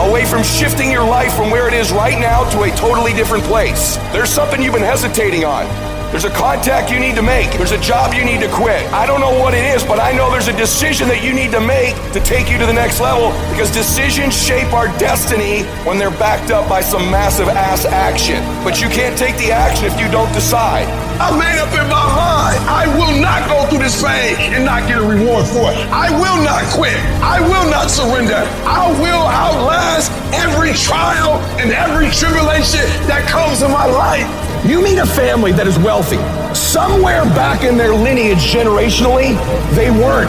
away 0.00 0.24
from 0.24 0.42
shifting 0.42 0.90
your 0.90 1.04
life 1.04 1.34
from 1.34 1.50
where 1.50 1.68
it 1.68 1.74
is 1.74 1.92
right 1.92 2.18
now 2.18 2.48
to 2.48 2.62
a 2.62 2.70
totally 2.76 3.12
different 3.12 3.44
place. 3.44 3.96
There's 4.12 4.30
something 4.30 4.62
you've 4.62 4.72
been 4.72 4.82
hesitating 4.82 5.44
on. 5.44 5.97
There's 6.10 6.24
a 6.24 6.30
contact 6.30 6.90
you 6.90 6.98
need 6.98 7.16
to 7.16 7.22
make. 7.22 7.52
There's 7.52 7.76
a 7.76 7.80
job 7.80 8.14
you 8.14 8.24
need 8.24 8.40
to 8.40 8.48
quit. 8.48 8.80
I 8.96 9.04
don't 9.04 9.20
know 9.20 9.38
what 9.38 9.52
it 9.52 9.62
is, 9.76 9.84
but 9.84 10.00
I 10.00 10.10
know 10.12 10.30
there's 10.32 10.48
a 10.48 10.56
decision 10.56 11.06
that 11.08 11.22
you 11.22 11.34
need 11.36 11.52
to 11.52 11.60
make 11.60 11.92
to 12.16 12.20
take 12.24 12.48
you 12.48 12.56
to 12.56 12.64
the 12.64 12.72
next 12.72 12.98
level 12.98 13.28
because 13.52 13.68
decisions 13.70 14.32
shape 14.32 14.72
our 14.72 14.88
destiny 14.96 15.68
when 15.84 15.98
they're 16.00 16.16
backed 16.16 16.50
up 16.50 16.66
by 16.66 16.80
some 16.80 17.10
massive 17.12 17.48
ass 17.48 17.84
action. 17.84 18.40
But 18.64 18.80
you 18.80 18.88
can't 18.88 19.20
take 19.20 19.36
the 19.36 19.52
action 19.52 19.84
if 19.84 20.00
you 20.00 20.08
don't 20.08 20.32
decide. 20.32 20.88
I 21.20 21.28
made 21.36 21.60
up 21.60 21.68
in 21.76 21.84
my 21.92 22.06
mind. 22.16 22.56
I 22.64 22.88
will 22.96 23.20
not 23.20 23.44
go 23.44 23.68
through 23.68 23.84
this 23.84 24.00
thing 24.00 24.32
and 24.56 24.64
not 24.64 24.88
get 24.88 24.96
a 24.96 25.04
reward 25.04 25.44
for 25.44 25.68
it. 25.76 25.76
I 25.92 26.08
will 26.08 26.40
not 26.40 26.64
quit. 26.72 26.96
I 27.20 27.36
will 27.44 27.68
not 27.68 27.92
surrender. 27.92 28.48
I 28.64 28.88
will 28.96 29.28
outlast 29.28 30.08
every 30.32 30.72
trial 30.72 31.36
and 31.60 31.68
every 31.68 32.08
tribulation 32.16 32.88
that 33.12 33.28
comes 33.28 33.60
in 33.60 33.70
my 33.70 33.84
life. 33.84 34.47
You 34.68 34.82
meet 34.82 34.98
a 34.98 35.06
family 35.06 35.50
that 35.52 35.66
is 35.66 35.78
wealthy. 35.78 36.18
Somewhere 36.54 37.24
back 37.32 37.64
in 37.64 37.78
their 37.78 37.94
lineage, 37.94 38.52
generationally, 38.52 39.32
they 39.74 39.90
weren't. 39.90 40.28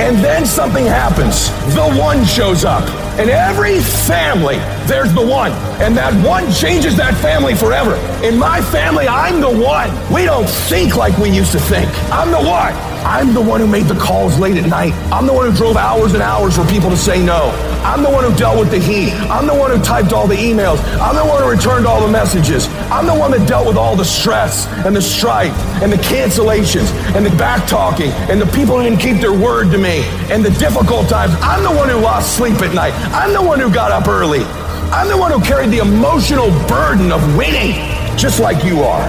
And 0.00 0.16
then 0.24 0.44
something 0.44 0.84
happens. 0.84 1.50
The 1.76 1.94
one 1.94 2.24
shows 2.24 2.64
up. 2.64 2.82
In 3.20 3.28
every 3.28 3.78
family, 3.78 4.56
there's 4.88 5.14
the 5.14 5.24
one. 5.24 5.52
And 5.80 5.96
that 5.96 6.12
one 6.26 6.50
changes 6.50 6.96
that 6.96 7.14
family 7.22 7.54
forever. 7.54 7.94
In 8.26 8.36
my 8.36 8.60
family, 8.60 9.06
I'm 9.06 9.40
the 9.40 9.50
one. 9.50 9.90
We 10.12 10.24
don't 10.24 10.50
think 10.66 10.96
like 10.96 11.16
we 11.18 11.30
used 11.30 11.52
to 11.52 11.60
think. 11.60 11.88
I'm 12.10 12.32
the 12.32 12.42
one. 12.42 12.74
I'm 13.04 13.32
the 13.32 13.40
one 13.40 13.60
who 13.60 13.66
made 13.66 13.86
the 13.86 13.94
calls 13.94 14.38
late 14.38 14.56
at 14.56 14.68
night. 14.68 14.92
I'm 15.12 15.26
the 15.26 15.32
one 15.32 15.48
who 15.48 15.56
drove 15.56 15.76
hours 15.76 16.12
and 16.14 16.22
hours 16.22 16.56
for 16.56 16.66
people 16.66 16.90
to 16.90 16.96
say 16.96 17.24
no. 17.24 17.50
I'm 17.84 18.02
the 18.02 18.10
one 18.10 18.24
who 18.24 18.36
dealt 18.36 18.58
with 18.58 18.70
the 18.70 18.78
heat. 18.78 19.12
I'm 19.30 19.46
the 19.46 19.54
one 19.54 19.70
who 19.70 19.82
typed 19.82 20.12
all 20.12 20.26
the 20.26 20.36
emails. 20.36 20.78
I'm 21.00 21.16
the 21.16 21.24
one 21.24 21.42
who 21.42 21.48
returned 21.48 21.86
all 21.86 22.00
the 22.00 22.12
messages. 22.12 22.66
I'm 22.90 23.06
the 23.06 23.14
one 23.14 23.30
that 23.30 23.46
dealt 23.46 23.68
with 23.68 23.76
all 23.76 23.94
the 23.94 24.04
stress 24.04 24.66
and 24.84 24.96
the 24.96 25.00
strife 25.00 25.54
and 25.80 25.92
the 25.92 25.96
cancellations 25.96 26.90
and 27.14 27.24
the 27.24 27.30
back 27.36 27.68
talking 27.68 28.10
and 28.26 28.40
the 28.40 28.46
people 28.46 28.76
who 28.76 28.82
didn't 28.82 28.98
keep 28.98 29.18
their 29.18 29.32
word 29.32 29.70
to 29.70 29.78
me 29.78 30.02
and 30.26 30.44
the 30.44 30.50
difficult 30.58 31.08
times. 31.08 31.32
I'm 31.40 31.62
the 31.62 31.70
one 31.70 31.88
who 31.88 31.94
lost 32.00 32.36
sleep 32.36 32.54
at 32.62 32.74
night. 32.74 32.92
I'm 33.14 33.32
the 33.32 33.40
one 33.40 33.60
who 33.60 33.72
got 33.72 33.92
up 33.92 34.08
early. 34.08 34.42
I'm 34.90 35.06
the 35.06 35.16
one 35.16 35.30
who 35.30 35.40
carried 35.40 35.70
the 35.70 35.78
emotional 35.78 36.50
burden 36.66 37.12
of 37.12 37.22
winning, 37.36 37.78
just 38.18 38.40
like 38.40 38.64
you 38.64 38.82
are. 38.82 39.06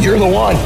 You're 0.00 0.18
the 0.18 0.26
one. 0.26 0.56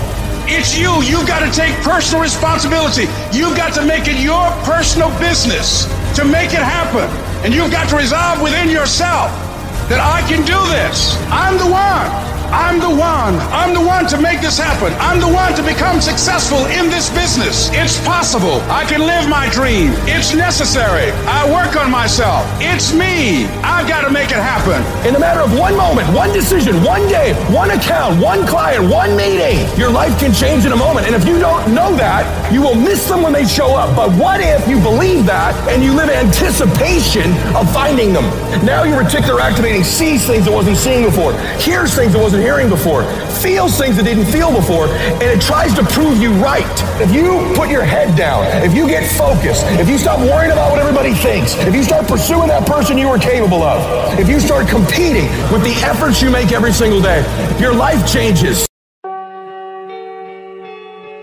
It's 0.47 0.79
you. 0.79 1.03
You've 1.03 1.27
got 1.27 1.41
to 1.41 1.51
take 1.51 1.75
personal 1.83 2.23
responsibility. 2.23 3.11
You've 3.37 3.57
got 3.57 3.75
to 3.75 3.85
make 3.85 4.07
it 4.07 4.23
your 4.23 4.47
personal 4.63 5.11
business 5.19 5.91
to 6.15 6.25
make 6.25 6.55
it 6.55 6.63
happen. 6.63 7.11
And 7.45 7.53
you've 7.53 7.73
got 7.73 7.89
to 7.91 7.97
resolve 7.97 8.41
within 8.41 8.71
yourself 8.71 9.48
that 9.89 10.01
I 10.01 10.21
can 10.29 10.45
do 10.45 10.61
this. 10.77 11.17
I'm 11.31 11.57
the 11.57 11.71
one. 11.71 12.38
I'm 12.51 12.81
the 12.81 12.89
one. 12.89 13.37
I'm 13.53 13.75
the 13.75 13.85
one 13.85 14.07
to 14.09 14.19
make 14.19 14.41
this 14.41 14.57
happen. 14.57 14.97
I'm 14.99 15.21
the 15.21 15.29
one 15.29 15.53
to 15.55 15.63
become 15.63 16.01
successful 16.01 16.65
in 16.73 16.89
this 16.89 17.11
business. 17.11 17.69
It's 17.73 18.01
possible. 18.07 18.65
I 18.73 18.87
can 18.87 19.01
live 19.01 19.29
my 19.29 19.51
dream. 19.51 19.93
It's 20.09 20.35
necessary. 20.35 21.13
I 21.29 21.45
work 21.53 21.77
on 21.77 21.91
myself. 21.91 22.49
It's 22.57 22.95
me. 22.95 23.45
I've 23.61 23.87
got 23.87 24.09
to 24.09 24.11
make 24.11 24.31
it 24.31 24.41
happen. 24.41 24.81
In 25.07 25.15
a 25.15 25.21
matter 25.21 25.41
of 25.41 25.59
one 25.59 25.77
moment, 25.77 26.09
one 26.17 26.33
decision, 26.33 26.83
one 26.83 27.07
day, 27.09 27.35
one 27.53 27.71
account, 27.71 28.19
one 28.19 28.47
client, 28.47 28.89
one 28.91 29.15
meeting, 29.15 29.69
your 29.79 29.91
life 29.91 30.19
can 30.19 30.33
change 30.33 30.65
in 30.65 30.73
a 30.73 30.77
moment. 30.77 31.05
And 31.07 31.15
if 31.15 31.27
you 31.29 31.39
don't 31.39 31.75
know 31.75 31.95
that, 31.97 32.25
you 32.51 32.63
will 32.63 32.75
miss 32.75 33.07
them 33.07 33.21
when 33.21 33.35
they 33.35 33.45
show 33.45 33.77
up. 33.77 33.95
But 33.95 34.11
what 34.17 34.41
if 34.41 34.67
you 34.67 34.81
believe 34.81 35.27
that 35.27 35.53
and 35.69 35.85
you 35.85 35.93
live 35.93 36.09
in 36.09 36.17
anticipation 36.17 37.29
of 37.55 37.71
finding 37.75 38.15
them? 38.15 38.25
Now 38.65 38.85
your 38.85 39.03
reticular 39.03 39.39
activating 39.39 39.85
sees 39.85 40.27
things 40.27 40.47
it 40.47 40.53
wasn't 40.53 40.79
seeing 40.79 41.05
before, 41.05 41.39
hears 41.61 41.95
things 41.95 42.15
it 42.15 42.19
wasn't 42.19 42.38
hearing 42.39 42.69
before, 42.69 43.05
feels 43.43 43.77
things 43.79 43.99
it 43.99 44.05
didn't 44.05 44.27
feel 44.27 44.53
before, 44.53 44.89
and 44.89 45.23
it 45.23 45.41
tries 45.41 45.75
to 45.75 45.85
prove 45.85 46.19
you 46.19 46.33
right. 46.35 46.65
If 47.01 47.13
you 47.13 47.53
put 47.55 47.71
your 47.71 47.85
head 47.85 48.17
down, 48.17 48.47
if 48.65 48.75
you 48.75 48.87
get 48.87 49.11
focused, 49.17 49.65
if 49.79 49.89
you 49.89 49.99
stop 49.99 50.21
worrying 50.21 50.53
about 50.53 50.71
what 50.71 50.81
everybody 50.81 51.15
thinks, 51.15 51.55
if 51.57 51.75
you 51.75 51.83
start 51.83 52.07
pursuing 52.09 52.49
that 52.49 52.67
person 52.67 52.99
you 52.99 53.09
were 53.09 53.19
capable 53.19 53.63
of, 53.63 54.19
if 54.19 54.29
you 54.29 54.41
start 54.41 54.69
competing 54.69 55.27
with 55.53 55.63
the 55.63 55.75
efforts 55.85 56.23
you 56.23 56.31
make 56.31 56.53
every 56.53 56.73
single 56.73 57.01
day, 57.01 57.21
your 57.61 57.75
life 57.75 58.11
changes. 58.11 58.67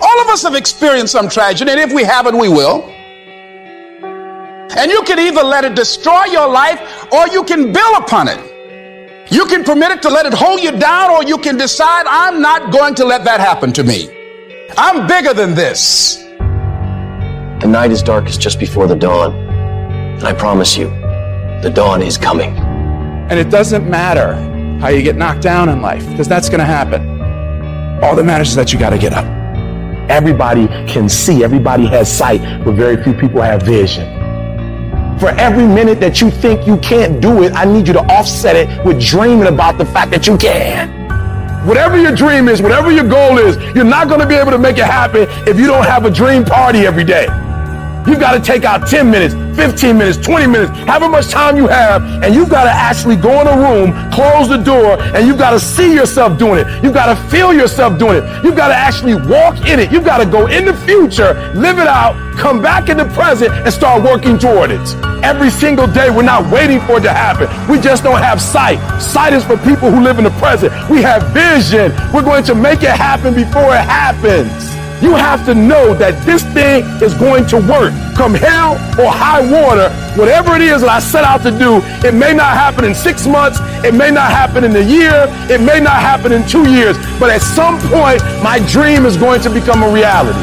All 0.01 0.21
of 0.21 0.27
us 0.27 0.43
have 0.43 0.55
experienced 0.55 1.11
some 1.11 1.27
tragedy, 1.29 1.71
and 1.71 1.79
if 1.79 1.91
we 1.93 2.03
haven't, 2.03 2.37
we 2.37 2.49
will. 2.49 2.89
And 4.77 4.91
you 4.91 5.03
can 5.03 5.19
either 5.19 5.43
let 5.43 5.63
it 5.63 5.75
destroy 5.75 6.25
your 6.25 6.49
life 6.49 6.81
or 7.11 7.27
you 7.27 7.43
can 7.43 7.71
build 7.71 7.97
upon 7.97 8.27
it. 8.27 8.54
You 9.31 9.45
can 9.45 9.63
permit 9.63 9.91
it 9.91 10.01
to 10.03 10.09
let 10.09 10.25
it 10.25 10.33
hold 10.33 10.61
you 10.61 10.71
down, 10.71 11.09
or 11.09 11.23
you 11.23 11.37
can 11.37 11.57
decide, 11.57 12.05
I'm 12.07 12.41
not 12.41 12.71
going 12.71 12.93
to 12.95 13.05
let 13.05 13.23
that 13.25 13.39
happen 13.39 13.73
to 13.73 13.83
me. 13.83 14.09
I'm 14.77 15.07
bigger 15.07 15.33
than 15.33 15.55
this. 15.55 16.17
The 17.61 17.67
night 17.67 17.91
is 17.91 18.03
darkest 18.03 18.39
just 18.39 18.59
before 18.59 18.85
the 18.87 18.95
dawn. 18.95 19.33
And 19.33 20.23
I 20.23 20.33
promise 20.33 20.77
you, 20.77 20.89
the 21.61 21.71
dawn 21.73 22.03
is 22.03 22.17
coming. 22.17 22.55
And 22.55 23.39
it 23.39 23.49
doesn't 23.49 23.89
matter 23.89 24.35
how 24.79 24.89
you 24.89 25.01
get 25.01 25.15
knocked 25.15 25.41
down 25.41 25.69
in 25.69 25.81
life, 25.81 26.07
because 26.09 26.27
that's 26.27 26.47
going 26.47 26.59
to 26.59 26.65
happen. 26.65 27.01
All 28.03 28.15
that 28.15 28.25
matters 28.25 28.49
is 28.49 28.55
that 28.55 28.71
you 28.71 28.77
got 28.77 28.91
to 28.91 28.99
get 28.99 29.13
up. 29.13 29.25
Everybody 30.07 30.67
can 30.87 31.09
see, 31.09 31.43
everybody 31.43 31.87
has 31.87 32.15
sight, 32.15 32.41
but 32.63 32.73
very 32.73 33.01
few 33.03 33.13
people 33.13 33.41
have 33.41 33.63
vision. 33.63 34.14
For 35.19 35.29
every 35.29 35.65
minute 35.65 35.99
that 36.01 36.19
you 36.19 36.29
think 36.29 36.67
you 36.67 36.77
can't 36.77 37.21
do 37.21 37.43
it, 37.43 37.53
I 37.53 37.63
need 37.65 37.87
you 37.87 37.93
to 37.93 38.01
offset 38.01 38.55
it 38.55 38.85
with 38.85 39.01
dreaming 39.01 39.47
about 39.47 39.77
the 39.77 39.85
fact 39.85 40.11
that 40.11 40.27
you 40.27 40.37
can. 40.37 41.05
Whatever 41.65 41.97
your 41.97 42.13
dream 42.13 42.47
is, 42.47 42.61
whatever 42.61 42.91
your 42.91 43.07
goal 43.07 43.37
is, 43.37 43.55
you're 43.75 43.85
not 43.85 44.07
going 44.07 44.19
to 44.19 44.27
be 44.27 44.35
able 44.35 44.51
to 44.51 44.57
make 44.59 44.77
it 44.77 44.85
happen 44.85 45.25
if 45.47 45.57
you 45.57 45.67
don't 45.67 45.85
have 45.85 46.05
a 46.05 46.11
dream 46.11 46.43
party 46.43 46.85
every 46.85 47.03
day. 47.03 47.27
You've 48.07 48.19
got 48.19 48.33
to 48.33 48.39
take 48.39 48.63
out 48.63 48.87
10 48.87 49.09
minutes, 49.09 49.33
15 49.57 49.97
minutes, 49.97 50.17
20 50.17 50.47
minutes, 50.47 50.71
however 50.87 51.09
much 51.09 51.29
time 51.29 51.57
you 51.57 51.67
have, 51.67 52.03
and 52.23 52.35
you've 52.35 52.49
got 52.49 52.65
to 52.65 52.69
actually 52.69 53.15
go 53.15 53.41
in 53.41 53.47
a 53.47 53.57
room, 53.57 53.93
close 54.11 54.47
the 54.47 54.57
door, 54.57 55.01
and 55.15 55.25
you've 55.27 55.39
got 55.39 55.51
to 55.51 55.59
see 55.59 55.93
yourself 55.93 56.37
doing 56.37 56.59
it. 56.59 56.83
You've 56.83 56.93
got 56.93 57.07
to 57.07 57.15
feel 57.29 57.53
yourself 57.53 57.97
doing 57.97 58.23
it. 58.23 58.43
You've 58.43 58.55
got 58.55 58.67
to 58.67 58.75
actually 58.75 59.15
walk 59.15 59.65
in 59.67 59.79
it. 59.79 59.91
You've 59.91 60.05
got 60.05 60.17
to 60.19 60.25
go 60.25 60.47
in 60.47 60.65
the 60.65 60.73
future, 60.85 61.33
live 61.55 61.79
it 61.79 61.87
out, 61.87 62.13
come 62.37 62.61
back 62.61 62.89
in 62.89 62.97
the 62.97 63.05
present, 63.05 63.51
and 63.51 63.73
start 63.73 64.03
working 64.03 64.37
toward 64.37 64.71
it. 64.71 64.81
every 65.23 65.49
single 65.49 65.87
day. 65.87 66.09
We're 66.11 66.21
not 66.23 66.51
waiting 66.51 66.79
for 66.81 66.97
it 66.97 67.01
to 67.01 67.11
happen. 67.13 67.47
We 67.67 67.79
just 67.79 68.03
don't 68.03 68.21
have 68.21 68.39
sight. 68.39 68.77
Sight 69.01 69.33
is 69.33 69.43
for 69.43 69.57
people 69.57 69.89
who 69.89 70.01
live 70.01 70.19
in 70.19 70.23
the 70.23 70.29
present. 70.31 70.71
We 70.89 71.01
have 71.01 71.23
vision. 71.33 71.91
We're 72.13 72.23
going 72.23 72.43
to 72.45 72.55
make 72.55 72.83
it 72.83 72.91
happen 72.91 73.33
before 73.33 73.73
it 73.73 73.81
happens. 73.81 74.74
You 75.05 75.13
have 75.13 75.45
to 75.45 75.53
know 75.53 75.93
that 76.01 76.17
this 76.25 76.41
thing 76.57 76.81
is 76.97 77.13
going 77.13 77.45
to 77.53 77.61
work. 77.61 77.93
Come 78.17 78.33
hell 78.33 78.73
or 78.97 79.05
high 79.05 79.37
water, 79.37 79.93
whatever 80.17 80.57
it 80.57 80.65
is 80.65 80.81
that 80.81 80.89
I 80.89 80.97
set 80.97 81.21
out 81.21 81.45
to 81.45 81.53
do, 81.53 81.77
it 82.01 82.17
may 82.17 82.33
not 82.33 82.57
happen 82.57 82.89
in 82.89 82.97
six 82.97 83.29
months, 83.29 83.61
it 83.85 83.93
may 83.93 84.09
not 84.09 84.33
happen 84.33 84.65
in 84.65 84.73
a 84.73 84.81
year, 84.81 85.29
it 85.45 85.61
may 85.61 85.77
not 85.77 86.01
happen 86.01 86.33
in 86.33 86.41
two 86.49 86.65
years, 86.65 86.97
but 87.21 87.29
at 87.29 87.45
some 87.45 87.77
point, 87.93 88.17
my 88.41 88.57
dream 88.65 89.05
is 89.05 89.13
going 89.13 89.45
to 89.45 89.53
become 89.53 89.85
a 89.85 89.89
reality. 89.93 90.41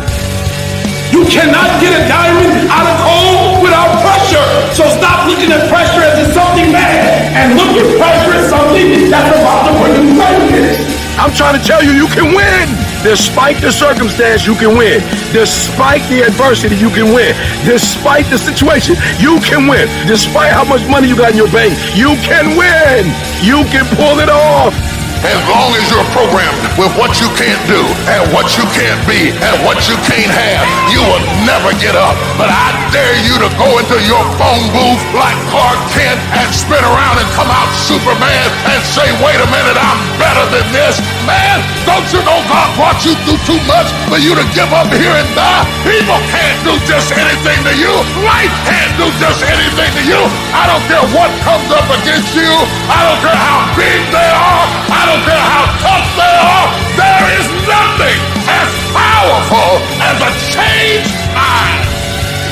You 1.10 1.26
cannot 1.26 1.66
get 1.82 1.98
a 1.98 2.06
diamond 2.06 2.70
out 2.70 2.86
of 2.86 2.96
coal 3.02 3.66
without 3.66 3.98
pressure. 3.98 4.46
So 4.78 4.86
stop 4.94 5.26
looking 5.26 5.50
at 5.50 5.66
pressure 5.74 6.06
as 6.06 6.22
something 6.30 6.70
bad 6.70 7.34
and 7.34 7.58
look 7.58 7.82
at 7.82 7.98
pressure 7.98 8.34
as 8.38 8.46
something 8.46 9.10
that's 9.10 9.26
about 9.26 9.66
to 9.66 9.72
bring 9.82 10.06
you 10.06 10.14
greatness. 10.14 10.78
I'm 11.18 11.34
trying 11.34 11.58
to 11.58 11.64
tell 11.66 11.82
you, 11.82 11.98
you 11.98 12.06
can 12.14 12.30
win. 12.30 12.82
Despite 13.03 13.61
the 13.61 13.72
circumstance, 13.72 14.46
you 14.46 14.55
can 14.55 14.78
win. 14.78 15.00
Despite 15.32 16.09
the 16.09 16.22
adversity, 16.22 16.76
you 16.76 16.88
can 16.90 17.12
win. 17.12 17.34
Despite 17.64 18.26
the 18.30 18.38
situation, 18.38 18.94
you 19.18 19.40
can 19.40 19.66
win. 19.66 19.88
Despite 20.07 20.53
how 20.53 20.64
much 20.64 20.86
money 20.88 21.09
you 21.09 21.16
got 21.16 21.32
in 21.32 21.36
your 21.36 21.50
bank, 21.50 21.74
you 21.96 22.14
can 22.22 22.57
win. 22.57 23.07
You 23.42 23.64
can 23.70 23.84
pull 23.96 24.20
it 24.20 24.30
off. 24.30 24.91
As 25.22 25.38
long 25.46 25.70
as 25.78 25.86
you're 25.86 26.10
programmed 26.10 26.58
with 26.74 26.90
what 26.98 27.14
you 27.22 27.30
can't 27.38 27.62
do 27.70 27.78
and 28.10 28.26
what 28.34 28.58
you 28.58 28.66
can't 28.74 28.98
be 29.06 29.30
and 29.30 29.54
what 29.62 29.78
you 29.86 29.94
can't 30.02 30.34
have, 30.34 30.66
you 30.90 30.98
will 30.98 31.22
never 31.46 31.70
get 31.78 31.94
up. 31.94 32.18
But 32.34 32.50
I 32.50 32.74
dare 32.90 33.14
you 33.22 33.38
to 33.38 33.48
go 33.54 33.70
into 33.78 34.02
your 34.02 34.18
phone 34.34 34.66
booth 34.74 34.98
like 35.14 35.38
Clark 35.54 35.78
Kent 35.94 36.18
and 36.34 36.50
spin 36.50 36.82
around 36.82 37.22
and 37.22 37.28
come 37.38 37.46
out 37.54 37.70
Superman 37.78 38.50
and 38.74 38.82
say, 38.82 39.06
wait 39.22 39.38
a 39.38 39.46
minute, 39.46 39.78
I'm 39.78 40.00
better 40.18 40.42
than 40.50 40.66
this. 40.74 40.98
Man, 41.22 41.62
don't 41.86 42.02
you 42.10 42.18
know 42.26 42.42
God 42.50 42.74
brought 42.74 42.98
you 43.06 43.14
through 43.22 43.38
too 43.46 43.62
much 43.70 43.94
for 44.10 44.18
you 44.18 44.34
to 44.34 44.42
give 44.58 44.74
up 44.74 44.90
here 44.90 45.14
and 45.14 45.30
die? 45.38 45.62
People 45.86 46.18
can't 46.34 46.58
do 46.66 46.74
just 46.82 47.14
anything 47.14 47.62
to 47.62 47.74
you. 47.78 47.94
Life 48.26 48.50
can't 48.66 48.90
do 48.98 49.06
just 49.22 49.38
anything 49.46 49.86
to 49.86 50.02
you. 50.02 50.18
I 50.50 50.66
don't 50.66 50.82
care 50.90 51.06
what 51.14 51.30
comes 51.46 51.70
up 51.70 51.86
against 52.02 52.34
you. 52.34 52.50
I 52.90 53.06
don't 53.06 53.22
care 53.22 53.38
how 53.38 53.70
big 53.78 54.02
they 54.10 54.30
are. 54.34 54.66
I 54.90 55.02
don't 55.06 55.11
care 55.20 55.44
how 55.44 55.64
tough 55.84 56.08
they 56.16 56.34
are. 56.40 56.68
There 56.96 57.24
is 57.36 57.46
nothing 57.68 58.18
as 58.48 58.68
powerful 58.96 59.80
as 60.00 60.16
a 60.24 60.30
changed 60.48 61.12
mind. 61.36 61.84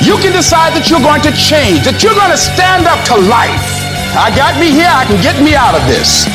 You 0.01 0.17
can 0.21 0.33
decide 0.33 0.73
that 0.77 0.89
you're 0.89 1.01
going 1.01 1.21
to 1.25 1.33
change, 1.33 1.85
that 1.85 2.01
you're 2.01 2.17
going 2.17 2.33
to 2.33 2.37
stand 2.37 2.85
up 2.85 3.01
to 3.09 3.17
life. 3.17 3.61
I 4.17 4.33
got 4.33 4.57
me 4.57 4.73
here, 4.73 4.89
I 4.89 5.05
can 5.05 5.17
get 5.21 5.37
me 5.41 5.53
out 5.53 5.73
of 5.73 5.83
this. 5.85 6.25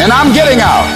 And 0.00 0.12
I'm 0.12 0.32
getting 0.32 0.60
out. 0.60 0.86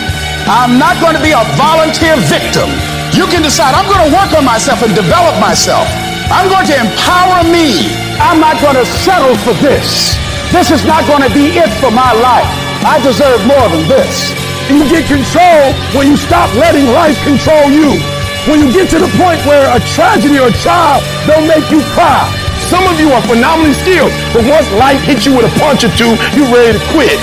I'm 0.49 0.81
not 0.81 0.97
going 1.01 1.17
to 1.17 1.25
be 1.25 1.37
a 1.37 1.45
volunteer 1.61 2.17
victim. 2.29 2.73
You 3.13 3.29
can 3.29 3.45
decide 3.45 3.77
I'm 3.77 3.89
going 3.89 4.09
to 4.09 4.13
work 4.13 4.33
on 4.37 4.45
myself 4.45 4.81
and 4.81 4.93
develop 4.97 5.37
myself. 5.41 5.89
I'm 6.33 6.49
going 6.49 6.69
to 6.69 6.77
empower 6.77 7.45
me. 7.49 7.93
I'm 8.21 8.41
not 8.41 8.61
going 8.61 8.77
to 8.77 8.85
settle 9.05 9.37
for 9.45 9.53
this. 9.65 10.17
This 10.53 10.73
is 10.73 10.85
not 10.85 11.05
going 11.05 11.25
to 11.25 11.33
be 11.33 11.57
it 11.61 11.69
for 11.81 11.93
my 11.93 12.13
life. 12.13 12.49
I 12.85 13.01
deserve 13.03 13.45
more 13.45 13.69
than 13.69 13.89
this. 13.89 14.48
You 14.69 14.85
get 14.85 15.09
control 15.09 15.73
when 15.97 16.13
you 16.13 16.17
stop 16.21 16.53
letting 16.53 16.85
life 16.93 17.17
control 17.25 17.73
you. 17.73 17.97
When 18.45 18.61
you 18.61 18.69
get 18.69 18.93
to 18.93 19.01
the 19.01 19.09
point 19.17 19.41
where 19.49 19.65
a 19.65 19.81
tragedy 19.97 20.37
or 20.37 20.53
a 20.53 20.57
child 20.61 21.01
don't 21.25 21.49
make 21.49 21.65
you 21.73 21.81
cry. 21.97 22.29
Some 22.69 22.85
of 22.85 23.01
you 23.01 23.09
are 23.17 23.25
phenomenally 23.25 23.73
skilled, 23.73 24.13
but 24.37 24.45
once 24.45 24.69
life 24.77 25.01
hits 25.09 25.25
you 25.25 25.33
with 25.33 25.49
a 25.49 25.55
punch 25.57 25.89
or 25.89 25.93
two, 25.97 26.13
you're 26.37 26.53
ready 26.53 26.77
to 26.77 26.85
quit. 26.93 27.17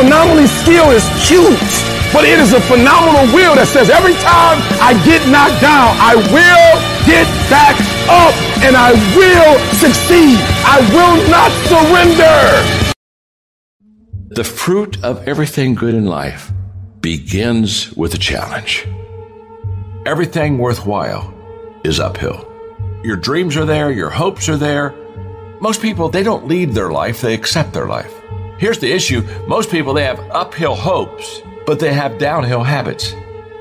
Phenomenally 0.00 0.48
skilled 0.48 0.96
is 0.96 1.04
cute, 1.28 1.60
but 2.08 2.24
it 2.24 2.40
is 2.40 2.56
a 2.56 2.60
phenomenal 2.64 3.28
will 3.36 3.52
that 3.60 3.68
says 3.68 3.92
every 3.92 4.16
time 4.24 4.56
I 4.80 4.96
get 5.04 5.20
knocked 5.28 5.60
down, 5.60 5.92
I 6.00 6.16
will 6.32 6.72
get 7.04 7.28
back 7.52 7.76
up 8.08 8.32
and 8.64 8.72
I 8.72 8.96
will 9.12 9.60
succeed. 9.76 10.40
I 10.64 10.80
will 10.96 11.20
not 11.28 11.52
surrender. 11.68 12.40
The 14.32 14.44
fruit 14.44 15.04
of 15.04 15.28
everything 15.28 15.74
good 15.74 15.92
in 15.94 16.06
life 16.06 16.50
begins 17.00 17.92
with 17.92 18.14
a 18.14 18.18
challenge. 18.18 18.86
Everything 20.06 20.58
worthwhile 20.58 21.34
is 21.84 22.00
uphill. 22.00 22.46
Your 23.04 23.16
dreams 23.16 23.56
are 23.56 23.64
there, 23.64 23.90
your 23.90 24.10
hopes 24.10 24.48
are 24.48 24.56
there. 24.56 24.94
Most 25.60 25.82
people, 25.82 26.08
they 26.08 26.22
don't 26.22 26.48
lead 26.48 26.72
their 26.72 26.90
life, 26.90 27.20
they 27.20 27.34
accept 27.34 27.72
their 27.72 27.86
life. 27.86 28.12
Here's 28.58 28.78
the 28.78 28.92
issue 28.92 29.22
most 29.46 29.70
people, 29.70 29.94
they 29.94 30.04
have 30.04 30.18
uphill 30.30 30.74
hopes, 30.74 31.42
but 31.66 31.78
they 31.78 31.92
have 31.92 32.18
downhill 32.18 32.64
habits. 32.64 33.12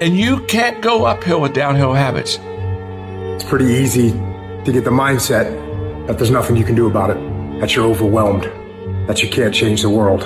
And 0.01 0.17
you 0.17 0.41
can't 0.45 0.81
go 0.81 1.05
uphill 1.05 1.41
with 1.41 1.53
downhill 1.53 1.93
habits. 1.93 2.39
It's 2.41 3.43
pretty 3.43 3.65
easy 3.65 4.11
to 4.11 4.71
get 4.71 4.83
the 4.83 4.91
mindset 4.91 6.07
that 6.07 6.17
there's 6.17 6.31
nothing 6.31 6.55
you 6.55 6.63
can 6.63 6.75
do 6.75 6.87
about 6.87 7.09
it, 7.09 7.59
that 7.59 7.75
you're 7.75 7.85
overwhelmed, 7.85 8.43
that 9.07 9.21
you 9.21 9.29
can't 9.29 9.53
change 9.53 9.81
the 9.81 9.89
world. 9.89 10.23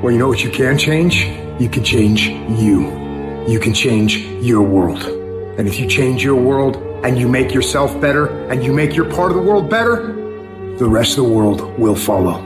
Well, 0.00 0.12
you 0.12 0.18
know 0.18 0.28
what 0.28 0.44
you 0.44 0.50
can 0.50 0.78
change? 0.78 1.24
You 1.60 1.68
can 1.68 1.82
change 1.82 2.28
you. 2.28 2.86
You 3.48 3.58
can 3.58 3.74
change 3.74 4.18
your 4.18 4.62
world. 4.62 5.02
And 5.58 5.66
if 5.66 5.80
you 5.80 5.88
change 5.88 6.22
your 6.22 6.36
world 6.36 6.76
and 7.04 7.18
you 7.18 7.28
make 7.28 7.52
yourself 7.52 8.00
better 8.00 8.28
and 8.48 8.62
you 8.62 8.72
make 8.72 8.94
your 8.94 9.10
part 9.10 9.32
of 9.32 9.36
the 9.36 9.42
world 9.42 9.68
better, 9.68 10.12
the 10.76 10.88
rest 10.88 11.18
of 11.18 11.24
the 11.24 11.30
world 11.30 11.76
will 11.80 11.96
follow. 11.96 12.40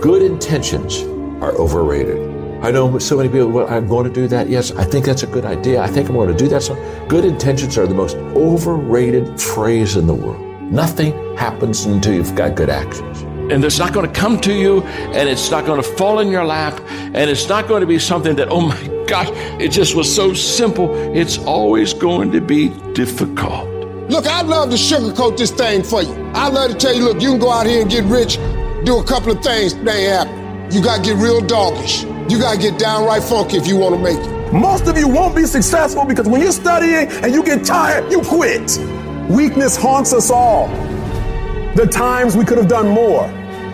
Good 0.00 0.20
intentions 0.20 1.02
are 1.40 1.52
overrated. 1.52 2.18
I 2.64 2.72
know 2.72 2.98
so 2.98 3.18
many 3.18 3.28
people, 3.28 3.50
well, 3.50 3.68
I'm 3.68 3.86
going 3.86 4.08
to 4.08 4.12
do 4.12 4.26
that. 4.26 4.48
Yes, 4.48 4.72
I 4.72 4.82
think 4.82 5.06
that's 5.06 5.22
a 5.22 5.28
good 5.28 5.44
idea. 5.44 5.82
I 5.82 5.86
think 5.86 6.08
I'm 6.08 6.16
going 6.16 6.28
to 6.28 6.34
do 6.34 6.48
that. 6.48 6.64
So 6.64 6.74
good 7.06 7.24
intentions 7.24 7.78
are 7.78 7.86
the 7.86 7.94
most 7.94 8.16
overrated 8.34 9.40
phrase 9.40 9.94
in 9.94 10.08
the 10.08 10.14
world. 10.14 10.42
Nothing 10.72 11.36
happens 11.36 11.84
until 11.84 12.14
you've 12.14 12.34
got 12.34 12.56
good 12.56 12.68
actions. 12.68 13.25
And 13.50 13.64
it's 13.64 13.78
not 13.78 13.92
going 13.92 14.06
to 14.06 14.20
come 14.20 14.40
to 14.40 14.52
you, 14.52 14.82
and 14.82 15.28
it's 15.28 15.50
not 15.50 15.66
going 15.66 15.80
to 15.80 15.88
fall 15.88 16.18
in 16.18 16.28
your 16.28 16.44
lap, 16.44 16.80
and 16.88 17.30
it's 17.30 17.48
not 17.48 17.68
going 17.68 17.80
to 17.80 17.86
be 17.86 17.98
something 17.98 18.34
that, 18.36 18.48
oh 18.50 18.60
my 18.60 19.04
gosh, 19.06 19.28
it 19.60 19.68
just 19.68 19.94
was 19.94 20.12
so 20.12 20.34
simple. 20.34 20.92
It's 21.14 21.38
always 21.38 21.94
going 21.94 22.32
to 22.32 22.40
be 22.40 22.70
difficult. 22.92 23.68
Look, 24.08 24.26
I'd 24.26 24.46
love 24.46 24.70
to 24.70 24.76
sugarcoat 24.76 25.36
this 25.36 25.50
thing 25.50 25.82
for 25.82 26.02
you. 26.02 26.12
I'd 26.34 26.52
love 26.52 26.70
to 26.70 26.76
tell 26.76 26.94
you, 26.94 27.04
look, 27.04 27.20
you 27.20 27.30
can 27.30 27.38
go 27.38 27.50
out 27.50 27.66
here 27.66 27.82
and 27.82 27.90
get 27.90 28.04
rich, 28.04 28.36
do 28.84 28.98
a 28.98 29.04
couple 29.04 29.32
of 29.32 29.42
things, 29.42 29.74
they 29.74 30.04
happen. 30.04 30.70
You 30.70 30.82
gotta 30.82 31.02
get 31.02 31.16
real 31.16 31.40
doggish. 31.40 32.02
You 32.28 32.38
gotta 32.38 32.58
get 32.58 32.78
downright 32.78 33.22
funky 33.22 33.56
if 33.56 33.66
you 33.66 33.76
wanna 33.76 33.98
make 33.98 34.18
it. 34.18 34.52
Most 34.52 34.86
of 34.86 34.96
you 34.96 35.08
won't 35.08 35.34
be 35.34 35.44
successful 35.44 36.04
because 36.04 36.28
when 36.28 36.40
you're 36.40 36.52
studying 36.52 37.08
and 37.22 37.32
you 37.32 37.42
get 37.44 37.64
tired, 37.64 38.10
you 38.10 38.20
quit. 38.20 38.78
Weakness 39.28 39.76
haunts 39.76 40.12
us 40.12 40.30
all. 40.30 40.68
The 41.74 41.86
times 41.90 42.36
we 42.36 42.44
could 42.44 42.58
have 42.58 42.68
done 42.68 42.88
more. 42.88 43.26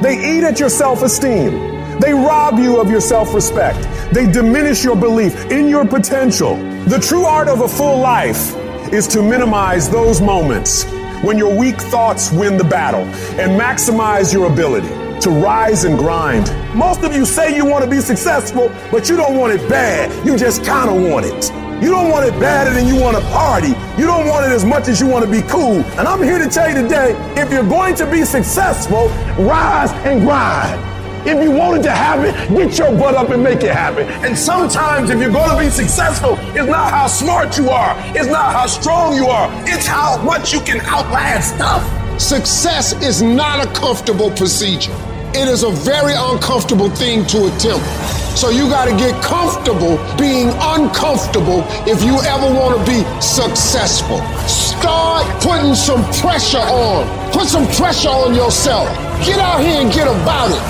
They 0.03 0.37
eat 0.37 0.43
at 0.43 0.59
your 0.59 0.69
self 0.69 1.03
esteem. 1.03 1.53
They 2.01 2.13
rob 2.13 2.59
you 2.59 2.81
of 2.81 2.91
your 2.91 3.01
self 3.01 3.33
respect. 3.35 3.79
They 4.13 4.31
diminish 4.31 4.83
your 4.83 4.97
belief 4.97 5.51
in 5.53 5.69
your 5.69 5.87
potential. 5.87 6.57
The 6.87 6.99
true 6.99 7.23
art 7.23 7.47
of 7.47 7.61
a 7.61 7.69
full 7.69 7.99
life 7.99 8.57
is 8.93 9.07
to 9.09 9.23
minimize 9.23 9.89
those 9.89 10.21
moments 10.21 10.85
when 11.23 11.39
your 11.39 11.57
weak 11.57 11.77
thoughts 11.81 12.33
win 12.33 12.57
the 12.57 12.65
battle 12.65 13.03
and 13.41 13.61
maximize 13.61 14.33
your 14.33 14.53
ability 14.53 14.89
to 15.21 15.31
rise 15.31 15.85
and 15.85 15.97
grind. 15.97 16.51
Most 16.77 17.05
of 17.05 17.15
you 17.15 17.25
say 17.25 17.55
you 17.55 17.65
want 17.65 17.85
to 17.85 17.91
be 17.91 18.01
successful, 18.01 18.73
but 18.91 19.09
you 19.09 19.17
don't 19.17 19.39
want 19.39 19.53
it 19.53 19.69
bad. 19.69 20.11
You 20.27 20.37
just 20.37 20.65
kind 20.65 20.91
of 20.91 21.01
want 21.09 21.27
it. 21.27 21.62
You 21.83 21.91
don't 21.91 22.11
want 22.11 22.25
it 22.25 22.39
badder 22.39 22.71
than 22.71 22.87
you 22.87 22.95
want 22.95 23.17
to 23.17 23.23
party. 23.25 23.75
You 24.01 24.07
don't 24.07 24.29
want 24.29 24.47
it 24.47 24.53
as 24.53 24.65
much 24.65 24.87
as 24.87 25.01
you 25.01 25.09
want 25.09 25.25
to 25.25 25.31
be 25.31 25.43
cool. 25.43 25.83
And 25.99 26.07
I'm 26.07 26.23
here 26.23 26.39
to 26.39 26.49
tell 26.49 26.69
you 26.69 26.81
today 26.81 27.17
if 27.37 27.51
you're 27.51 27.69
going 27.69 27.97
to 27.97 28.09
be 28.09 28.25
successful, 28.25 29.09
rise 29.37 29.91
and 30.07 30.21
grind. 30.21 30.81
If 31.27 31.43
you 31.43 31.51
wanted 31.51 31.83
to 31.83 31.91
happen, 31.91 32.55
get 32.55 32.79
your 32.79 32.97
butt 32.97 33.17
up 33.17 33.31
and 33.31 33.43
make 33.43 33.65
it 33.65 33.73
happen. 33.73 34.07
And 34.25 34.39
sometimes, 34.39 35.11
if 35.11 35.19
you're 35.19 35.33
going 35.33 35.51
to 35.51 35.59
be 35.59 35.71
successful, 35.71 36.37
it's 36.55 36.71
not 36.71 36.93
how 36.93 37.09
smart 37.09 37.59
you 37.59 37.71
are, 37.71 37.97
it's 38.17 38.29
not 38.29 38.53
how 38.53 38.67
strong 38.67 39.17
you 39.17 39.27
are, 39.27 39.49
it's 39.67 39.87
how 39.87 40.23
much 40.23 40.53
you 40.53 40.61
can 40.61 40.81
outlast 40.83 41.57
stuff. 41.57 41.83
Success 42.21 42.93
is 43.03 43.23
not 43.23 43.67
a 43.67 43.69
comfortable 43.73 44.31
procedure. 44.31 44.95
It 45.35 45.49
is 45.49 45.65
a 45.65 45.71
very 45.71 46.15
uncomfortable 46.17 46.91
thing 46.91 47.27
to 47.27 47.47
attempt. 47.53 48.22
So 48.35 48.51
you 48.51 48.69
got 48.69 48.87
to 48.87 48.97
get 48.97 49.15
comfortable 49.23 50.01
being 50.19 50.49
uncomfortable 50.59 51.63
if 51.87 52.03
you 52.03 52.19
ever 52.23 52.49
want 52.53 52.79
to 52.79 52.83
be 52.85 53.05
successful. 53.21 54.19
Start 54.49 55.27
putting 55.43 55.75
some 55.75 56.03
pressure 56.21 56.59
on. 56.59 57.07
Put 57.31 57.47
some 57.47 57.67
pressure 57.77 58.09
on 58.09 58.35
yourself. 58.35 58.89
Get 59.25 59.39
out 59.39 59.61
here 59.61 59.81
and 59.81 59.93
get 59.93 60.09
about 60.09 60.51
it. 60.51 60.63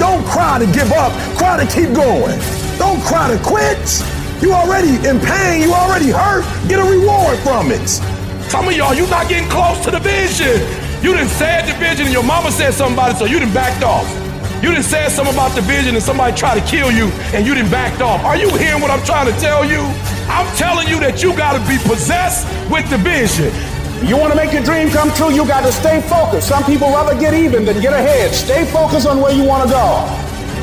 Don't 0.00 0.24
cry 0.24 0.58
to 0.58 0.66
give 0.72 0.90
up, 0.92 1.12
cry 1.36 1.62
to 1.62 1.66
keep 1.70 1.94
going. 1.94 2.40
Don't 2.78 3.00
cry 3.02 3.28
to 3.28 3.38
quit. 3.44 3.78
You 4.40 4.52
already 4.52 4.96
in 5.06 5.20
pain, 5.20 5.60
you 5.60 5.72
already 5.74 6.10
hurt. 6.10 6.44
Get 6.66 6.80
a 6.80 6.90
reward 6.90 7.38
from 7.40 7.70
it. 7.70 7.86
Some 8.48 8.66
of 8.66 8.74
y'all, 8.74 8.94
you're 8.94 9.10
not 9.10 9.28
getting 9.28 9.48
close 9.50 9.84
to 9.84 9.90
the 9.90 10.00
vision. 10.00 10.58
You 11.04 11.12
didn't 11.12 11.28
say 11.28 11.62
the 11.66 11.78
vision 11.78 12.06
and 12.06 12.12
your 12.12 12.24
mama 12.24 12.50
said 12.50 12.72
something 12.72 12.94
about 12.94 13.12
it, 13.12 13.18
so 13.18 13.26
you 13.26 13.38
didn't 13.38 13.54
backed 13.54 13.84
off. 13.84 14.08
You 14.62 14.68
didn't 14.68 14.84
say 14.84 15.08
something 15.08 15.32
about 15.32 15.56
the 15.56 15.62
vision 15.62 15.94
and 15.94 16.04
somebody 16.04 16.36
tried 16.36 16.60
to 16.60 16.66
kill 16.68 16.92
you 16.92 17.08
and 17.32 17.46
you 17.46 17.54
didn't 17.54 17.70
backed 17.70 18.02
off. 18.02 18.22
Are 18.24 18.36
you 18.36 18.52
hearing 18.60 18.82
what 18.82 18.90
I'm 18.90 19.02
trying 19.06 19.24
to 19.32 19.32
tell 19.40 19.64
you? 19.64 19.80
I'm 20.28 20.44
telling 20.54 20.86
you 20.86 21.00
that 21.00 21.22
you 21.22 21.34
got 21.34 21.56
to 21.56 21.62
be 21.64 21.80
possessed 21.88 22.44
with 22.68 22.84
the 22.92 22.98
vision. 22.98 23.48
You 24.04 24.20
want 24.20 24.32
to 24.32 24.36
make 24.36 24.52
your 24.52 24.62
dream 24.62 24.90
come 24.90 25.08
true, 25.16 25.32
you 25.32 25.48
got 25.48 25.64
to 25.64 25.72
stay 25.72 26.04
focused. 26.04 26.48
Some 26.48 26.62
people 26.64 26.88
rather 26.88 27.18
get 27.18 27.32
even 27.32 27.64
than 27.64 27.80
get 27.80 27.94
ahead. 27.94 28.34
Stay 28.34 28.66
focused 28.66 29.06
on 29.06 29.20
where 29.20 29.32
you 29.32 29.44
want 29.44 29.64
to 29.64 29.70
go. 29.72 30.04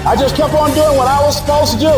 I 0.06 0.16
just 0.16 0.36
kept 0.36 0.54
on 0.54 0.70
doing 0.78 0.96
what 0.96 1.10
I 1.10 1.18
was 1.26 1.38
supposed 1.38 1.74
to 1.74 1.80
do. 1.82 1.98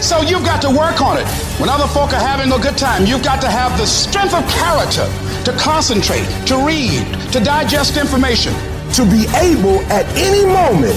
So 0.00 0.20
you've 0.22 0.44
got 0.44 0.62
to 0.62 0.70
work 0.72 1.00
on 1.00 1.20
it. 1.20 1.28
When 1.60 1.68
other 1.68 1.86
folk 1.88 2.16
are 2.16 2.20
having 2.20 2.52
a 2.52 2.58
good 2.58 2.76
time, 2.80 3.04
you've 3.04 3.24
got 3.24 3.40
to 3.42 3.48
have 3.48 3.76
the 3.76 3.86
strength 3.86 4.32
of 4.32 4.44
character 4.48 5.04
to 5.44 5.52
concentrate, 5.60 6.24
to 6.48 6.56
read, 6.64 7.04
to 7.32 7.40
digest 7.40 7.96
information. 7.96 8.52
To 8.96 9.04
be 9.04 9.28
able 9.36 9.84
at 9.92 10.08
any 10.16 10.46
moment 10.48 10.96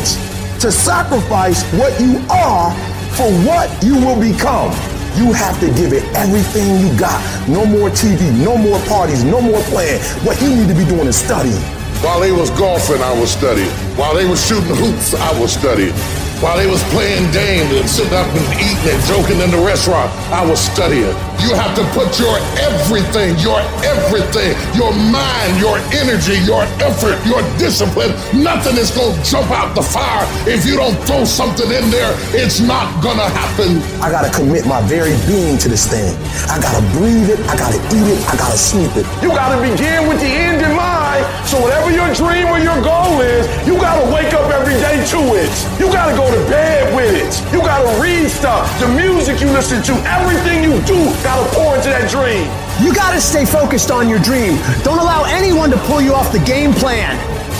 to 0.63 0.71
sacrifice 0.71 1.67
what 1.75 1.91
you 1.99 2.23
are 2.31 2.71
for 3.19 3.27
what 3.43 3.67
you 3.83 3.95
will 3.95 4.15
become. 4.15 4.71
You 5.19 5.33
have 5.35 5.59
to 5.59 5.67
give 5.75 5.91
it 5.91 6.07
everything 6.15 6.79
you 6.79 6.97
got. 6.97 7.19
No 7.49 7.65
more 7.65 7.89
TV, 7.89 8.31
no 8.39 8.55
more 8.55 8.79
parties, 8.87 9.25
no 9.25 9.41
more 9.41 9.59
playing. 9.63 9.99
What 10.23 10.41
you 10.41 10.47
need 10.47 10.69
to 10.69 10.75
be 10.75 10.85
doing 10.85 11.07
is 11.07 11.17
studying. 11.17 11.59
While 11.99 12.21
they 12.21 12.31
was 12.31 12.49
golfing, 12.51 13.01
I 13.01 13.11
was 13.19 13.31
studying. 13.31 13.67
While 13.99 14.15
they 14.15 14.23
was 14.23 14.39
shooting 14.47 14.77
hoops, 14.77 15.13
I 15.13 15.37
was 15.37 15.51
studying. 15.51 15.91
While 16.39 16.55
they 16.55 16.71
was 16.71 16.81
playing 16.95 17.29
games 17.33 17.69
and 17.75 17.89
sitting 17.89 18.13
up 18.13 18.27
and 18.31 18.47
eating 18.63 18.95
and 18.95 19.03
joking 19.11 19.43
in 19.43 19.51
the 19.51 19.59
restaurant, 19.59 20.09
I 20.31 20.45
was 20.47 20.57
studying. 20.57 21.11
You 21.39 21.55
have 21.55 21.73
to 21.75 21.83
put 21.95 22.19
your 22.19 22.35
everything, 22.59 23.39
your 23.39 23.59
everything, 23.87 24.53
your 24.75 24.91
mind, 24.91 25.59
your 25.59 25.79
energy, 25.95 26.37
your 26.43 26.63
effort, 26.83 27.15
your 27.25 27.41
discipline. 27.57 28.11
Nothing 28.35 28.75
is 28.77 28.91
going 28.91 29.15
to 29.15 29.23
jump 29.23 29.49
out 29.51 29.73
the 29.73 29.81
fire 29.81 30.27
if 30.45 30.65
you 30.65 30.75
don't 30.75 30.95
throw 31.07 31.23
something 31.23 31.71
in 31.71 31.89
there. 31.89 32.11
It's 32.35 32.59
not 32.59 33.01
going 33.01 33.17
to 33.17 33.29
happen. 33.31 33.79
I 34.03 34.11
got 34.11 34.27
to 34.27 34.31
commit 34.35 34.67
my 34.67 34.81
very 34.83 35.15
being 35.25 35.57
to 35.63 35.69
this 35.69 35.87
thing. 35.87 36.11
I 36.51 36.59
got 36.59 36.75
to 36.75 36.83
breathe 36.99 37.29
it. 37.31 37.39
I 37.47 37.55
got 37.55 37.71
to 37.71 37.79
eat 37.95 38.07
it. 38.11 38.21
I 38.27 38.35
got 38.35 38.51
to 38.51 38.59
sleep 38.59 38.91
it. 38.99 39.05
You 39.23 39.29
got 39.29 39.55
to 39.55 39.59
begin 39.63 40.07
with 40.07 40.19
the 40.19 40.27
end 40.29 40.61
in 40.61 40.75
mind. 40.75 41.23
So 41.47 41.57
whatever 41.61 41.89
your 41.89 42.11
dream 42.13 42.47
or 42.51 42.59
your 42.59 42.77
goal 42.83 43.21
is, 43.23 43.47
you 43.65 43.79
got 43.79 43.95
to 43.97 44.05
wake 44.11 44.33
up 44.35 44.51
every 44.51 44.75
day 44.83 45.01
to 45.15 45.19
it. 45.39 45.51
You 45.79 45.87
got 45.87 46.11
to 46.11 46.15
go 46.19 46.27
to 46.27 46.41
bed 46.51 46.93
with 46.93 47.15
it. 47.15 47.31
You 47.53 47.59
got 47.63 47.79
to 47.81 48.01
read 48.01 48.27
stuff. 48.29 48.67
The 48.79 48.87
music 48.91 49.41
you 49.41 49.49
listen 49.55 49.81
to, 49.87 49.93
everything 50.05 50.63
you 50.63 50.77
do, 50.83 50.99
got 51.29 51.45
to 51.45 51.55
pour 51.55 51.75
into 51.77 51.89
that 51.93 52.09
dream. 52.09 52.49
You 52.81 52.89
got 52.89 53.13
to 53.13 53.21
stay 53.21 53.45
focused 53.45 53.91
on 53.91 54.09
your 54.09 54.17
dream. 54.17 54.57
Don't 54.81 54.97
allow 54.97 55.29
anyone 55.29 55.69
to 55.69 55.77
pull 55.85 56.01
you 56.01 56.17
off 56.17 56.33
the 56.33 56.41
game 56.41 56.73
plan. 56.73 57.13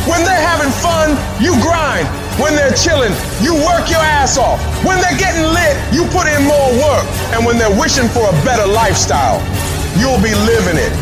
When 0.10 0.26
they're 0.26 0.42
having 0.42 0.74
fun, 0.82 1.14
you 1.38 1.54
grind. 1.62 2.10
When 2.42 2.58
they're 2.58 2.74
chilling, 2.74 3.14
you 3.46 3.54
work 3.54 3.86
your 3.86 4.02
ass 4.02 4.42
off. 4.42 4.58
When 4.82 4.98
they're 4.98 5.20
getting 5.22 5.46
lit, 5.54 5.78
you 5.94 6.02
put 6.10 6.26
in 6.26 6.42
more 6.50 6.70
work. 6.82 7.06
And 7.38 7.46
when 7.46 7.62
they're 7.62 7.78
wishing 7.78 8.10
for 8.10 8.26
a 8.26 8.34
better 8.42 8.66
lifestyle, 8.66 9.38
you'll 10.02 10.24
be 10.24 10.34
living 10.50 10.82
it. 10.82 10.94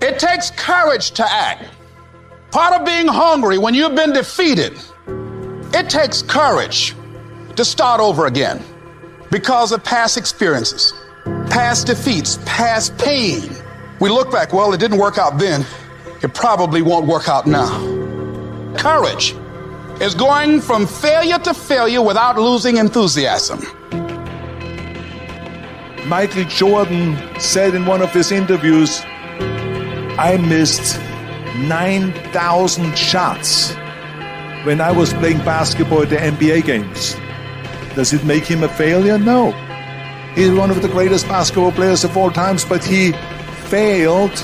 It 0.00 0.18
takes 0.18 0.52
courage 0.56 1.10
to 1.20 1.24
act. 1.28 1.68
Part 2.50 2.80
of 2.80 2.86
being 2.86 3.08
hungry 3.08 3.58
when 3.58 3.74
you've 3.74 3.94
been 3.94 4.14
defeated, 4.14 4.72
it 5.74 5.90
takes 5.90 6.22
courage 6.22 6.94
to 7.56 7.64
start 7.64 8.00
over 8.00 8.24
again 8.24 8.64
because 9.34 9.72
of 9.72 9.82
past 9.82 10.16
experiences, 10.16 10.94
past 11.50 11.88
defeats, 11.88 12.38
past 12.46 12.96
pain. 12.98 13.42
We 13.98 14.08
look 14.08 14.30
back, 14.30 14.52
well, 14.52 14.72
it 14.72 14.78
didn't 14.78 14.98
work 14.98 15.18
out 15.18 15.40
then. 15.40 15.66
It 16.22 16.32
probably 16.34 16.82
won't 16.82 17.06
work 17.06 17.28
out 17.28 17.44
now. 17.44 17.68
Courage 18.76 19.34
is 20.00 20.14
going 20.14 20.60
from 20.60 20.86
failure 20.86 21.40
to 21.40 21.52
failure 21.52 22.00
without 22.00 22.38
losing 22.38 22.76
enthusiasm. 22.76 23.58
Michael 26.06 26.44
Jordan 26.44 27.18
said 27.40 27.74
in 27.74 27.86
one 27.86 28.02
of 28.02 28.12
his 28.12 28.30
interviews, 28.30 29.00
I 30.16 30.38
missed 30.48 30.96
9,000 31.56 32.96
shots 32.96 33.74
when 34.62 34.80
I 34.80 34.92
was 34.92 35.12
playing 35.14 35.38
basketball 35.38 36.02
at 36.02 36.10
the 36.10 36.18
NBA 36.18 36.66
games. 36.66 37.16
Does 37.94 38.12
it 38.12 38.24
make 38.24 38.44
him 38.44 38.64
a 38.64 38.68
failure? 38.68 39.18
No. 39.18 39.52
He's 40.34 40.50
one 40.50 40.70
of 40.70 40.82
the 40.82 40.88
greatest 40.88 41.28
basketball 41.28 41.70
players 41.70 42.02
of 42.02 42.16
all 42.16 42.30
times, 42.30 42.64
but 42.64 42.84
he 42.84 43.12
failed 43.68 44.34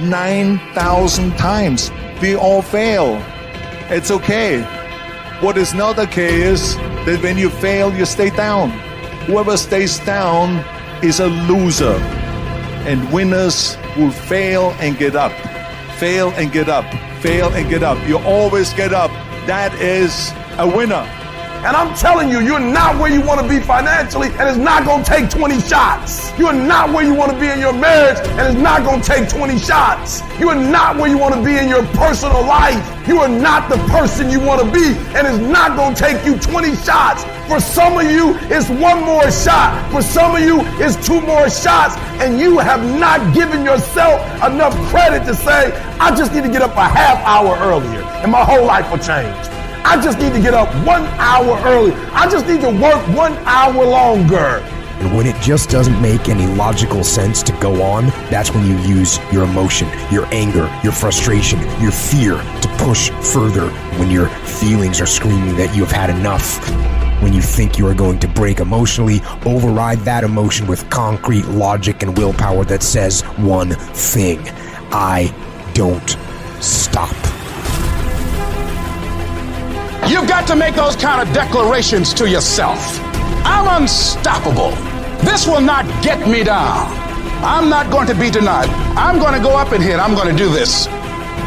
9,000 0.00 1.36
times. 1.36 1.90
We 2.22 2.36
all 2.36 2.62
fail. 2.62 3.20
It's 3.90 4.10
okay. 4.10 4.62
What 5.40 5.58
is 5.58 5.74
not 5.74 5.98
okay 5.98 6.42
is 6.42 6.76
that 6.76 7.18
when 7.22 7.38
you 7.38 7.50
fail, 7.50 7.92
you 7.92 8.06
stay 8.06 8.30
down. 8.30 8.70
Whoever 9.26 9.56
stays 9.56 9.98
down 10.00 10.64
is 11.02 11.18
a 11.18 11.26
loser. 11.26 11.98
And 12.86 13.12
winners 13.12 13.76
will 13.96 14.12
fail 14.12 14.76
and 14.78 14.96
get 14.96 15.16
up. 15.16 15.32
Fail 15.98 16.30
and 16.36 16.52
get 16.52 16.68
up. 16.68 16.84
Fail 17.20 17.52
and 17.52 17.68
get 17.68 17.82
up. 17.82 17.98
You 18.06 18.18
always 18.18 18.72
get 18.74 18.92
up. 18.92 19.10
That 19.46 19.74
is 19.74 20.30
a 20.58 20.66
winner. 20.68 21.04
And 21.66 21.74
I'm 21.76 21.96
telling 21.96 22.30
you, 22.30 22.38
you're 22.38 22.60
not 22.60 22.96
where 22.96 23.12
you 23.12 23.20
want 23.20 23.40
to 23.40 23.48
be 23.48 23.58
financially, 23.58 24.28
and 24.38 24.48
it's 24.48 24.56
not 24.56 24.84
going 24.84 25.02
to 25.02 25.10
take 25.10 25.28
20 25.28 25.58
shots. 25.62 26.30
You're 26.38 26.52
not 26.52 26.90
where 26.90 27.04
you 27.04 27.12
want 27.12 27.32
to 27.32 27.40
be 27.40 27.48
in 27.48 27.58
your 27.58 27.72
marriage, 27.72 28.18
and 28.38 28.54
it's 28.54 28.62
not 28.62 28.84
going 28.84 29.00
to 29.00 29.06
take 29.06 29.28
20 29.28 29.58
shots. 29.58 30.22
You 30.38 30.48
are 30.50 30.54
not 30.54 30.94
where 30.94 31.10
you 31.10 31.18
want 31.18 31.34
to 31.34 31.42
be 31.42 31.58
in 31.58 31.68
your 31.68 31.84
personal 31.86 32.46
life. 32.46 32.78
You 33.08 33.18
are 33.18 33.28
not 33.28 33.68
the 33.68 33.78
person 33.90 34.30
you 34.30 34.38
want 34.38 34.62
to 34.62 34.70
be, 34.70 34.94
and 35.18 35.26
it's 35.26 35.42
not 35.42 35.76
going 35.76 35.96
to 35.96 36.00
take 36.00 36.24
you 36.24 36.38
20 36.38 36.76
shots. 36.76 37.24
For 37.48 37.58
some 37.58 37.98
of 37.98 38.08
you, 38.08 38.38
it's 38.42 38.70
one 38.70 39.02
more 39.02 39.28
shot. 39.32 39.90
For 39.90 40.02
some 40.02 40.36
of 40.36 40.42
you, 40.42 40.60
it's 40.78 40.94
two 41.04 41.20
more 41.22 41.50
shots, 41.50 41.96
and 42.22 42.38
you 42.38 42.58
have 42.58 42.84
not 43.00 43.34
given 43.34 43.64
yourself 43.64 44.22
enough 44.44 44.74
credit 44.86 45.26
to 45.26 45.34
say, 45.34 45.72
I 45.98 46.14
just 46.14 46.32
need 46.32 46.44
to 46.44 46.48
get 46.48 46.62
up 46.62 46.76
a 46.76 46.86
half 46.86 47.18
hour 47.26 47.58
earlier, 47.58 48.02
and 48.22 48.30
my 48.30 48.44
whole 48.44 48.64
life 48.64 48.88
will 48.88 48.98
change. 48.98 49.55
I 49.88 50.00
just 50.02 50.18
need 50.18 50.32
to 50.32 50.40
get 50.40 50.52
up 50.52 50.68
one 50.84 51.04
hour 51.14 51.56
early. 51.64 51.92
I 52.12 52.28
just 52.28 52.44
need 52.48 52.60
to 52.62 52.70
work 52.70 53.00
one 53.16 53.34
hour 53.46 53.86
longer. 53.86 54.60
And 54.98 55.16
when 55.16 55.26
it 55.26 55.40
just 55.40 55.70
doesn't 55.70 56.02
make 56.02 56.28
any 56.28 56.44
logical 56.56 57.04
sense 57.04 57.40
to 57.44 57.52
go 57.60 57.80
on, 57.82 58.06
that's 58.28 58.50
when 58.50 58.66
you 58.66 58.76
use 58.78 59.20
your 59.30 59.44
emotion, 59.44 59.88
your 60.10 60.26
anger, 60.34 60.68
your 60.82 60.92
frustration, 60.92 61.60
your 61.80 61.92
fear 61.92 62.32
to 62.32 62.68
push 62.78 63.10
further 63.32 63.70
when 64.00 64.10
your 64.10 64.26
feelings 64.28 65.00
are 65.00 65.06
screaming 65.06 65.54
that 65.54 65.72
you 65.76 65.84
have 65.84 65.92
had 65.92 66.10
enough. 66.10 66.58
When 67.22 67.32
you 67.32 67.40
think 67.40 67.78
you 67.78 67.86
are 67.86 67.94
going 67.94 68.18
to 68.18 68.28
break 68.28 68.58
emotionally, 68.58 69.20
override 69.44 70.00
that 70.00 70.24
emotion 70.24 70.66
with 70.66 70.90
concrete 70.90 71.44
logic 71.44 72.02
and 72.02 72.18
willpower 72.18 72.64
that 72.64 72.82
says 72.82 73.22
one 73.36 73.70
thing 73.70 74.40
I 74.90 75.32
don't 75.74 76.16
stop. 76.60 77.35
You've 80.08 80.28
got 80.28 80.46
to 80.46 80.54
make 80.54 80.76
those 80.76 80.94
kind 80.94 81.20
of 81.20 81.34
declarations 81.34 82.14
to 82.14 82.30
yourself. 82.30 82.78
I'm 83.44 83.82
unstoppable. 83.82 84.70
This 85.24 85.48
will 85.48 85.60
not 85.60 85.84
get 86.00 86.28
me 86.28 86.44
down. 86.44 86.86
I'm 87.42 87.68
not 87.68 87.90
going 87.90 88.06
to 88.06 88.14
be 88.14 88.30
denied. 88.30 88.68
I'm 88.96 89.18
going 89.18 89.34
to 89.34 89.40
go 89.40 89.56
up 89.56 89.72
in 89.72 89.82
here 89.82 89.98
I'm 89.98 90.14
going 90.14 90.30
to 90.30 90.36
do 90.36 90.48
this. 90.48 90.86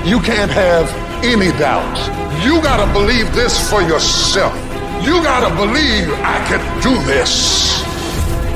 You 0.05 0.19
can't 0.19 0.51
have 0.51 0.91
any 1.23 1.57
doubt. 1.57 1.97
You 2.43 2.61
got 2.61 2.85
to 2.85 2.91
believe 2.91 3.33
this 3.33 3.69
for 3.69 3.81
yourself. 3.81 4.53
You 5.01 5.23
got 5.23 5.47
to 5.47 5.55
believe 5.55 6.09
I 6.19 6.43
can 6.49 6.59
do 6.81 6.93
this. 7.07 7.81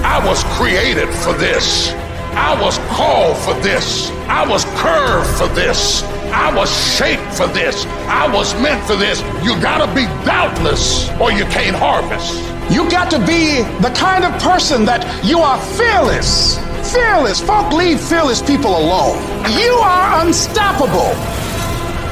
I 0.04 0.20
was 0.26 0.44
created 0.60 1.08
for 1.24 1.32
this. 1.32 1.94
I 2.36 2.60
was 2.62 2.78
called 2.90 3.38
for 3.38 3.54
this. 3.62 4.10
I 4.28 4.46
was 4.46 4.66
curved 4.76 5.30
for 5.38 5.48
this. 5.56 6.04
I 6.34 6.54
was 6.56 6.70
shaped 6.98 7.34
for 7.38 7.48
this. 7.48 7.86
I 8.10 8.28
was 8.34 8.54
meant 8.62 8.84
for 8.86 8.96
this. 8.96 9.22
You 9.46 9.54
gotta 9.62 9.88
be 9.94 10.06
doubtless 10.26 11.10
or 11.22 11.32
you 11.32 11.46
can't 11.46 11.76
harvest. 11.76 12.34
You 12.72 12.90
got 12.90 13.12
to 13.12 13.20
be 13.20 13.62
the 13.86 13.94
kind 13.96 14.24
of 14.24 14.34
person 14.42 14.86
that 14.86 15.04
you 15.24 15.40
are 15.40 15.60
fearless. 15.78 16.58
Fearless. 16.92 17.40
Folk 17.40 17.72
leave 17.72 18.00
fearless 18.00 18.42
people 18.42 18.72
alone. 18.72 19.20
You 19.54 19.78
are 19.84 20.26
unstoppable. 20.26 21.14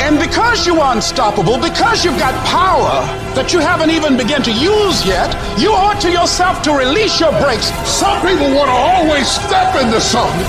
And 0.05 0.19
because 0.19 0.67
you 0.67 0.81
are 0.81 0.93
unstoppable, 0.93 1.57
because 1.57 2.05
you've 2.05 2.19
got 2.19 2.33
power 2.45 3.01
that 3.33 3.53
you 3.53 3.59
haven't 3.59 3.91
even 3.91 4.17
begun 4.17 4.43
to 4.43 4.51
use 4.51 5.05
yet, 5.05 5.33
you 5.57 5.71
ought 5.71 6.01
to 6.01 6.11
yourself 6.11 6.61
to 6.63 6.73
release 6.73 7.19
your 7.19 7.31
brakes. 7.41 7.73
Some 7.87 8.21
people 8.21 8.53
want 8.53 8.69
to 8.69 8.77
always 8.77 9.25
step 9.25 9.73
into 9.81 10.01
something 10.01 10.45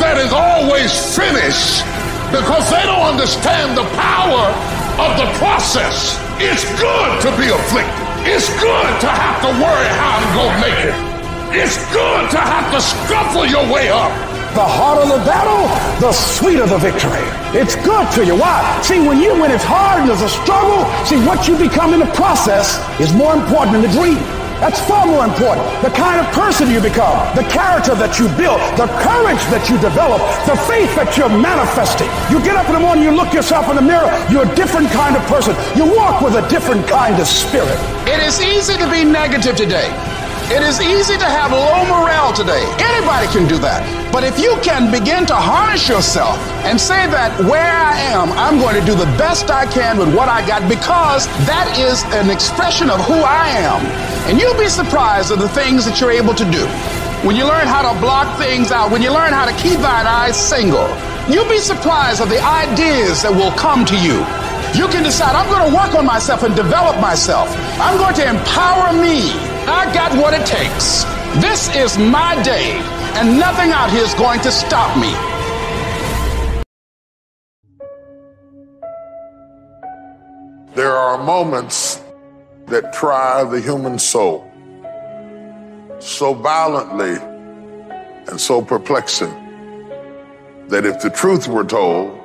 that 0.00 0.16
is 0.16 0.32
always 0.32 0.92
finished 1.16 1.84
because 2.32 2.64
they 2.72 2.80
don't 2.88 3.04
understand 3.04 3.76
the 3.76 3.84
power 3.92 4.48
of 4.96 5.20
the 5.20 5.28
process. 5.36 6.16
It's 6.40 6.64
good 6.80 7.20
to 7.20 7.30
be 7.36 7.52
afflicted. 7.52 7.92
It's 8.24 8.48
good 8.56 8.92
to 9.04 9.08
have 9.12 9.38
to 9.44 9.50
worry 9.60 9.88
how 10.00 10.16
I'm 10.16 10.28
going 10.32 10.54
to 10.56 10.60
make 10.64 10.80
it. 10.88 10.96
It's 11.52 11.76
good 11.92 12.30
to 12.32 12.40
have 12.40 12.72
to 12.72 12.80
scuffle 12.80 13.44
your 13.44 13.68
way 13.68 13.92
up. 13.92 14.10
The 14.56 14.64
harder 14.64 15.04
the 15.12 15.20
battle, 15.28 15.68
the 16.00 16.12
sweeter 16.12 16.66
the 16.66 16.78
victory. 16.78 17.24
It's 17.52 17.76
good 17.76 18.10
to 18.16 18.24
you. 18.24 18.36
Why? 18.36 18.80
See, 18.80 19.00
when 19.06 19.20
you 19.20 19.32
when 19.40 19.50
it's 19.50 19.64
hard 19.64 20.00
and 20.00 20.08
there's 20.08 20.22
a 20.22 20.28
struggle, 20.28 20.88
see 21.04 21.20
what 21.28 21.48
you 21.48 21.56
become 21.56 21.92
in 21.92 22.00
the 22.00 22.12
process 22.16 22.80
is 23.00 23.12
more 23.12 23.34
important 23.34 23.72
than 23.72 23.82
the 23.82 23.92
dream. 23.92 24.41
That's 24.62 24.78
far 24.86 25.06
more 25.10 25.24
important. 25.24 25.66
The 25.82 25.90
kind 25.90 26.22
of 26.22 26.32
person 26.32 26.70
you 26.70 26.80
become, 26.80 27.18
the 27.34 27.42
character 27.50 27.98
that 27.98 28.22
you 28.22 28.30
build, 28.38 28.62
the 28.78 28.86
courage 29.02 29.42
that 29.50 29.66
you 29.66 29.74
develop, 29.82 30.22
the 30.46 30.54
faith 30.70 30.94
that 30.94 31.18
you're 31.18 31.34
manifesting. 31.34 32.06
You 32.30 32.38
get 32.46 32.54
up 32.54 32.70
in 32.70 32.78
the 32.78 32.84
morning, 32.86 33.02
you 33.02 33.10
look 33.10 33.34
yourself 33.34 33.66
in 33.70 33.74
the 33.74 33.82
mirror, 33.82 34.06
you're 34.30 34.46
a 34.46 34.54
different 34.54 34.86
kind 34.94 35.18
of 35.18 35.22
person. 35.26 35.58
You 35.74 35.90
walk 35.90 36.22
with 36.22 36.38
a 36.38 36.46
different 36.46 36.86
kind 36.86 37.18
of 37.18 37.26
spirit. 37.26 37.74
It 38.06 38.22
is 38.22 38.38
easy 38.38 38.78
to 38.78 38.86
be 38.86 39.02
negative 39.02 39.58
today. 39.58 39.90
It 40.52 40.60
is 40.60 40.82
easy 40.82 41.16
to 41.16 41.24
have 41.24 41.50
low 41.50 41.80
morale 41.88 42.34
today. 42.34 42.60
Anybody 42.76 43.24
can 43.32 43.48
do 43.48 43.56
that. 43.64 43.80
But 44.12 44.20
if 44.20 44.36
you 44.36 44.52
can 44.60 44.92
begin 44.92 45.24
to 45.32 45.34
harness 45.34 45.88
yourself 45.88 46.36
and 46.68 46.76
say 46.76 47.08
that 47.08 47.32
where 47.48 47.72
I 47.72 47.96
am, 48.12 48.28
I'm 48.36 48.60
going 48.60 48.76
to 48.76 48.84
do 48.84 48.92
the 48.92 49.08
best 49.16 49.48
I 49.48 49.64
can 49.64 49.96
with 49.96 50.12
what 50.12 50.28
I 50.28 50.44
got 50.46 50.68
because 50.68 51.24
that 51.48 51.72
is 51.80 52.04
an 52.12 52.28
expression 52.28 52.92
of 52.92 53.00
who 53.08 53.16
I 53.16 53.48
am. 53.64 53.80
And 54.28 54.36
you'll 54.36 54.60
be 54.60 54.68
surprised 54.68 55.32
at 55.32 55.40
the 55.40 55.48
things 55.48 55.88
that 55.88 56.04
you're 56.04 56.12
able 56.12 56.36
to 56.36 56.44
do. 56.44 56.68
When 57.24 57.32
you 57.32 57.48
learn 57.48 57.64
how 57.64 57.88
to 57.88 57.96
block 57.96 58.28
things 58.36 58.68
out, 58.68 58.92
when 58.92 59.00
you 59.00 59.08
learn 59.08 59.32
how 59.32 59.48
to 59.48 59.56
keep 59.56 59.80
thine 59.80 60.04
eyes 60.04 60.36
single, 60.36 60.84
you'll 61.32 61.48
be 61.48 61.64
surprised 61.64 62.20
at 62.20 62.28
the 62.28 62.44
ideas 62.44 63.24
that 63.24 63.32
will 63.32 63.56
come 63.56 63.88
to 63.88 63.96
you. 63.96 64.20
You 64.76 64.84
can 64.92 65.00
decide, 65.00 65.32
I'm 65.32 65.48
going 65.48 65.64
to 65.64 65.72
work 65.72 65.96
on 65.96 66.04
myself 66.04 66.44
and 66.44 66.52
develop 66.52 67.00
myself. 67.00 67.48
I'm 67.80 67.96
going 67.96 68.12
to 68.20 68.24
empower 68.28 68.92
me. 68.92 69.51
I 69.66 69.92
got 69.94 70.12
what 70.20 70.34
it 70.34 70.44
takes. 70.44 71.04
This 71.40 71.74
is 71.76 71.96
my 71.96 72.40
day, 72.42 72.72
and 73.14 73.38
nothing 73.38 73.70
out 73.70 73.90
here 73.90 74.02
is 74.02 74.12
going 74.14 74.40
to 74.40 74.50
stop 74.50 74.98
me. 74.98 75.12
There 80.74 80.92
are 80.92 81.16
moments 81.22 82.02
that 82.66 82.92
try 82.92 83.44
the 83.44 83.60
human 83.60 83.98
soul 83.98 84.50
so 86.00 86.34
violently 86.34 87.14
and 88.28 88.40
so 88.40 88.62
perplexing 88.62 89.30
that 90.68 90.84
if 90.84 91.00
the 91.00 91.10
truth 91.10 91.46
were 91.46 91.64
told, 91.64 92.18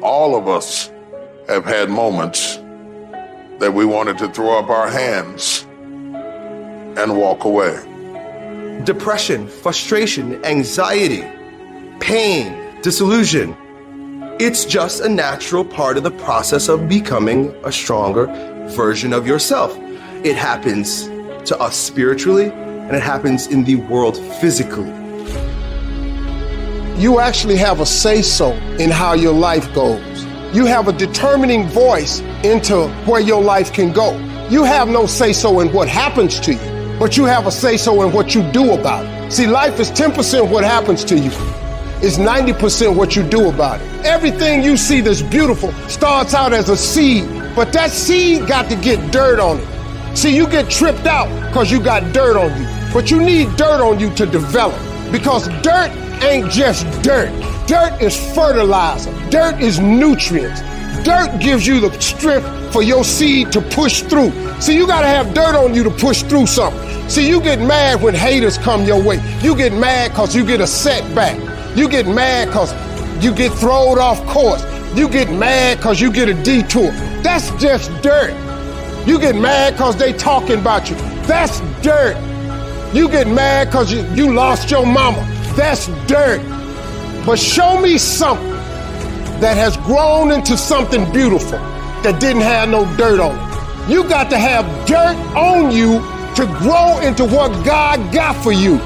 all 0.00 0.36
of 0.36 0.46
us 0.46 0.92
have 1.48 1.64
had 1.64 1.90
moments 1.90 2.56
that 3.58 3.72
we 3.74 3.84
wanted 3.84 4.16
to 4.18 4.28
throw 4.28 4.58
up 4.58 4.68
our 4.68 4.88
hands 4.88 5.66
and 6.98 7.16
walk 7.16 7.44
away. 7.44 7.74
Depression, 8.84 9.48
frustration, 9.48 10.44
anxiety, 10.44 11.22
pain, 12.00 12.80
disillusion. 12.82 13.56
It's 14.40 14.64
just 14.64 15.00
a 15.00 15.08
natural 15.08 15.64
part 15.64 15.96
of 15.96 16.02
the 16.02 16.10
process 16.10 16.68
of 16.68 16.88
becoming 16.88 17.54
a 17.64 17.72
stronger 17.72 18.26
version 18.70 19.12
of 19.12 19.26
yourself. 19.26 19.76
It 20.24 20.36
happens 20.36 21.06
to 21.48 21.58
us 21.58 21.76
spiritually 21.76 22.50
and 22.50 22.94
it 22.96 23.02
happens 23.02 23.46
in 23.46 23.64
the 23.64 23.76
world 23.76 24.16
physically. 24.40 24.92
You 27.00 27.20
actually 27.20 27.56
have 27.56 27.80
a 27.80 27.86
say 27.86 28.22
so 28.22 28.52
in 28.80 28.90
how 28.90 29.12
your 29.14 29.32
life 29.32 29.72
goes. 29.72 30.24
You 30.52 30.66
have 30.66 30.88
a 30.88 30.92
determining 30.92 31.68
voice 31.68 32.20
into 32.42 32.88
where 33.06 33.20
your 33.20 33.42
life 33.42 33.72
can 33.72 33.92
go. 33.92 34.16
You 34.48 34.64
have 34.64 34.88
no 34.88 35.06
say 35.06 35.32
so 35.32 35.60
in 35.60 35.72
what 35.72 35.88
happens 35.88 36.40
to 36.40 36.54
you, 36.54 36.58
but 36.98 37.16
you 37.16 37.24
have 37.24 37.46
a 37.46 37.52
say 37.52 37.76
so 37.76 38.02
in 38.02 38.12
what 38.12 38.34
you 38.34 38.42
do 38.52 38.72
about 38.72 39.04
it. 39.04 39.32
See, 39.32 39.46
life 39.46 39.78
is 39.78 39.90
10% 39.90 40.50
what 40.50 40.64
happens 40.64 41.04
to 41.04 41.18
you. 41.18 41.30
It's 42.00 42.16
90% 42.16 42.94
what 42.94 43.16
you 43.16 43.22
do 43.22 43.48
about 43.48 43.80
it. 43.80 44.04
Everything 44.04 44.62
you 44.62 44.76
see 44.76 45.00
that's 45.00 45.22
beautiful 45.22 45.72
starts 45.88 46.34
out 46.34 46.52
as 46.52 46.68
a 46.68 46.76
seed, 46.76 47.28
but 47.56 47.72
that 47.72 47.90
seed 47.90 48.46
got 48.46 48.68
to 48.70 48.76
get 48.76 49.12
dirt 49.12 49.40
on 49.40 49.58
it. 49.58 50.16
See, 50.16 50.34
you 50.34 50.48
get 50.48 50.70
tripped 50.70 51.06
out 51.06 51.28
because 51.48 51.70
you 51.70 51.80
got 51.80 52.12
dirt 52.12 52.36
on 52.36 52.50
you, 52.60 52.92
but 52.92 53.10
you 53.10 53.20
need 53.20 53.54
dirt 53.56 53.80
on 53.80 54.00
you 54.00 54.14
to 54.14 54.26
develop 54.26 54.80
because 55.12 55.48
dirt 55.62 55.90
ain't 56.22 56.50
just 56.50 56.84
dirt. 57.02 57.30
Dirt 57.66 58.00
is 58.00 58.16
fertilizer. 58.34 59.12
Dirt 59.30 59.60
is 59.60 59.78
nutrients. 59.78 60.60
Dirt 61.08 61.40
gives 61.40 61.66
you 61.66 61.80
the 61.80 61.90
strength 62.02 62.70
for 62.70 62.82
your 62.82 63.02
seed 63.02 63.50
to 63.52 63.62
push 63.62 64.02
through. 64.02 64.30
See, 64.60 64.76
you 64.76 64.86
got 64.86 65.00
to 65.00 65.06
have 65.06 65.32
dirt 65.32 65.56
on 65.56 65.74
you 65.74 65.82
to 65.84 65.90
push 65.90 66.22
through 66.22 66.46
something. 66.46 67.08
See, 67.08 67.26
you 67.26 67.40
get 67.40 67.60
mad 67.60 68.02
when 68.02 68.14
haters 68.14 68.58
come 68.58 68.84
your 68.84 69.02
way. 69.02 69.18
You 69.40 69.56
get 69.56 69.72
mad 69.72 70.10
because 70.10 70.36
you 70.36 70.44
get 70.44 70.60
a 70.60 70.66
setback. 70.66 71.38
You 71.74 71.88
get 71.88 72.06
mad 72.06 72.48
because 72.48 72.74
you 73.24 73.34
get 73.34 73.52
thrown 73.54 73.98
off 73.98 74.22
course. 74.26 74.62
You 74.94 75.08
get 75.08 75.32
mad 75.32 75.78
because 75.78 75.98
you 75.98 76.12
get 76.12 76.28
a 76.28 76.34
detour. 76.34 76.90
That's 77.22 77.50
just 77.52 77.90
dirt. 78.02 78.36
You 79.08 79.18
get 79.18 79.34
mad 79.34 79.72
because 79.72 79.96
they 79.96 80.12
talking 80.12 80.60
about 80.60 80.90
you. 80.90 80.96
That's 81.24 81.60
dirt. 81.80 82.18
You 82.94 83.08
get 83.08 83.28
mad 83.28 83.68
because 83.68 83.90
you, 83.90 84.02
you 84.12 84.34
lost 84.34 84.70
your 84.70 84.84
mama. 84.84 85.26
That's 85.56 85.86
dirt. 86.06 86.42
But 87.24 87.38
show 87.38 87.80
me 87.80 87.96
something 87.96 88.47
that 89.40 89.56
has 89.56 89.76
grown 89.78 90.32
into 90.32 90.56
something 90.56 91.10
beautiful 91.12 91.58
that 92.02 92.20
didn't 92.20 92.42
have 92.42 92.68
no 92.68 92.84
dirt 92.96 93.20
on 93.20 93.34
it. 93.36 93.90
You 93.90 94.02
got 94.08 94.30
to 94.30 94.38
have 94.38 94.64
dirt 94.86 95.16
on 95.36 95.70
you 95.70 96.00
to 96.36 96.46
grow 96.58 96.98
into 97.00 97.24
what 97.24 97.50
God 97.64 98.12
got 98.12 98.34
for 98.42 98.52
you. 98.52 98.78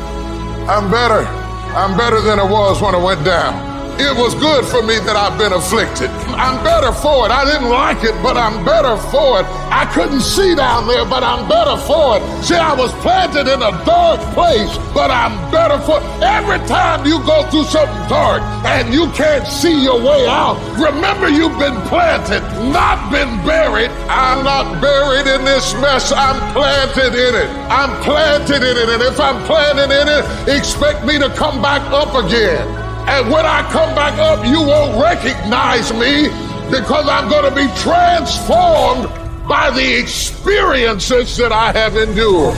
I'm 0.68 0.90
better. 0.90 1.26
I'm 1.74 1.96
better 1.96 2.20
than 2.20 2.38
I 2.38 2.44
was 2.44 2.80
when 2.80 2.94
I 2.94 3.02
went 3.02 3.24
down. 3.24 3.71
It 4.02 4.18
was 4.18 4.34
good 4.34 4.66
for 4.66 4.82
me 4.82 4.98
that 5.06 5.14
I've 5.14 5.38
been 5.38 5.54
afflicted. 5.54 6.10
I'm 6.34 6.58
better 6.66 6.90
for 6.90 7.24
it. 7.26 7.30
I 7.30 7.46
didn't 7.46 7.70
like 7.70 8.02
it, 8.02 8.18
but 8.18 8.36
I'm 8.36 8.64
better 8.64 8.98
for 9.14 9.40
it. 9.40 9.46
I 9.70 9.86
couldn't 9.94 10.26
see 10.26 10.56
down 10.58 10.90
there, 10.90 11.06
but 11.06 11.22
I'm 11.22 11.46
better 11.48 11.78
for 11.86 12.18
it. 12.18 12.22
See, 12.42 12.58
I 12.58 12.74
was 12.74 12.90
planted 12.98 13.46
in 13.46 13.62
a 13.62 13.70
dark 13.86 14.18
place, 14.34 14.74
but 14.92 15.14
I'm 15.14 15.38
better 15.54 15.78
for 15.86 16.02
it. 16.02 16.04
Every 16.18 16.58
time 16.66 17.06
you 17.06 17.22
go 17.22 17.46
through 17.48 17.70
something 17.70 18.04
dark 18.10 18.42
and 18.66 18.92
you 18.92 19.06
can't 19.14 19.46
see 19.46 19.80
your 19.80 20.02
way 20.02 20.26
out, 20.26 20.58
remember 20.74 21.30
you've 21.30 21.56
been 21.62 21.78
planted, 21.86 22.42
not 22.74 22.98
been 23.14 23.30
buried. 23.46 23.94
I'm 24.10 24.42
not 24.42 24.82
buried 24.82 25.30
in 25.30 25.46
this 25.46 25.74
mess. 25.78 26.10
I'm 26.10 26.42
planted 26.52 27.14
in 27.14 27.32
it. 27.38 27.48
I'm 27.70 27.94
planted 28.02 28.66
in 28.66 28.76
it. 28.82 28.88
And 28.98 29.02
if 29.02 29.20
I'm 29.20 29.38
planted 29.46 29.94
in 29.94 30.06
it, 30.10 30.26
expect 30.50 31.06
me 31.06 31.22
to 31.22 31.30
come 31.38 31.62
back 31.62 31.86
up 31.94 32.18
again. 32.18 32.81
And 33.08 33.30
when 33.30 33.44
I 33.44 33.62
come 33.70 33.94
back 33.94 34.18
up, 34.18 34.46
you 34.46 34.60
won't 34.60 35.00
recognize 35.02 35.92
me 35.92 36.28
because 36.70 37.08
I'm 37.08 37.28
going 37.28 37.48
to 37.48 37.54
be 37.54 37.66
transformed 37.80 39.08
by 39.48 39.70
the 39.70 39.98
experiences 39.98 41.36
that 41.36 41.52
I 41.52 41.72
have 41.72 41.96
endured. 41.96 42.56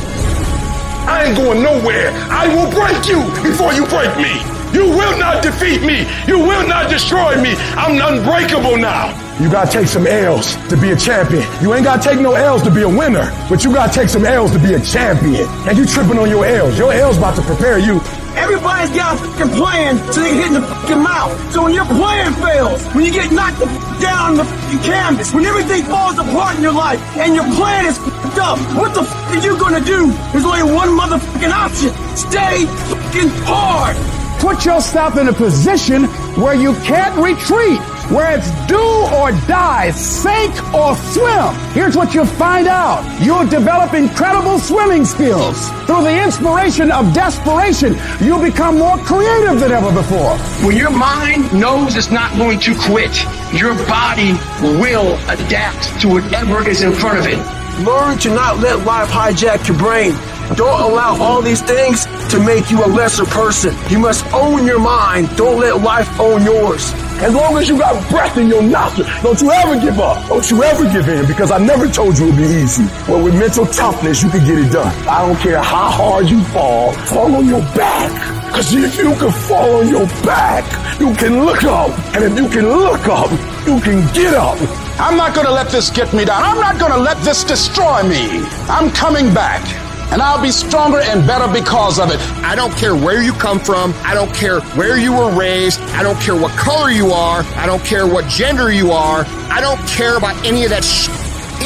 I 1.07 1.27
ain't 1.27 1.37
going 1.37 1.63
nowhere. 1.63 2.11
I 2.31 2.49
will 2.49 2.71
break 2.71 3.09
you 3.09 3.21
before 3.43 3.73
you 3.73 3.87
break 3.87 4.15
me. 4.17 4.33
You 4.73 4.91
will 4.91 5.19
not 5.19 5.43
defeat 5.43 5.83
me. 5.83 6.07
You 6.27 6.39
will 6.39 6.67
not 6.67 6.91
destroy 6.91 7.41
me. 7.41 7.55
I'm 7.77 7.95
unbreakable 8.01 8.77
now. 8.77 9.13
You 9.41 9.51
gotta 9.51 9.71
take 9.71 9.87
some 9.87 10.07
L's 10.07 10.57
to 10.69 10.77
be 10.77 10.91
a 10.91 10.97
champion. 10.97 11.43
You 11.63 11.75
ain't 11.75 11.85
gotta 11.85 12.03
take 12.03 12.21
no 12.21 12.35
L's 12.35 12.63
to 12.63 12.71
be 12.71 12.83
a 12.83 12.89
winner, 12.89 13.31
but 13.49 13.65
you 13.65 13.73
gotta 13.73 13.93
take 13.93 14.09
some 14.09 14.25
L's 14.25 14.53
to 14.53 14.59
be 14.59 14.75
a 14.75 14.81
champion. 14.81 15.47
And 15.69 15.79
you 15.79 15.87
tripping 15.87 16.19
on 16.19 16.29
your 16.29 16.45
L's. 16.45 16.79
Your 16.79 16.93
L's 16.93 17.19
about 17.19 17.37
to 17.37 17.43
prepare 17.43 17.79
you. 17.79 18.01
Everybody's 18.37 18.91
got 18.91 19.15
a 19.15 19.19
fucking 19.19 19.53
plan 19.57 19.97
so 20.13 20.21
they 20.21 20.31
can 20.31 20.39
hit 20.39 20.47
in 20.49 20.55
the 20.55 20.63
fucking 20.63 21.03
mouth. 21.03 21.53
So 21.53 21.65
when 21.65 21.75
your 21.75 21.85
plan 21.87 22.33
fails, 22.35 22.85
when 22.95 23.05
you 23.05 23.13
get 23.13 23.33
knocked 23.33 23.59
the 23.59 23.67
down 24.01 24.39
on 24.41 24.47
the 24.47 24.81
canvas, 24.83 25.33
when 25.33 25.45
everything 25.45 25.85
falls 25.85 26.19
apart 26.19 26.57
in 26.57 26.63
your 26.63 26.73
life 26.73 27.01
and 27.17 27.35
your 27.35 27.45
plan 27.55 27.87
is 27.87 27.97
fucked 27.99 28.39
up, 28.39 28.59
what 28.77 28.95
the 28.95 29.03
fuck 29.03 29.31
are 29.31 29.39
you 29.39 29.59
gonna 29.59 29.81
do? 29.81 30.11
There's 30.33 30.45
only 30.45 30.63
one 30.65 30.89
motherfucking 30.91 31.51
option. 31.51 31.91
Stay 32.17 32.67
fucking 32.91 33.31
hard. 33.47 33.97
Put 34.41 34.65
yourself 34.67 35.17
in 35.17 35.29
a 35.29 35.33
position 35.33 36.05
where 36.37 36.55
you 36.55 36.75
can't 36.83 37.17
retreat, 37.17 37.81
where 38.11 38.37
it's 38.39 38.51
do 38.67 38.81
or 39.17 39.33
die, 39.47 39.91
sink 39.93 40.53
or 40.75 40.97
swim. 40.97 41.55
Here's 41.73 41.97
what 41.97 42.15
you'll 42.15 42.27
find 42.27 42.67
out. 42.67 43.03
You'll 43.23 43.47
develop 43.47 43.95
incredible 43.95 44.59
swimming 44.59 45.05
skills. 45.05 45.69
Through 45.87 46.03
the 46.03 46.23
inspiration 46.25 46.91
of 46.91 47.13
desperation, 47.13 47.97
you'll 48.21 48.43
become 48.43 48.79
more 48.79 48.99
creative 48.99 49.61
than 49.61 49.73
ever 49.73 49.93
before. 49.93 50.37
When 50.67 50.77
your 50.77 50.91
mind 50.91 51.53
knows 51.53 51.97
it's 51.97 52.11
not 52.11 52.37
going 52.37 52.61
to 52.61 52.75
quit, 52.75 53.15
your 53.53 53.75
body 53.87 54.33
will 54.81 55.15
adapt 55.29 56.01
to 56.03 56.09
whatever 56.09 56.69
is 56.69 56.83
in 56.83 56.93
front 56.93 57.19
of 57.19 57.27
it. 57.27 57.39
Learn 57.85 58.19
to 58.19 58.29
not 58.31 58.59
let 58.59 58.85
life 58.87 59.09
hijack 59.09 59.67
your 59.67 59.77
brain. 59.77 60.13
Don't 60.57 60.81
allow 60.81 61.21
all 61.21 61.43
these 61.43 61.63
things 61.63 62.05
to 62.31 62.39
make 62.39 62.71
you 62.71 62.85
a 62.85 62.87
lesser 62.87 63.25
person. 63.25 63.75
You 63.89 63.99
must 63.99 64.25
own 64.33 64.67
your 64.67 64.79
mind. 64.79 65.35
Don't 65.37 65.59
let 65.59 65.81
life 65.83 66.21
own 66.21 66.45
yours. 66.45 66.93
As 67.23 67.33
long 67.33 67.57
as 67.57 67.69
you 67.69 67.79
got 67.79 67.95
breath 68.11 68.37
in 68.37 68.49
your 68.49 68.63
nostrils, 68.63 69.09
don't 69.23 69.41
you 69.41 69.51
ever 69.51 69.81
give 69.81 69.99
up. 70.01 70.29
Don't 70.29 70.51
you 70.51 70.63
ever 70.63 70.85
give 70.93 71.09
in 71.09 71.27
because 71.27 71.51
I 71.51 71.59
never 71.59 71.87
told 71.89 72.19
you 72.19 72.27
it'd 72.27 72.37
be 72.37 72.45
easy. 72.45 72.85
But 73.07 73.23
with 73.23 73.35
mental 73.35 73.67
toughness, 73.67 74.23
you 74.23 74.31
can 74.31 74.45
get 74.45 74.59
it 74.59 74.73
done. 74.73 74.93
I 75.09 75.27
don't 75.27 75.39
care 75.39 75.63
how 75.63 75.91
hard 75.91 76.29
you 76.29 76.43
fall, 76.45 76.93
fall 76.93 77.35
on 77.37 77.47
your 77.47 77.63
back. 77.75 78.11
Because 78.47 78.75
if 78.75 78.99
you 78.99 79.15
can 79.17 79.33
fall 79.33 79.81
on 79.81 79.89
your 79.89 80.07
back, 80.25 80.65
you 81.01 81.15
can 81.15 81.45
look 81.45 81.65
up. 81.65 81.91
And 82.15 82.25
if 82.25 82.39
you 82.39 82.49
can 82.49 82.69
look 82.69 83.07
up, 83.09 83.31
you 83.67 83.81
can 83.81 84.07
get 84.13 84.35
up. 84.35 84.59
I'm 85.01 85.17
not 85.17 85.35
going 85.35 85.47
to 85.47 85.53
let 85.53 85.71
this 85.71 85.91
get 85.91 86.13
me 86.13 86.25
down. 86.25 86.43
I'm 86.43 86.61
not 86.61 86.79
going 86.79 86.93
to 86.93 86.99
let 86.99 87.19
this 87.25 87.43
destroy 87.45 88.03
me. 88.03 88.45
I'm 88.69 88.91
coming 88.91 89.33
back. 89.35 89.84
And 90.13 90.23
I'll 90.23 90.43
be 90.43 90.51
stronger 90.51 91.01
and 91.01 91.27
better 91.27 91.53
because 91.53 91.99
of 91.99 92.11
it. 92.11 92.21
I 92.45 92.55
don't 92.55 92.73
care 92.77 92.95
where 92.95 93.23
you 93.23 93.33
come 93.33 93.59
from. 93.59 93.93
I 94.05 94.15
don't 94.15 94.33
care 94.35 94.61
where 94.77 94.99
you 94.99 95.13
were 95.13 95.31
raised. 95.37 95.81
I 95.99 96.03
don't 96.03 96.21
care 96.21 96.37
what 96.37 96.57
color 96.57 96.91
you 96.91 97.11
are. 97.13 97.43
I 97.57 97.67
don't 97.67 97.85
care 97.85 98.07
what 98.07 98.29
gender 98.29 98.73
you 98.73 98.93
are. 98.93 99.25
I 99.51 99.61
don't 99.61 99.81
care 99.89 100.17
about 100.17 100.37
any 100.45 100.65
of 100.65 100.71
that 100.71 100.85
shit. 100.85 101.15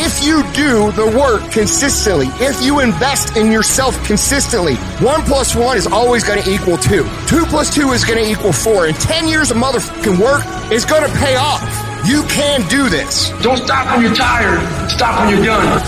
If 0.01 0.25
you 0.25 0.43
do 0.53 0.93
the 0.93 1.07
work 1.19 1.51
consistently, 1.51 2.27
if 2.45 2.63
you 2.63 2.81
invest 2.81 3.37
in 3.37 3.51
yourself 3.51 4.03
consistently, 4.07 4.77
one 5.05 5.23
plus 5.23 5.57
one 5.57 5.77
is 5.77 5.87
always 5.87 6.23
going 6.23 6.43
to 6.43 6.49
equal 6.49 6.77
two. 6.77 7.05
Two 7.27 7.45
plus 7.47 7.75
two 7.75 7.91
is 7.93 8.05
going 8.05 8.23
to 8.23 8.31
equal 8.31 8.53
four. 8.53 8.87
And 8.87 8.95
10 8.95 9.27
years 9.27 9.51
of 9.51 9.57
motherfucking 9.57 10.19
work 10.21 10.45
is 10.71 10.85
going 10.85 11.03
to 11.03 11.19
pay 11.19 11.37
off. 11.37 11.63
You 12.07 12.23
can 12.25 12.67
do 12.69 12.89
this. 12.89 13.31
Don't 13.43 13.59
stop 13.59 13.87
when 13.97 14.05
you're 14.05 14.15
tired. 14.15 14.61
Stop 14.91 15.19
when 15.21 15.35
you're 15.35 15.45
done. 15.45 15.83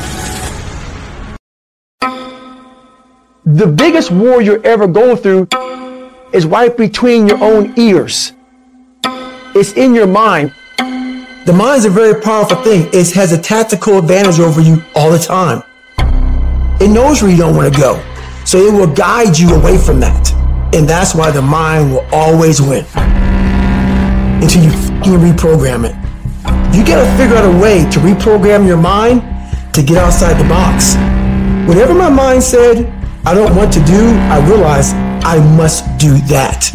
The 3.47 3.67
biggest 3.67 4.11
war 4.11 4.43
you're 4.43 4.63
ever 4.67 4.87
going 4.87 5.17
through 5.17 5.49
is 6.31 6.45
right 6.45 6.77
between 6.77 7.27
your 7.27 7.43
own 7.43 7.73
ears. 7.79 8.35
It's 9.55 9.73
in 9.73 9.95
your 9.95 10.07
mind. 10.07 10.53
The 10.77 11.55
mind 11.57 11.79
is 11.79 11.85
a 11.87 11.91
very 11.91 12.21
powerful 12.21 12.63
thing. 12.63 12.91
It 12.93 13.11
has 13.13 13.33
a 13.33 13.41
tactical 13.41 13.97
advantage 13.97 14.41
over 14.41 14.61
you 14.61 14.85
all 14.95 15.11
the 15.11 15.19
time. 15.19 15.63
It 16.83 16.89
knows 16.89 17.23
where 17.23 17.31
you 17.31 17.39
don't 17.39 17.57
want 17.57 17.73
to 17.73 17.81
go. 17.81 18.05
So 18.45 18.59
it 18.59 18.75
will 18.75 18.95
guide 18.95 19.39
you 19.39 19.55
away 19.55 19.79
from 19.79 20.01
that. 20.01 20.33
And 20.75 20.87
that's 20.87 21.15
why 21.15 21.31
the 21.31 21.41
mind 21.41 21.93
will 21.93 22.07
always 22.13 22.61
win. 22.61 22.85
Until 24.43 24.65
you 24.65 25.17
reprogram 25.17 25.89
it. 25.89 25.97
You 26.77 26.85
gotta 26.85 27.11
figure 27.17 27.37
out 27.37 27.47
a 27.47 27.59
way 27.59 27.89
to 27.91 28.01
reprogram 28.01 28.67
your 28.67 28.77
mind 28.77 29.23
to 29.73 29.83
get 29.83 29.97
outside 29.97 30.35
the 30.35 30.47
box. 30.47 30.95
Whatever 31.67 31.95
my 31.95 32.11
mind 32.11 32.43
said 32.43 33.00
I 33.23 33.35
don't 33.35 33.55
want 33.55 33.71
to 33.75 33.85
do, 33.85 34.01
I 34.33 34.41
realize 34.49 34.95
I 35.29 35.45
must 35.55 35.85
do 35.99 36.17
that. 36.33 36.73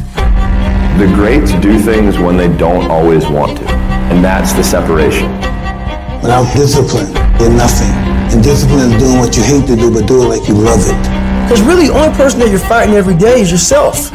The 1.00 1.08
greats 1.08 1.52
do 1.58 1.80
things 1.80 2.20
when 2.20 2.38
they 2.38 2.56
don't 2.56 2.86
always 2.92 3.26
want 3.28 3.58
to. 3.58 3.66
And 4.14 4.24
that's 4.24 4.54
the 4.54 4.64
separation. 4.64 5.32
Without 6.22 6.46
discipline, 6.54 7.10
you're 7.42 7.50
nothing. 7.50 7.90
And 8.30 8.44
discipline 8.44 8.94
is 8.94 9.02
doing 9.02 9.18
what 9.18 9.36
you 9.36 9.42
hate 9.42 9.66
to 9.66 9.76
do, 9.76 9.92
but 9.92 10.08
do 10.08 10.22
it 10.22 10.28
like 10.38 10.48
you 10.48 10.54
love 10.54 10.86
it. 10.86 11.02
Because 11.50 11.66
really, 11.66 11.88
the 11.88 11.98
only 11.98 12.16
person 12.16 12.40
that 12.42 12.52
you're 12.52 12.60
fighting 12.60 12.94
every 12.94 13.18
day 13.18 13.42
is 13.42 13.50
yourself. 13.50 14.12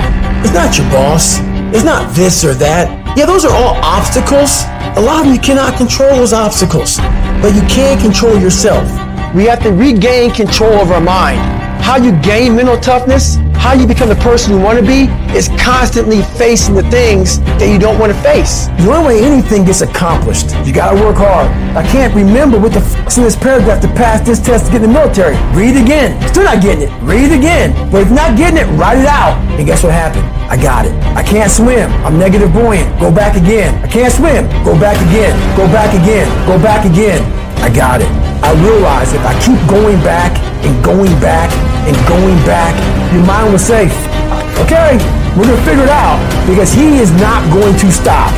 It's 0.47 0.55
not 0.55 0.79
your 0.79 0.89
boss. 0.91 1.41
It's 1.75 1.85
not 1.85 2.15
this 2.15 2.45
or 2.45 2.55
that. 2.55 2.87
Yeah, 3.19 3.27
those 3.27 3.45
are 3.45 3.53
all 3.53 3.75
obstacles. 3.83 4.63
A 4.97 5.03
lot 5.03 5.19
of 5.19 5.27
them 5.27 5.35
you 5.35 5.41
cannot 5.41 5.77
control 5.77 6.15
those 6.15 6.33
obstacles, 6.33 6.99
but 7.43 7.55
you 7.59 7.63
can 7.67 7.99
control 8.01 8.39
yourself. 8.39 8.87
We 9.35 9.47
have 9.47 9.63
to 9.65 9.73
regain 9.73 10.31
control 10.31 10.75
of 10.75 10.93
our 10.93 11.01
mind. 11.01 11.60
How 11.83 11.97
you 11.97 12.13
gain 12.23 12.55
mental 12.55 12.79
toughness, 12.79 13.37
how 13.55 13.73
you 13.75 13.87
become 13.87 14.09
the 14.09 14.15
person 14.17 14.55
you 14.55 14.61
want 14.61 14.79
to 14.79 14.85
be, 14.85 15.11
is 15.37 15.49
constantly 15.59 16.23
facing 16.39 16.75
the 16.75 16.89
things 16.91 17.41
that 17.59 17.69
you 17.69 17.79
don't 17.79 17.99
want 17.99 18.13
to 18.13 18.19
face. 18.23 18.69
The 18.79 18.93
only 18.93 19.19
way 19.19 19.25
anything 19.25 19.65
gets 19.65 19.81
accomplished, 19.81 20.55
you 20.65 20.73
gotta 20.73 20.95
work 21.03 21.17
hard. 21.17 21.51
I 21.77 21.87
can't 21.91 22.15
remember 22.15 22.59
what 22.59 22.73
the 22.73 22.81
f***'s 22.81 23.19
in 23.19 23.25
this 23.25 23.37
paragraph 23.37 23.81
to 23.83 23.89
pass 23.89 24.25
this 24.25 24.41
test 24.41 24.67
to 24.67 24.73
get 24.73 24.83
in 24.83 24.93
the 24.93 24.99
military. 24.99 25.37
Read 25.53 25.77
again. 25.77 26.15
Still 26.29 26.45
not 26.45 26.63
getting 26.63 26.89
it. 26.89 26.93
Read 27.03 27.33
again. 27.33 27.75
But 27.91 28.03
if 28.03 28.09
you're 28.09 28.17
not 28.17 28.39
getting 28.39 28.59
it, 28.59 28.67
write 28.79 28.99
it 28.99 29.07
out. 29.07 29.37
And 29.59 29.67
guess 29.67 29.83
what 29.83 29.93
happened? 29.93 30.25
I 30.49 30.57
got 30.57 30.87
it. 30.87 30.93
I 31.17 31.23
can't 31.23 31.51
swim. 31.51 31.91
I'm 32.05 32.19
negative 32.19 32.53
buoyant. 32.53 32.89
Go 33.01 33.11
back 33.11 33.37
again. 33.37 33.75
I 33.83 33.89
can't 33.89 34.13
swim. 34.13 34.47
Go 34.65 34.79
back 34.79 34.97
again. 35.11 35.35
Go 35.57 35.67
back 35.67 35.93
again. 35.95 36.29
Go 36.47 36.57
back 36.63 36.87
again. 36.87 37.21
I 37.63 37.69
got 37.69 38.01
it. 38.01 38.30
I 38.43 38.53
realize 38.65 39.13
if 39.13 39.25
I 39.25 39.35
keep 39.45 39.61
going 39.69 40.01
back 40.03 40.33
and 40.65 40.73
going 40.85 41.13
back 41.21 41.53
and 41.87 41.97
going 42.09 42.37
back, 42.45 42.73
your 43.13 43.25
mind 43.25 43.53
was 43.53 43.65
safe. 43.65 43.95
okay, 44.65 44.97
we're 45.37 45.49
to 45.49 45.61
figure 45.63 45.85
it 45.85 45.93
out 45.93 46.19
because 46.49 46.73
he 46.73 46.99
is 46.99 47.13
not 47.21 47.41
going 47.53 47.77
to 47.77 47.89
stop. 47.93 48.33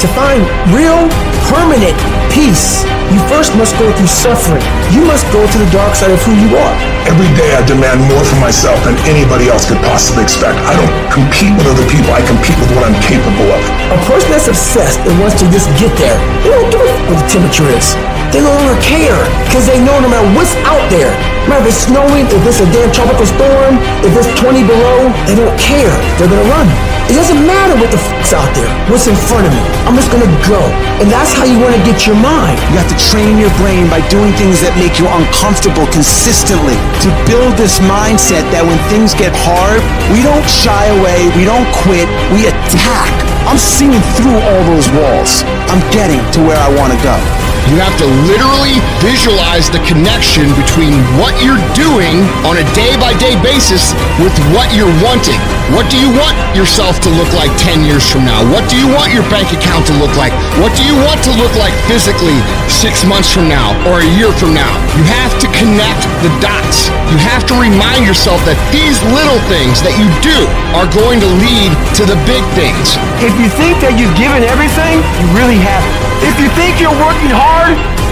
To 0.00 0.06
find 0.12 0.44
real, 0.76 1.08
permanent 1.48 1.96
peace, 2.30 2.84
you 3.12 3.20
first 3.30 3.54
must 3.54 3.74
go 3.78 3.86
through 3.94 4.10
suffering. 4.10 4.62
You 4.90 5.06
must 5.06 5.26
go 5.30 5.40
to 5.42 5.56
the 5.58 5.68
dark 5.70 5.94
side 5.94 6.10
of 6.10 6.20
who 6.26 6.34
you 6.34 6.50
are. 6.58 6.74
Every 7.06 7.30
day 7.38 7.54
I 7.54 7.62
demand 7.66 8.02
more 8.10 8.24
for 8.26 8.38
myself 8.42 8.78
than 8.82 8.98
anybody 9.06 9.46
else 9.46 9.66
could 9.66 9.78
possibly 9.86 10.26
expect. 10.26 10.58
I 10.66 10.74
don't 10.74 10.92
compete 11.14 11.54
with 11.54 11.66
other 11.70 11.86
people, 11.86 12.10
I 12.10 12.22
compete 12.26 12.58
with 12.58 12.70
what 12.74 12.82
I'm 12.82 12.98
capable 13.06 13.46
of. 13.54 13.62
A 13.94 13.98
person 14.10 14.28
that's 14.34 14.50
obsessed 14.50 14.98
and 15.06 15.14
wants 15.22 15.38
to 15.38 15.46
just 15.54 15.70
get 15.78 15.92
there, 15.96 16.18
they 16.42 16.50
don't 16.50 16.66
give 16.70 16.82
a 16.82 16.90
f- 16.90 17.02
what 17.06 17.18
the 17.22 17.28
temperature 17.30 17.68
is. 17.70 17.94
They 18.34 18.42
no 18.42 18.50
longer 18.50 18.74
care 18.82 19.22
because 19.46 19.70
they 19.70 19.78
know 19.78 19.96
no 20.02 20.10
matter 20.10 20.26
what's 20.34 20.52
out 20.66 20.82
there, 20.90 21.14
no 21.46 21.54
matter 21.54 21.70
if 21.70 21.78
it's 21.78 21.86
snowing, 21.86 22.26
if 22.26 22.42
it's 22.42 22.58
a 22.58 22.66
damn 22.74 22.90
tropical 22.90 23.22
storm, 23.22 23.78
if 24.02 24.12
it's 24.18 24.28
20 24.34 24.66
below, 24.66 24.98
they 25.30 25.38
don't 25.38 25.54
care. 25.62 25.94
They're 26.18 26.26
gonna 26.26 26.50
run. 26.50 26.66
It 27.06 27.14
doesn't 27.14 27.38
matter 27.46 27.78
what 27.78 27.94
the 27.94 28.02
f***'s 28.02 28.34
out 28.34 28.50
there, 28.58 28.66
what's 28.90 29.06
in 29.06 29.14
front 29.14 29.46
of 29.46 29.54
me. 29.54 29.62
I'm 29.86 29.94
just 29.94 30.10
gonna 30.10 30.26
go. 30.42 30.58
And 30.98 31.06
that's 31.06 31.30
how 31.38 31.46
you 31.46 31.54
wanna 31.62 31.78
get 31.86 32.02
your 32.02 32.18
mind. 32.18 32.58
You 32.74 32.82
have 32.82 32.90
to 32.90 32.95
train 32.98 33.38
your 33.38 33.52
brain 33.60 33.88
by 33.88 34.00
doing 34.08 34.32
things 34.34 34.60
that 34.64 34.72
make 34.80 34.98
you 34.98 35.06
uncomfortable 35.08 35.86
consistently. 35.92 36.76
To 37.04 37.08
build 37.28 37.56
this 37.56 37.78
mindset 37.84 38.44
that 38.52 38.64
when 38.64 38.78
things 38.88 39.14
get 39.14 39.32
hard, 39.46 39.80
we 40.12 40.20
don't 40.24 40.46
shy 40.48 40.90
away, 40.98 41.28
we 41.36 41.44
don't 41.44 41.68
quit, 41.84 42.08
we 42.32 42.48
attack. 42.48 43.12
I'm 43.46 43.58
seeing 43.58 44.02
through 44.18 44.36
all 44.36 44.62
those 44.72 44.88
walls. 44.90 45.46
I'm 45.70 45.82
getting 45.92 46.20
to 46.34 46.40
where 46.42 46.58
I 46.58 46.68
wanna 46.74 46.98
go. 47.02 47.45
You 47.66 47.82
have 47.82 47.98
to 47.98 48.06
literally 48.30 48.78
visualize 49.02 49.66
the 49.66 49.82
connection 49.82 50.46
between 50.54 50.94
what 51.18 51.34
you're 51.42 51.58
doing 51.74 52.22
on 52.46 52.62
a 52.62 52.66
day 52.78 52.94
by 53.02 53.10
day 53.18 53.34
basis 53.42 53.90
with 54.22 54.30
what 54.54 54.70
you're 54.70 54.94
wanting. 55.02 55.38
What 55.74 55.90
do 55.90 55.98
you 55.98 56.06
want 56.14 56.38
yourself 56.54 57.02
to 57.02 57.10
look 57.18 57.26
like 57.34 57.50
10 57.58 57.82
years 57.82 58.06
from 58.06 58.22
now? 58.22 58.38
What 58.54 58.70
do 58.70 58.78
you 58.78 58.86
want 58.94 59.10
your 59.10 59.26
bank 59.34 59.50
account 59.50 59.82
to 59.90 59.94
look 59.98 60.14
like? 60.14 60.30
What 60.62 60.70
do 60.78 60.86
you 60.86 60.94
want 61.10 61.18
to 61.26 61.34
look 61.34 61.50
like 61.58 61.74
physically 61.90 62.38
six 62.70 63.02
months 63.02 63.34
from 63.34 63.50
now 63.50 63.74
or 63.90 63.98
a 63.98 64.10
year 64.14 64.30
from 64.30 64.54
now? 64.54 64.70
You 64.94 65.02
have 65.18 65.34
to 65.42 65.50
connect 65.50 66.06
the 66.22 66.30
dots. 66.38 66.86
You 67.10 67.18
have 67.18 67.50
to 67.50 67.54
remind 67.58 68.06
yourself 68.06 68.38
that 68.46 68.54
these 68.70 69.02
little 69.10 69.42
things 69.50 69.82
that 69.82 69.98
you 69.98 70.06
do 70.22 70.38
are 70.78 70.86
going 70.94 71.18
to 71.18 71.30
lead 71.42 71.74
to 71.98 72.06
the 72.06 72.14
big 72.30 72.46
things. 72.54 72.94
If 73.18 73.34
you 73.42 73.50
think 73.58 73.82
that 73.82 73.98
you've 73.98 74.14
given 74.14 74.46
everything, 74.46 75.02
you 75.18 75.26
really 75.34 75.58
haven't. 75.58 76.06
If 76.24 76.40
you 76.40 76.48
think 76.56 76.80
you're 76.80 76.96
working 77.02 77.28
hard, 77.28 77.55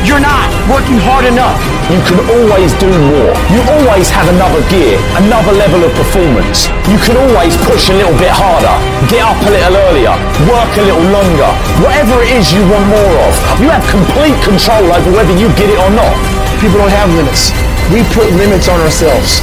you're 0.05 0.21
not 0.21 0.53
working 0.69 1.01
hard 1.01 1.25
enough. 1.25 1.57
You 1.89 2.01
can 2.05 2.21
always 2.29 2.77
do 2.77 2.89
more. 2.89 3.33
You 3.49 3.61
always 3.77 4.13
have 4.13 4.29
another 4.29 4.61
gear, 4.69 5.01
another 5.17 5.53
level 5.57 5.81
of 5.85 5.93
performance. 5.97 6.69
You 6.93 7.01
can 7.01 7.17
always 7.17 7.57
push 7.65 7.89
a 7.89 7.97
little 7.97 8.13
bit 8.21 8.29
harder, 8.29 8.77
get 9.09 9.25
up 9.25 9.41
a 9.41 9.51
little 9.51 9.77
earlier, 9.89 10.15
work 10.45 10.71
a 10.77 10.85
little 10.85 11.09
longer. 11.09 11.51
Whatever 11.81 12.21
it 12.21 12.37
is 12.37 12.53
you 12.53 12.61
want 12.69 12.85
more 12.89 13.17
of, 13.25 13.35
you 13.61 13.69
have 13.73 13.85
complete 13.89 14.37
control 14.45 14.85
over 14.93 15.11
whether 15.13 15.35
you 15.41 15.49
get 15.57 15.73
it 15.73 15.81
or 15.81 15.91
not. 15.93 16.15
People 16.61 16.85
don't 16.85 16.93
have 16.93 17.09
limits. 17.17 17.53
We 17.89 18.05
put 18.13 18.29
limits 18.37 18.69
on 18.69 18.81
ourselves. 18.81 19.41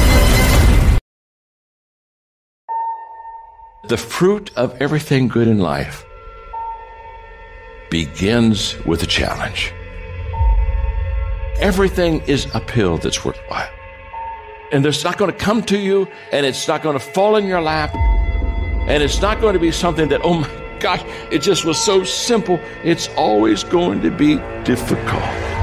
The 3.88 3.98
fruit 3.98 4.50
of 4.56 4.80
everything 4.80 5.28
good 5.28 5.48
in 5.48 5.58
life 5.58 6.04
begins 7.90 8.78
with 8.86 9.02
a 9.02 9.06
challenge. 9.06 9.74
Everything 11.60 12.22
is 12.26 12.46
uphill 12.54 12.98
that's 12.98 13.24
worthwhile. 13.24 13.68
And 14.72 14.84
it's 14.86 15.04
not 15.04 15.18
going 15.18 15.30
to 15.30 15.36
come 15.36 15.62
to 15.64 15.78
you, 15.78 16.08
and 16.32 16.46
it's 16.46 16.66
not 16.66 16.82
going 16.82 16.98
to 16.98 17.04
fall 17.04 17.36
in 17.36 17.46
your 17.46 17.60
lap, 17.60 17.94
and 18.88 19.02
it's 19.02 19.20
not 19.20 19.40
going 19.40 19.52
to 19.52 19.60
be 19.60 19.70
something 19.70 20.08
that, 20.08 20.22
oh 20.24 20.40
my 20.40 20.78
gosh, 20.80 21.02
it 21.30 21.40
just 21.40 21.64
was 21.64 21.80
so 21.80 22.04
simple. 22.04 22.58
It's 22.82 23.08
always 23.16 23.64
going 23.64 24.02
to 24.02 24.10
be 24.10 24.36
difficult. 24.64 25.61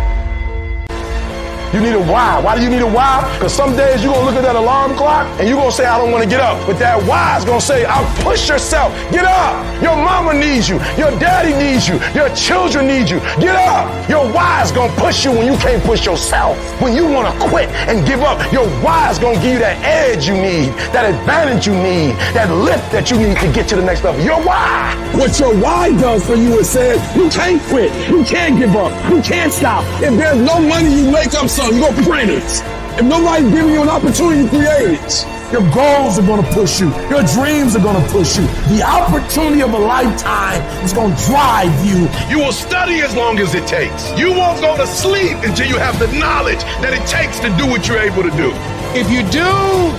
You 1.74 1.80
need 1.82 1.94
a 1.94 2.00
why. 2.00 2.42
Why 2.42 2.58
do 2.58 2.64
you 2.64 2.70
need 2.70 2.82
a 2.82 2.88
why? 2.88 3.22
Because 3.38 3.54
some 3.54 3.76
days 3.76 4.04
you're 4.04 4.12
going 4.12 4.26
to 4.26 4.32
look 4.32 4.42
at 4.42 4.42
that 4.42 4.56
alarm 4.56 4.96
clock 4.96 5.28
and 5.40 5.48
you're 5.48 5.58
going 5.58 5.70
to 5.70 5.76
say, 5.76 5.86
I 5.86 6.00
don't 6.00 6.12
want 6.12 6.24
to 6.24 6.30
get 6.30 6.40
up. 6.42 6.66
But 6.66 6.80
that 6.80 6.98
why 7.06 7.38
is 7.38 7.46
going 7.46 7.60
to 7.60 7.66
say, 7.66 7.86
I'll 7.86 8.10
push 8.24 8.50
yourself. 8.50 8.90
Get 9.12 9.24
up. 9.24 9.54
Your 9.84 9.96
mama 9.96 10.34
needs 10.34 10.68
you. 10.68 10.82
Your 10.98 11.14
daddy 11.22 11.54
needs 11.54 11.88
you. 11.88 12.02
Your 12.18 12.34
children 12.34 12.88
need 12.88 13.08
you. 13.08 13.20
Get 13.38 13.54
up. 13.54 13.86
Your 14.10 14.26
why 14.34 14.64
is 14.64 14.72
going 14.72 14.90
to 14.90 14.98
push 15.00 15.24
you 15.24 15.32
when 15.32 15.46
you 15.46 15.58
can't 15.60 15.84
push 15.84 16.06
yourself. 16.06 16.58
When 16.82 16.96
you 16.96 17.06
want 17.06 17.30
to 17.30 17.50
quit 17.50 17.70
and 17.86 18.06
give 18.06 18.22
up, 18.22 18.42
your 18.52 18.68
why 18.82 19.12
is 19.12 19.20
going 19.20 19.38
to 19.38 19.42
give 19.42 19.54
you 19.54 19.60
that 19.60 19.78
edge 19.86 20.28
you 20.28 20.34
need, 20.34 20.74
that 20.90 21.06
advantage 21.06 21.68
you 21.68 21.74
need, 21.78 22.18
that 22.34 22.50
lift 22.50 22.92
that 22.92 23.12
you 23.12 23.18
need 23.18 23.38
to 23.38 23.52
get 23.54 23.70
to 23.70 23.76
the 23.76 23.86
next 23.86 24.04
level. 24.04 24.20
Your 24.26 24.42
why. 24.42 24.98
What 25.14 25.40
your 25.40 25.54
why 25.62 25.92
does 26.02 26.26
for 26.26 26.36
you 26.36 26.58
is 26.60 26.70
says, 26.70 26.98
you 27.16 27.30
can't 27.30 27.62
quit. 27.70 27.94
You 28.10 28.24
can't 28.24 28.58
give 28.58 28.76
up. 28.76 28.90
You 29.12 29.22
can't 29.22 29.54
stop. 29.54 29.84
If 30.02 30.18
there's 30.18 30.42
no 30.42 30.60
money 30.60 30.90
you 30.90 31.12
make 31.12 31.30
up 31.60 31.66
some, 31.66 31.76
you 31.76 31.82
go 31.82 31.92
print 32.04 32.32
it. 32.32 32.44
If 33.00 33.06
nobody's 33.06 33.52
giving 33.52 33.74
you 33.74 33.82
an 33.82 33.90
opportunity 33.90 34.44
to 34.44 34.50
create 34.50 35.00
it, 35.00 35.26
your 35.52 35.62
goals 35.74 36.20
are 36.20 36.26
going 36.26 36.44
to 36.44 36.52
push 36.54 36.80
you. 36.80 36.90
Your 37.10 37.24
dreams 37.24 37.76
are 37.76 37.82
going 37.82 38.02
to 38.02 38.12
push 38.12 38.38
you. 38.38 38.46
The 38.70 38.84
opportunity 38.86 39.62
of 39.62 39.74
a 39.74 39.78
lifetime 39.78 40.62
is 40.84 40.94
going 40.94 41.16
to 41.16 41.26
drive 41.26 41.74
you. 41.86 42.08
You 42.30 42.44
will 42.44 42.52
study 42.52 43.02
as 43.02 43.16
long 43.16 43.40
as 43.40 43.56
it 43.56 43.66
takes. 43.68 44.12
You 44.18 44.32
won't 44.32 44.62
go 44.62 44.78
to 44.78 44.86
sleep 44.86 45.38
until 45.44 45.68
you 45.68 45.78
have 45.78 45.98
the 45.98 46.08
knowledge 46.20 46.62
that 46.84 46.94
it 46.94 47.06
takes 47.08 47.40
to 47.40 47.50
do 47.58 47.66
what 47.66 47.88
you're 47.88 48.00
able 48.00 48.22
to 48.24 48.32
do. 48.38 48.52
If 48.96 49.12
you 49.12 49.22
do 49.30 49.46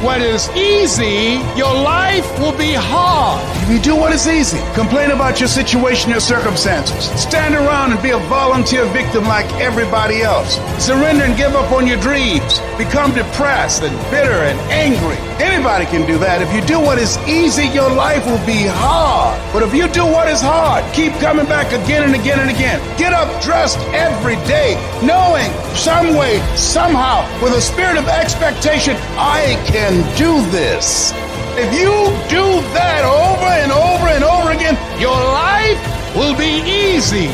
what 0.04 0.20
is 0.20 0.50
easy, 0.56 1.38
your 1.56 1.72
life 1.72 2.26
will 2.40 2.56
be 2.58 2.74
hard. 2.74 3.38
If 3.62 3.70
you 3.70 3.78
do 3.78 3.94
what 3.94 4.12
is 4.12 4.26
easy, 4.26 4.58
complain 4.74 5.12
about 5.12 5.38
your 5.38 5.48
situation, 5.48 6.10
your 6.10 6.18
circumstances, 6.18 7.04
stand 7.14 7.54
around 7.54 7.92
and 7.92 8.02
be 8.02 8.10
a 8.10 8.18
volunteer 8.26 8.84
victim 8.86 9.22
like 9.24 9.46
everybody 9.62 10.22
else, 10.22 10.58
surrender 10.84 11.22
and 11.22 11.36
give 11.36 11.54
up 11.54 11.70
on 11.70 11.86
your 11.86 12.00
dreams, 12.00 12.58
become 12.76 13.14
depressed 13.14 13.84
and 13.84 13.94
bitter 14.10 14.42
and 14.42 14.58
angry. 14.74 15.14
Anybody 15.38 15.86
can 15.86 16.04
do 16.04 16.18
that. 16.18 16.42
If 16.42 16.52
you 16.52 16.60
do 16.66 16.80
what 16.80 16.98
is 16.98 17.16
easy, 17.28 17.66
your 17.70 17.88
life 17.94 18.26
will 18.26 18.44
be 18.44 18.66
hard. 18.66 19.38
But 19.54 19.62
if 19.62 19.72
you 19.72 19.86
do 19.88 20.04
what 20.04 20.26
is 20.26 20.40
hard, 20.42 20.82
keep 20.92 21.12
coming 21.22 21.46
back 21.46 21.70
again 21.72 22.02
and 22.02 22.14
again 22.14 22.40
and 22.40 22.50
again. 22.50 22.82
Get 22.98 23.12
up 23.12 23.30
dressed 23.40 23.78
every 23.94 24.36
day, 24.50 24.74
knowing 25.00 25.48
some 25.78 26.16
way, 26.18 26.42
somehow, 26.56 27.22
with 27.40 27.54
a 27.54 27.60
spirit 27.60 27.96
of 27.96 28.08
expectation, 28.08 28.79
I 28.88 29.62
can 29.66 29.92
do 30.16 30.40
this. 30.50 31.12
If 31.58 31.70
you 31.74 31.92
do 32.30 32.62
that 32.72 33.04
over 33.04 33.44
and 33.44 33.70
over 33.70 34.08
and 34.08 34.24
over 34.24 34.52
again, 34.52 34.72
your 34.98 35.12
life 35.12 35.76
will 36.16 36.34
be 36.34 36.64
easy. 36.64 37.28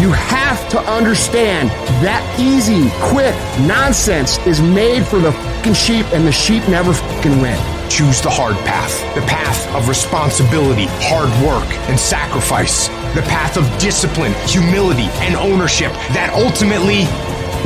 You 0.00 0.12
have 0.12 0.68
to 0.70 0.78
understand 0.78 1.70
that 2.06 2.22
easy, 2.38 2.88
quick 3.10 3.34
nonsense 3.66 4.38
is 4.46 4.60
made 4.60 5.04
for 5.04 5.18
the 5.18 5.32
fucking 5.32 5.74
sheep, 5.74 6.06
and 6.12 6.24
the 6.24 6.30
sheep 6.30 6.68
never 6.68 6.92
fucking 6.92 7.42
win. 7.42 7.58
Choose 7.90 8.22
the 8.22 8.30
hard 8.30 8.54
path, 8.64 8.94
the 9.16 9.22
path 9.22 9.74
of 9.74 9.88
responsibility, 9.88 10.86
hard 11.02 11.30
work, 11.44 11.68
and 11.90 11.98
sacrifice, 11.98 12.86
the 13.16 13.22
path 13.22 13.56
of 13.56 13.66
discipline, 13.80 14.32
humility, 14.46 15.10
and 15.26 15.34
ownership 15.34 15.90
that 16.14 16.30
ultimately 16.32 17.04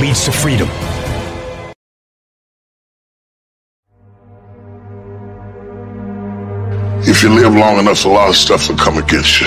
leads 0.00 0.24
to 0.24 0.32
freedom. 0.32 0.68
If 7.08 7.22
you 7.22 7.28
live 7.28 7.54
long 7.54 7.78
enough, 7.78 8.04
a 8.04 8.08
lot 8.08 8.28
of 8.28 8.34
stuff 8.34 8.68
will 8.68 8.76
come 8.76 8.98
against 8.98 9.40
you. 9.40 9.46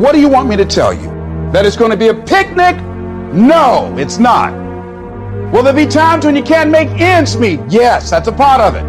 What 0.00 0.12
do 0.12 0.18
you 0.18 0.30
want 0.30 0.48
me 0.48 0.56
to 0.56 0.64
tell 0.64 0.94
you? 0.94 1.08
That 1.52 1.66
it's 1.66 1.76
going 1.76 1.90
to 1.90 1.96
be 1.96 2.08
a 2.08 2.14
picnic? 2.14 2.74
No, 3.34 3.94
it's 3.98 4.16
not. 4.16 4.50
Will 5.52 5.62
there 5.62 5.74
be 5.74 5.84
times 5.84 6.24
when 6.24 6.34
you 6.34 6.42
can't 6.42 6.70
make 6.70 6.88
ends 6.88 7.36
meet? 7.36 7.60
Yes, 7.68 8.08
that's 8.08 8.28
a 8.28 8.32
part 8.32 8.62
of 8.62 8.76
it. 8.76 8.84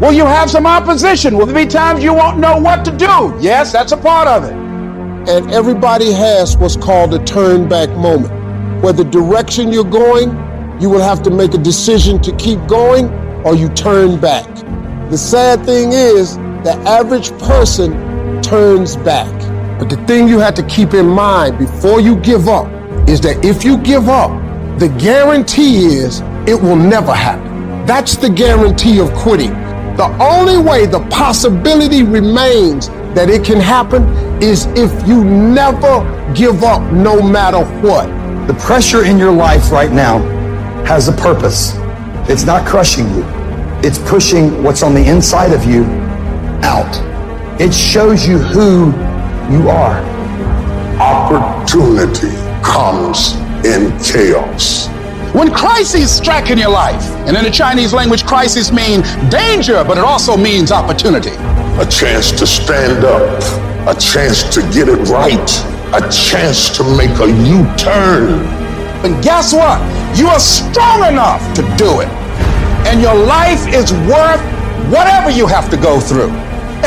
Will 0.00 0.12
you 0.12 0.24
have 0.24 0.48
some 0.48 0.68
opposition? 0.68 1.36
Will 1.36 1.46
there 1.46 1.64
be 1.64 1.68
times 1.68 2.04
you 2.04 2.14
won't 2.14 2.38
know 2.38 2.58
what 2.58 2.84
to 2.84 2.96
do? 2.96 3.36
Yes, 3.40 3.72
that's 3.72 3.90
a 3.90 3.96
part 3.96 4.28
of 4.28 4.44
it. 4.44 4.52
And 5.28 5.50
everybody 5.50 6.12
has 6.12 6.56
what's 6.56 6.76
called 6.76 7.12
a 7.12 7.24
turn 7.24 7.68
back 7.68 7.90
moment, 7.96 8.32
where 8.84 8.92
the 8.92 9.02
direction 9.02 9.72
you're 9.72 9.82
going, 9.82 10.30
you 10.80 10.90
will 10.90 11.02
have 11.02 11.24
to 11.24 11.30
make 11.30 11.54
a 11.54 11.58
decision 11.58 12.22
to 12.22 12.30
keep 12.36 12.64
going 12.68 13.12
or 13.44 13.56
you 13.56 13.68
turn 13.70 14.20
back. 14.20 14.46
The 15.10 15.16
sad 15.16 15.64
thing 15.64 15.92
is, 15.92 16.36
the 16.64 16.74
average 16.84 17.30
person 17.38 18.42
turns 18.42 18.96
back. 18.96 19.30
But 19.78 19.88
the 19.88 20.04
thing 20.04 20.26
you 20.26 20.40
have 20.40 20.54
to 20.54 20.64
keep 20.64 20.94
in 20.94 21.06
mind 21.06 21.58
before 21.58 22.00
you 22.00 22.16
give 22.16 22.48
up 22.48 22.66
is 23.08 23.20
that 23.20 23.44
if 23.44 23.64
you 23.64 23.78
give 23.78 24.08
up, 24.08 24.30
the 24.80 24.88
guarantee 24.98 25.84
is 25.84 26.22
it 26.48 26.60
will 26.60 26.74
never 26.74 27.14
happen. 27.14 27.86
That's 27.86 28.16
the 28.16 28.28
guarantee 28.28 28.98
of 28.98 29.12
quitting. 29.14 29.52
The 29.96 30.12
only 30.20 30.58
way 30.58 30.86
the 30.86 31.06
possibility 31.08 32.02
remains 32.02 32.88
that 33.14 33.30
it 33.30 33.44
can 33.44 33.60
happen 33.60 34.02
is 34.42 34.66
if 34.74 35.06
you 35.06 35.22
never 35.22 36.02
give 36.34 36.64
up 36.64 36.82
no 36.92 37.22
matter 37.22 37.64
what. 37.80 38.06
The 38.48 38.54
pressure 38.54 39.04
in 39.04 39.18
your 39.18 39.32
life 39.32 39.70
right 39.70 39.92
now 39.92 40.18
has 40.84 41.06
a 41.06 41.12
purpose. 41.12 41.74
It's 42.28 42.42
not 42.42 42.66
crushing 42.66 43.08
you. 43.14 43.45
It's 43.86 43.98
pushing 43.98 44.64
what's 44.64 44.82
on 44.82 44.94
the 44.94 45.06
inside 45.08 45.52
of 45.52 45.64
you 45.64 45.84
out. 46.64 46.90
It 47.60 47.72
shows 47.72 48.26
you 48.26 48.36
who 48.36 48.86
you 49.48 49.68
are. 49.68 50.00
Opportunity 50.98 52.34
comes 52.64 53.34
in 53.64 53.96
chaos. 54.02 54.88
When 55.32 55.54
crises 55.54 56.10
strike 56.10 56.50
in 56.50 56.58
your 56.58 56.70
life, 56.70 57.00
and 57.28 57.36
in 57.36 57.44
the 57.44 57.50
Chinese 57.50 57.92
language, 57.94 58.26
crisis 58.26 58.72
mean 58.72 59.02
danger, 59.30 59.84
but 59.84 59.98
it 59.98 60.04
also 60.04 60.36
means 60.36 60.72
opportunity. 60.72 61.36
A 61.78 61.86
chance 61.88 62.32
to 62.40 62.44
stand 62.44 63.04
up, 63.04 63.40
a 63.86 63.94
chance 64.00 64.42
to 64.52 64.62
get 64.72 64.88
it 64.88 64.98
right, 65.08 65.48
a 65.94 66.00
chance 66.10 66.76
to 66.76 66.82
make 66.96 67.16
a 67.20 67.28
U-turn. 67.28 68.42
And 69.06 69.22
guess 69.22 69.52
what? 69.52 69.78
You 70.18 70.26
are 70.26 70.40
strong 70.40 71.06
enough 71.06 71.54
to 71.54 71.62
do 71.76 72.00
it. 72.00 72.25
And 72.86 73.02
your 73.02 73.14
life 73.14 73.66
is 73.74 73.92
worth 74.06 74.38
whatever 74.94 75.28
you 75.28 75.46
have 75.46 75.68
to 75.70 75.76
go 75.76 75.98
through. 75.98 76.30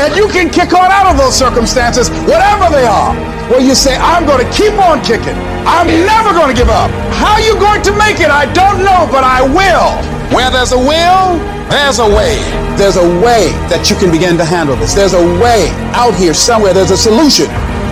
And 0.00 0.16
you 0.16 0.28
can 0.28 0.48
kick 0.48 0.72
on 0.72 0.88
out 0.88 1.12
of 1.12 1.18
those 1.18 1.36
circumstances, 1.36 2.08
whatever 2.24 2.72
they 2.72 2.86
are, 2.86 3.12
where 3.52 3.60
you 3.60 3.74
say, 3.74 3.96
I'm 3.96 4.24
going 4.24 4.40
to 4.40 4.50
keep 4.50 4.72
on 4.80 5.04
kicking. 5.04 5.36
I'm 5.68 5.86
never 6.08 6.32
going 6.32 6.48
to 6.48 6.56
give 6.56 6.70
up. 6.70 6.90
How 7.20 7.36
are 7.36 7.44
you 7.44 7.52
going 7.60 7.82
to 7.82 7.92
make 7.98 8.18
it? 8.20 8.30
I 8.30 8.50
don't 8.54 8.80
know, 8.80 9.04
but 9.12 9.24
I 9.24 9.44
will. 9.44 9.92
Where 10.34 10.50
there's 10.50 10.72
a 10.72 10.78
will, 10.78 11.36
there's 11.68 11.98
a 11.98 12.08
way. 12.08 12.40
There's 12.80 12.96
a 12.96 13.08
way 13.20 13.52
that 13.68 13.90
you 13.90 13.96
can 13.96 14.10
begin 14.10 14.38
to 14.38 14.44
handle 14.44 14.76
this. 14.76 14.94
There's 14.94 15.12
a 15.12 15.24
way 15.36 15.68
out 15.92 16.14
here 16.14 16.32
somewhere. 16.32 16.72
There's 16.72 16.92
a 16.92 16.96
solution. 16.96 17.46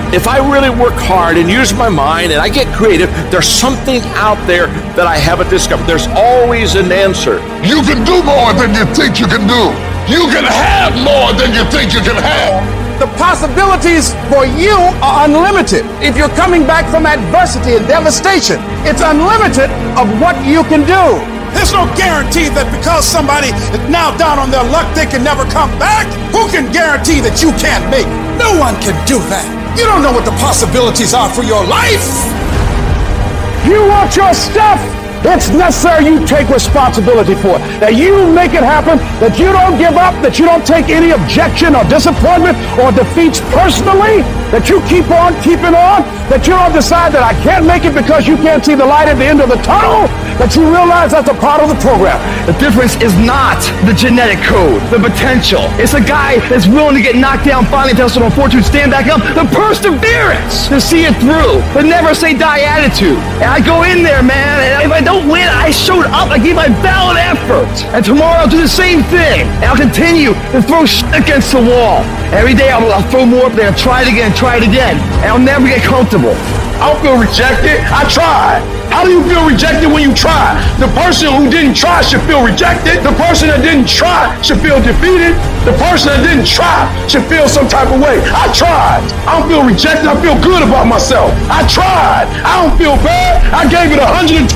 If 0.08 0.24
I 0.24 0.40
really 0.40 0.72
work 0.72 0.96
hard 0.96 1.36
and 1.36 1.52
use 1.52 1.76
my 1.76 1.92
mind 1.92 2.32
and 2.32 2.40
I 2.40 2.48
get 2.48 2.64
creative, 2.72 3.12
there's 3.28 3.44
something 3.46 4.00
out 4.16 4.40
there 4.48 4.72
that 4.96 5.04
I 5.04 5.20
haven't 5.20 5.52
discovered. 5.52 5.84
There's 5.84 6.08
always 6.16 6.80
an 6.80 6.88
answer. 6.88 7.44
You 7.60 7.84
can 7.84 8.08
do 8.08 8.24
more 8.24 8.56
than 8.56 8.72
you 8.72 8.88
think 8.96 9.20
you 9.20 9.28
can 9.28 9.44
do. 9.44 9.68
You 10.08 10.24
can 10.32 10.48
have 10.48 10.96
more 11.04 11.36
than 11.36 11.52
you 11.52 11.60
think 11.68 11.92
you 11.92 12.00
can 12.00 12.16
have. 12.16 12.64
The 12.96 13.04
possibilities 13.20 14.16
for 14.32 14.48
you 14.48 14.72
are 15.04 15.28
unlimited. 15.28 15.84
If 16.00 16.16
you're 16.16 16.32
coming 16.32 16.64
back 16.64 16.88
from 16.88 17.04
adversity 17.04 17.76
and 17.76 17.84
devastation, 17.84 18.64
it's 18.88 19.04
unlimited 19.04 19.68
of 20.00 20.08
what 20.24 20.40
you 20.48 20.64
can 20.72 20.88
do. 20.88 21.20
There's 21.52 21.76
no 21.76 21.84
guarantee 22.00 22.48
that 22.56 22.64
because 22.72 23.04
somebody 23.04 23.52
is 23.52 23.84
now 23.92 24.16
down 24.16 24.40
on 24.40 24.48
their 24.48 24.64
luck, 24.72 24.88
they 24.96 25.04
can 25.04 25.20
never 25.20 25.44
come 25.52 25.68
back. 25.76 26.08
Who 26.32 26.48
can 26.48 26.72
guarantee 26.72 27.20
that 27.20 27.44
you 27.44 27.52
can't 27.60 27.84
make? 27.92 28.08
No 28.40 28.56
one 28.56 28.72
can 28.80 28.96
do 29.04 29.20
that. 29.28 29.57
You 29.78 29.86
don't 29.86 30.02
know 30.02 30.10
what 30.10 30.24
the 30.24 30.34
possibilities 30.42 31.14
are 31.14 31.30
for 31.30 31.44
your 31.44 31.62
life. 31.64 32.02
You 33.64 33.86
want 33.86 34.16
your 34.16 34.34
stuff? 34.34 34.82
It's 35.22 35.50
necessary 35.50 36.06
you 36.06 36.26
take 36.26 36.48
responsibility 36.48 37.34
for 37.38 37.62
it. 37.62 37.62
That 37.78 37.94
you 37.94 38.26
make 38.34 38.58
it 38.58 38.66
happen, 38.66 38.98
that 39.22 39.38
you 39.38 39.54
don't 39.54 39.78
give 39.78 39.94
up, 39.94 40.18
that 40.26 40.38
you 40.38 40.46
don't 40.50 40.66
take 40.66 40.90
any 40.90 41.14
objection 41.14 41.78
or 41.78 41.86
disappointment 41.86 42.58
or 42.74 42.90
defeats 42.90 43.38
personally, 43.54 44.26
that 44.50 44.66
you 44.66 44.82
keep 44.90 45.06
on 45.14 45.30
keeping 45.46 45.78
on, 45.78 46.02
that 46.26 46.42
you 46.42 46.58
don't 46.58 46.74
decide 46.74 47.14
that 47.14 47.22
I 47.22 47.38
can't 47.46 47.62
make 47.62 47.86
it 47.86 47.94
because 47.94 48.26
you 48.26 48.34
can't 48.38 48.66
see 48.66 48.74
the 48.74 48.86
light 48.86 49.06
at 49.06 49.14
the 49.14 49.26
end 49.30 49.38
of 49.38 49.46
the 49.46 49.62
tunnel, 49.62 50.10
that 50.38 50.54
you 50.54 50.62
realize 50.62 51.10
that's 51.10 51.28
a 51.28 51.38
part 51.38 51.58
of 51.58 51.68
the 51.68 51.78
program. 51.82 52.18
The 52.46 52.54
difference 52.62 52.94
is 53.02 53.10
not 53.26 53.58
the 53.82 53.94
genetic 53.94 54.38
code, 54.46 54.78
the 54.94 55.02
potential. 55.02 55.66
It's 55.82 55.98
a 55.98 56.02
guy 56.02 56.38
that's 56.46 56.70
willing 56.70 56.94
to 56.94 57.02
get 57.02 57.18
knocked 57.18 57.44
down, 57.44 57.66
finally 57.66 57.94
tested 57.94 58.22
on 58.22 58.30
fortune, 58.30 58.62
stand 58.62 58.94
back 58.94 59.10
up, 59.10 59.18
the 59.34 59.46
perseverance 59.50 60.70
to 60.70 60.78
see 60.80 61.04
it 61.04 61.14
through, 61.18 61.58
the 61.74 61.82
never 61.82 62.14
say 62.14 62.38
die 62.38 62.62
attitude. 62.62 63.18
And 63.42 63.50
I 63.50 63.58
go 63.58 63.82
in 63.82 64.06
there, 64.06 64.22
man, 64.22 64.62
and 64.62 64.86
if 64.86 64.92
I 64.94 65.02
don't 65.02 65.26
win, 65.26 65.50
I 65.50 65.74
showed 65.74 66.06
up, 66.14 66.30
I 66.30 66.38
gave 66.38 66.54
my 66.54 66.70
valid 66.80 67.18
effort. 67.18 67.70
And 67.90 68.04
tomorrow 68.04 68.46
I'll 68.46 68.50
do 68.50 68.62
the 68.62 68.70
same 68.70 69.02
thing. 69.10 69.46
And 69.58 69.66
I'll 69.66 69.76
continue 69.76 70.34
to 70.54 70.62
throw 70.62 70.86
shit 70.86 71.08
against 71.10 71.52
the 71.52 71.60
wall. 71.60 72.06
Every 72.30 72.54
day 72.54 72.70
I'll, 72.70 72.86
I'll 72.92 73.08
throw 73.10 73.26
more 73.26 73.46
up 73.46 73.54
there, 73.54 73.72
try 73.74 74.02
it 74.02 74.08
again, 74.08 74.34
try 74.34 74.56
it 74.56 74.62
again. 74.62 74.96
And 75.22 75.34
I'll 75.34 75.42
never 75.42 75.66
get 75.66 75.82
comfortable. 75.82 76.36
I 76.78 76.94
don't 76.94 77.02
feel 77.02 77.18
rejected. 77.18 77.82
I 77.90 78.06
tried. 78.06 78.62
How 78.86 79.02
do 79.02 79.10
you 79.10 79.26
feel 79.26 79.42
rejected 79.42 79.90
when 79.90 79.98
you 80.06 80.14
try? 80.14 80.54
The 80.78 80.86
person 80.94 81.26
who 81.34 81.50
didn't 81.50 81.74
try 81.74 82.06
should 82.06 82.22
feel 82.22 82.38
rejected. 82.38 83.02
The 83.02 83.10
person 83.18 83.50
that 83.50 83.66
didn't 83.66 83.90
try 83.90 84.30
should 84.46 84.62
feel 84.62 84.78
defeated. 84.78 85.34
The 85.68 85.76
person 85.76 86.08
that 86.16 86.24
didn't 86.24 86.48
try 86.48 86.88
should 87.12 87.28
feel 87.28 87.44
some 87.44 87.68
type 87.68 87.92
of 87.92 88.00
way. 88.00 88.16
I 88.32 88.48
tried. 88.56 89.04
I 89.28 89.36
don't 89.36 89.52
feel 89.52 89.60
rejected. 89.60 90.08
I 90.08 90.16
feel 90.16 90.32
good 90.40 90.64
about 90.64 90.88
myself. 90.88 91.28
I 91.52 91.60
tried. 91.68 92.24
I 92.40 92.64
don't 92.64 92.72
feel 92.80 92.96
bad. 93.04 93.44
I 93.52 93.68
gave 93.68 93.92
it 93.92 94.00
120%. 94.00 94.48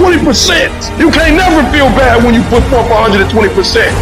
You 0.97 1.13
can't 1.13 1.37
never 1.37 1.61
feel 1.69 1.93
bad 1.93 2.25
when 2.25 2.33
you 2.33 2.41
put 2.49 2.65
forth 2.73 2.89
120%. 2.89 3.29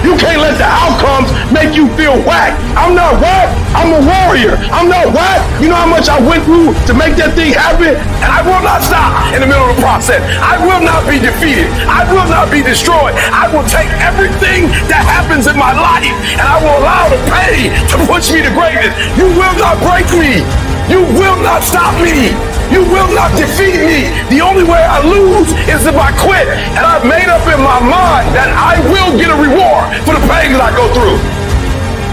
You 0.07 0.15
can't 0.23 0.39
let 0.39 0.55
the 0.55 0.71
outcomes 0.71 1.35
make 1.51 1.75
you 1.75 1.91
feel 1.99 2.15
whack. 2.23 2.55
I'm 2.79 2.95
not 2.95 3.19
whack. 3.19 3.51
I'm 3.75 3.91
a 3.91 4.03
warrior. 4.07 4.55
I'm 4.71 4.87
not 4.87 5.11
whack. 5.11 5.43
You 5.59 5.75
know 5.75 5.83
how 5.83 5.91
much 5.91 6.07
I 6.07 6.23
went 6.23 6.47
through 6.47 6.79
to 6.87 6.95
make 6.95 7.19
that 7.19 7.35
thing 7.35 7.51
happen? 7.51 7.99
And 8.23 8.31
I 8.31 8.39
will 8.47 8.63
not 8.63 8.87
stop 8.87 9.35
in 9.35 9.43
the 9.43 9.51
middle 9.51 9.67
of 9.67 9.75
the 9.75 9.83
process. 9.83 10.23
I 10.39 10.63
will 10.63 10.79
not 10.79 11.03
be 11.11 11.19
defeated. 11.19 11.67
I 11.91 12.07
will 12.07 12.31
not 12.31 12.55
be 12.55 12.63
destroyed. 12.63 13.19
I 13.35 13.51
will 13.51 13.67
take 13.67 13.91
everything 13.99 14.71
that 14.87 15.03
happens 15.03 15.51
in 15.51 15.59
my 15.59 15.75
life 15.75 16.07
and 16.39 16.47
I 16.47 16.59
will 16.63 16.79
allow 16.79 17.00
the 17.09 17.21
pain 17.33 17.73
to 17.89 17.97
push 18.05 18.29
me 18.35 18.43
to 18.43 18.53
greatness. 18.53 18.93
You 19.17 19.33
will 19.33 19.57
not 19.57 19.81
break 19.81 20.11
me. 20.13 20.45
You 20.91 21.07
will 21.17 21.39
not 21.41 21.63
stop 21.63 21.95
me. 22.03 22.35
You 22.75 22.83
will 22.83 23.15
not 23.15 23.31
defeat 23.39 23.79
me. 23.79 24.11
The 24.29 24.43
only 24.43 24.65
way 24.65 24.83
I 24.83 25.01
lose 25.03 25.49
is 25.71 25.87
if 25.87 25.97
I 25.97 26.11
quit. 26.19 26.47
And 26.77 26.85
I've 26.85 27.07
made 27.07 27.31
up 27.31 27.47
in 27.47 27.63
my 27.63 27.79
mind 27.79 28.35
that 28.35 28.51
I 28.53 28.79
will 28.91 29.17
get 29.19 29.31
a 29.31 29.39
reward 29.39 29.87
for 30.03 30.15
the 30.19 30.25
pain 30.27 30.53
that 30.53 30.61
I 30.61 30.71
go 30.75 30.87
through. 30.93 31.19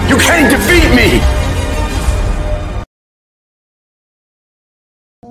You 0.10 0.18
can't 0.22 0.50
defeat 0.50 0.90
me. 0.96 1.22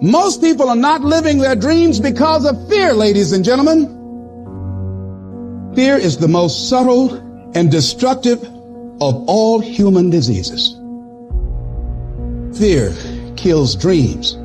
Most 0.03 0.41
people 0.41 0.69
are 0.69 0.77
not 0.77 1.01
living 1.03 1.39
their 1.39 1.57
dreams 1.57 1.99
because 1.99 2.45
of 2.45 2.69
fear, 2.69 2.93
ladies 2.93 3.33
and 3.33 3.45
gentlemen. 3.45 3.87
Fear 5.75 5.97
is 5.97 6.19
the 6.19 6.29
most 6.29 6.69
subtle 6.69 7.15
and 7.55 7.71
destructive 7.71 8.56
of 9.01 9.25
all 9.27 9.61
human 9.61 10.11
diseases. 10.11 10.77
Fear 12.59 12.95
kills 13.37 13.77
dreams. 13.77 14.39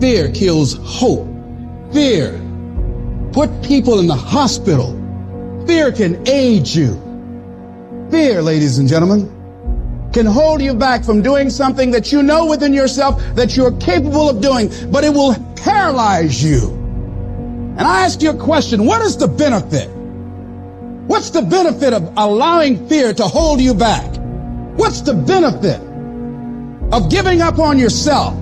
Fear 0.00 0.32
kills 0.32 0.74
hope. 0.82 1.28
Fear 1.92 2.40
put 3.32 3.50
people 3.62 4.00
in 4.00 4.06
the 4.06 4.14
hospital. 4.14 4.92
Fear 5.66 5.92
can 5.92 6.28
age 6.28 6.76
you. 6.76 7.00
Fear, 8.10 8.42
ladies 8.42 8.78
and 8.78 8.88
gentlemen, 8.88 9.30
can 10.12 10.26
hold 10.26 10.62
you 10.62 10.74
back 10.74 11.04
from 11.04 11.22
doing 11.22 11.50
something 11.50 11.90
that 11.90 12.12
you 12.12 12.22
know 12.22 12.46
within 12.46 12.72
yourself 12.72 13.20
that 13.34 13.56
you're 13.56 13.72
capable 13.78 14.28
of 14.28 14.40
doing, 14.40 14.70
but 14.90 15.02
it 15.04 15.10
will 15.10 15.34
paralyze 15.56 16.42
you. 16.42 16.70
And 17.76 17.80
I 17.80 18.04
ask 18.04 18.22
you 18.22 18.30
a 18.30 18.36
question, 18.36 18.86
what 18.86 19.02
is 19.02 19.16
the 19.16 19.26
benefit? 19.26 19.90
What's 21.06 21.30
the 21.30 21.42
benefit 21.42 21.92
of 21.92 22.12
allowing 22.16 22.88
fear 22.88 23.12
to 23.12 23.24
hold 23.24 23.60
you 23.60 23.74
back? 23.74 24.10
What's 24.76 25.02
the 25.02 25.12
benefit 25.12 25.80
of 26.92 27.10
giving 27.10 27.42
up 27.42 27.58
on 27.58 27.78
yourself? 27.78 28.34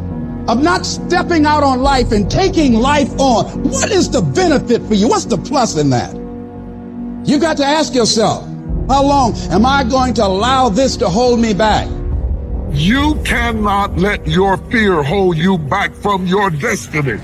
Of 0.48 0.62
not 0.62 0.86
stepping 0.86 1.44
out 1.44 1.62
on 1.62 1.82
life 1.82 2.12
and 2.12 2.30
taking 2.30 2.74
life 2.74 3.10
on? 3.18 3.64
What 3.64 3.90
is 3.90 4.10
the 4.10 4.22
benefit 4.22 4.82
for 4.82 4.94
you? 4.94 5.08
What's 5.08 5.24
the 5.24 5.38
plus 5.38 5.76
in 5.76 5.90
that? 5.90 6.14
You 7.28 7.38
got 7.40 7.56
to 7.58 7.64
ask 7.64 7.94
yourself, 7.94 8.44
how 8.88 9.04
long 9.04 9.34
am 9.50 9.66
I 9.66 9.84
going 9.84 10.14
to 10.14 10.26
allow 10.26 10.68
this 10.68 10.96
to 10.98 11.08
hold 11.08 11.40
me 11.40 11.54
back? 11.54 11.88
You 12.72 13.20
cannot 13.24 13.98
let 13.98 14.26
your 14.26 14.56
fear 14.56 15.02
hold 15.02 15.36
you 15.36 15.58
back 15.58 15.94
from 15.94 16.26
your 16.26 16.50
destiny. 16.50 17.20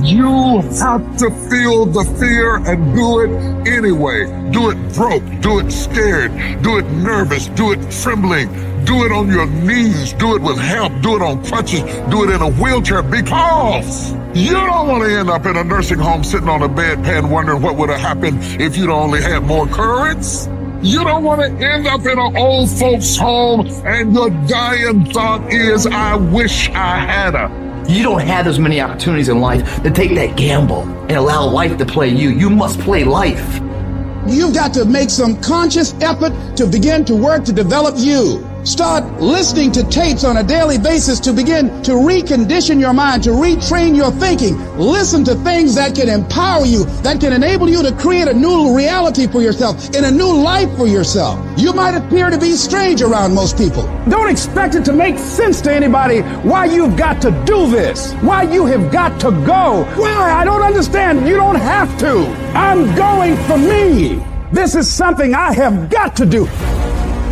You 0.00 0.62
have 0.80 1.16
to 1.18 1.30
feel 1.50 1.84
the 1.84 2.04
fear 2.20 2.56
and 2.56 2.94
do 2.94 3.20
it 3.20 3.68
anyway. 3.68 4.26
Do 4.52 4.70
it 4.70 4.94
broke, 4.94 5.24
do 5.40 5.58
it 5.58 5.72
scared, 5.72 6.32
do 6.62 6.78
it 6.78 6.86
nervous, 6.92 7.48
do 7.48 7.72
it 7.72 7.90
trembling, 7.90 8.48
do 8.84 9.04
it 9.04 9.10
on 9.10 9.28
your 9.28 9.46
knees, 9.46 10.12
do 10.12 10.36
it 10.36 10.42
with 10.42 10.56
help, 10.58 10.92
do 11.02 11.16
it 11.16 11.22
on 11.22 11.44
crutches, 11.44 11.82
do 12.10 12.22
it 12.22 12.30
in 12.30 12.40
a 12.42 12.48
wheelchair 12.48 13.02
because 13.02 14.12
you 14.34 14.52
don't 14.52 14.86
want 14.86 15.02
to 15.02 15.18
end 15.18 15.30
up 15.30 15.46
in 15.46 15.56
a 15.56 15.64
nursing 15.64 15.98
home 15.98 16.22
sitting 16.22 16.48
on 16.48 16.62
a 16.62 16.68
bedpan 16.68 17.28
wondering 17.28 17.60
what 17.60 17.76
would 17.76 17.90
have 17.90 18.00
happened 18.00 18.38
if 18.60 18.76
you'd 18.76 18.90
only 18.90 19.20
had 19.20 19.42
more 19.42 19.66
courage. 19.66 20.46
You 20.80 21.02
don't 21.02 21.24
want 21.24 21.40
to 21.40 21.66
end 21.66 21.88
up 21.88 22.02
in 22.02 22.20
an 22.20 22.36
old 22.36 22.70
folks 22.70 23.16
home 23.16 23.66
and 23.84 24.14
your 24.14 24.30
dying 24.46 25.06
thought 25.06 25.52
is, 25.52 25.88
I 25.88 26.14
wish 26.14 26.68
I 26.70 26.98
had 26.98 27.34
a. 27.34 27.67
You 27.88 28.02
don't 28.02 28.20
have 28.20 28.46
as 28.46 28.58
many 28.58 28.82
opportunities 28.82 29.30
in 29.30 29.40
life 29.40 29.82
to 29.82 29.90
take 29.90 30.14
that 30.14 30.36
gamble 30.36 30.82
and 30.82 31.12
allow 31.12 31.48
life 31.48 31.78
to 31.78 31.86
play 31.86 32.08
you. 32.08 32.28
You 32.28 32.50
must 32.50 32.78
play 32.80 33.02
life. 33.02 33.60
You've 34.26 34.52
got 34.52 34.74
to 34.74 34.84
make 34.84 35.08
some 35.08 35.40
conscious 35.40 35.94
effort 36.02 36.34
to 36.58 36.66
begin 36.66 37.06
to 37.06 37.16
work 37.16 37.46
to 37.46 37.52
develop 37.52 37.94
you. 37.96 38.47
Start 38.64 39.04
listening 39.20 39.70
to 39.72 39.84
tapes 39.84 40.24
on 40.24 40.38
a 40.38 40.42
daily 40.42 40.78
basis 40.78 41.20
to 41.20 41.32
begin 41.32 41.80
to 41.82 41.92
recondition 41.92 42.80
your 42.80 42.92
mind, 42.92 43.22
to 43.22 43.30
retrain 43.30 43.96
your 43.96 44.10
thinking. 44.10 44.58
Listen 44.76 45.24
to 45.24 45.36
things 45.36 45.76
that 45.76 45.94
can 45.94 46.08
empower 46.08 46.66
you, 46.66 46.84
that 47.02 47.20
can 47.20 47.32
enable 47.32 47.68
you 47.68 47.82
to 47.82 47.92
create 47.92 48.26
a 48.26 48.34
new 48.34 48.76
reality 48.76 49.26
for 49.28 49.40
yourself, 49.40 49.86
and 49.94 50.04
a 50.04 50.10
new 50.10 50.32
life 50.32 50.76
for 50.76 50.86
yourself. 50.88 51.38
You 51.58 51.72
might 51.72 51.94
appear 51.94 52.30
to 52.30 52.38
be 52.38 52.52
strange 52.52 53.00
around 53.00 53.32
most 53.32 53.56
people. 53.56 53.84
Don't 54.08 54.28
expect 54.28 54.74
it 54.74 54.84
to 54.86 54.92
make 54.92 55.18
sense 55.18 55.60
to 55.62 55.72
anybody 55.72 56.20
why 56.46 56.66
you've 56.66 56.96
got 56.96 57.22
to 57.22 57.30
do 57.46 57.70
this, 57.70 58.12
why 58.14 58.42
you 58.42 58.66
have 58.66 58.92
got 58.92 59.20
to 59.20 59.30
go. 59.46 59.84
Why? 59.96 60.32
I 60.32 60.44
don't 60.44 60.62
understand. 60.62 61.26
You 61.28 61.36
don't 61.36 61.54
have 61.54 61.96
to. 62.00 62.26
I'm 62.54 62.94
going 62.96 63.36
for 63.46 63.56
me. 63.56 64.22
This 64.52 64.74
is 64.74 64.92
something 64.92 65.34
I 65.34 65.52
have 65.52 65.88
got 65.90 66.16
to 66.16 66.26
do. 66.26 66.48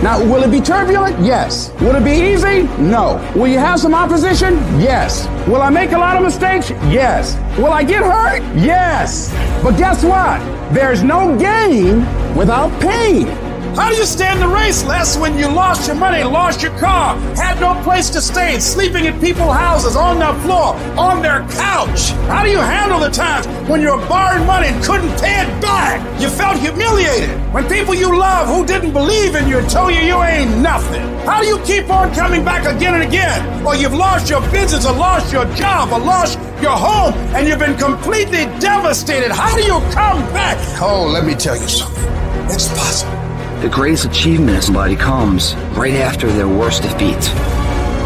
Now, 0.02 0.20
will 0.22 0.42
it 0.44 0.50
be 0.50 0.60
turbulent? 0.60 1.18
Yes. 1.24 1.72
Will 1.80 1.94
it 1.96 2.04
be 2.04 2.12
easy? 2.12 2.64
No. 2.80 3.16
Will 3.34 3.48
you 3.48 3.58
have 3.58 3.80
some 3.80 3.94
opposition? 3.94 4.54
Yes. 4.78 5.26
Will 5.48 5.62
I 5.62 5.70
make 5.70 5.92
a 5.92 5.98
lot 5.98 6.16
of 6.16 6.22
mistakes? 6.22 6.70
Yes. 6.90 7.36
Will 7.58 7.72
I 7.72 7.82
get 7.82 8.02
hurt? 8.02 8.42
Yes. 8.56 9.32
But 9.62 9.76
guess 9.78 10.04
what? 10.04 10.38
There's 10.72 11.02
no 11.02 11.36
gain 11.38 12.00
without 12.36 12.70
pain. 12.80 13.45
How 13.76 13.90
do 13.90 13.96
you 13.96 14.06
stand 14.06 14.40
the 14.40 14.48
race, 14.48 14.82
Les, 14.84 15.18
when 15.18 15.38
you 15.38 15.48
lost 15.48 15.86
your 15.86 15.96
money, 15.96 16.24
lost 16.24 16.62
your 16.62 16.76
car, 16.78 17.14
had 17.36 17.60
no 17.60 17.78
place 17.82 18.08
to 18.10 18.22
stay, 18.22 18.58
sleeping 18.58 19.04
in 19.04 19.20
people's 19.20 19.54
houses, 19.54 19.96
on 19.96 20.18
their 20.18 20.32
floor, 20.40 20.74
on 20.96 21.20
their 21.20 21.40
couch? 21.50 22.12
How 22.26 22.42
do 22.42 22.50
you 22.50 22.58
handle 22.58 22.98
the 22.98 23.10
times 23.10 23.46
when 23.68 23.82
you 23.82 23.90
were 23.94 24.08
borrowing 24.08 24.46
money 24.46 24.68
and 24.68 24.82
couldn't 24.82 25.10
pay 25.20 25.42
it 25.42 25.60
back? 25.60 26.00
You 26.18 26.30
felt 26.30 26.58
humiliated. 26.58 27.28
When 27.52 27.68
people 27.68 27.94
you 27.94 28.18
love 28.18 28.48
who 28.48 28.64
didn't 28.64 28.94
believe 28.94 29.34
in 29.34 29.46
you 29.46 29.60
told 29.68 29.92
you 29.92 30.00
you 30.00 30.22
ain't 30.22 30.56
nothing. 30.62 31.02
How 31.26 31.42
do 31.42 31.46
you 31.46 31.58
keep 31.60 31.90
on 31.90 32.14
coming 32.14 32.42
back 32.42 32.64
again 32.64 32.94
and 32.94 33.02
again? 33.02 33.66
Or 33.66 33.76
you've 33.76 33.92
lost 33.92 34.30
your 34.30 34.40
business, 34.50 34.86
or 34.86 34.94
lost 34.94 35.30
your 35.34 35.44
job, 35.54 35.92
or 35.92 36.00
lost 36.00 36.38
your 36.62 36.76
home, 36.76 37.12
and 37.36 37.46
you've 37.46 37.58
been 37.58 37.76
completely 37.76 38.46
devastated. 38.58 39.30
How 39.30 39.54
do 39.54 39.62
you 39.62 39.80
come 39.92 40.22
back? 40.32 40.56
Oh, 40.80 41.06
let 41.12 41.26
me 41.26 41.34
tell 41.34 41.56
you 41.56 41.68
something. 41.68 42.04
It's 42.48 42.68
possible. 42.68 43.25
The 43.60 43.70
greatest 43.70 44.04
achievement 44.04 44.58
of 44.58 44.64
somebody 44.64 44.96
comes 44.96 45.54
right 45.72 45.94
after 45.94 46.30
their 46.30 46.46
worst 46.46 46.82
defeat. 46.82 47.55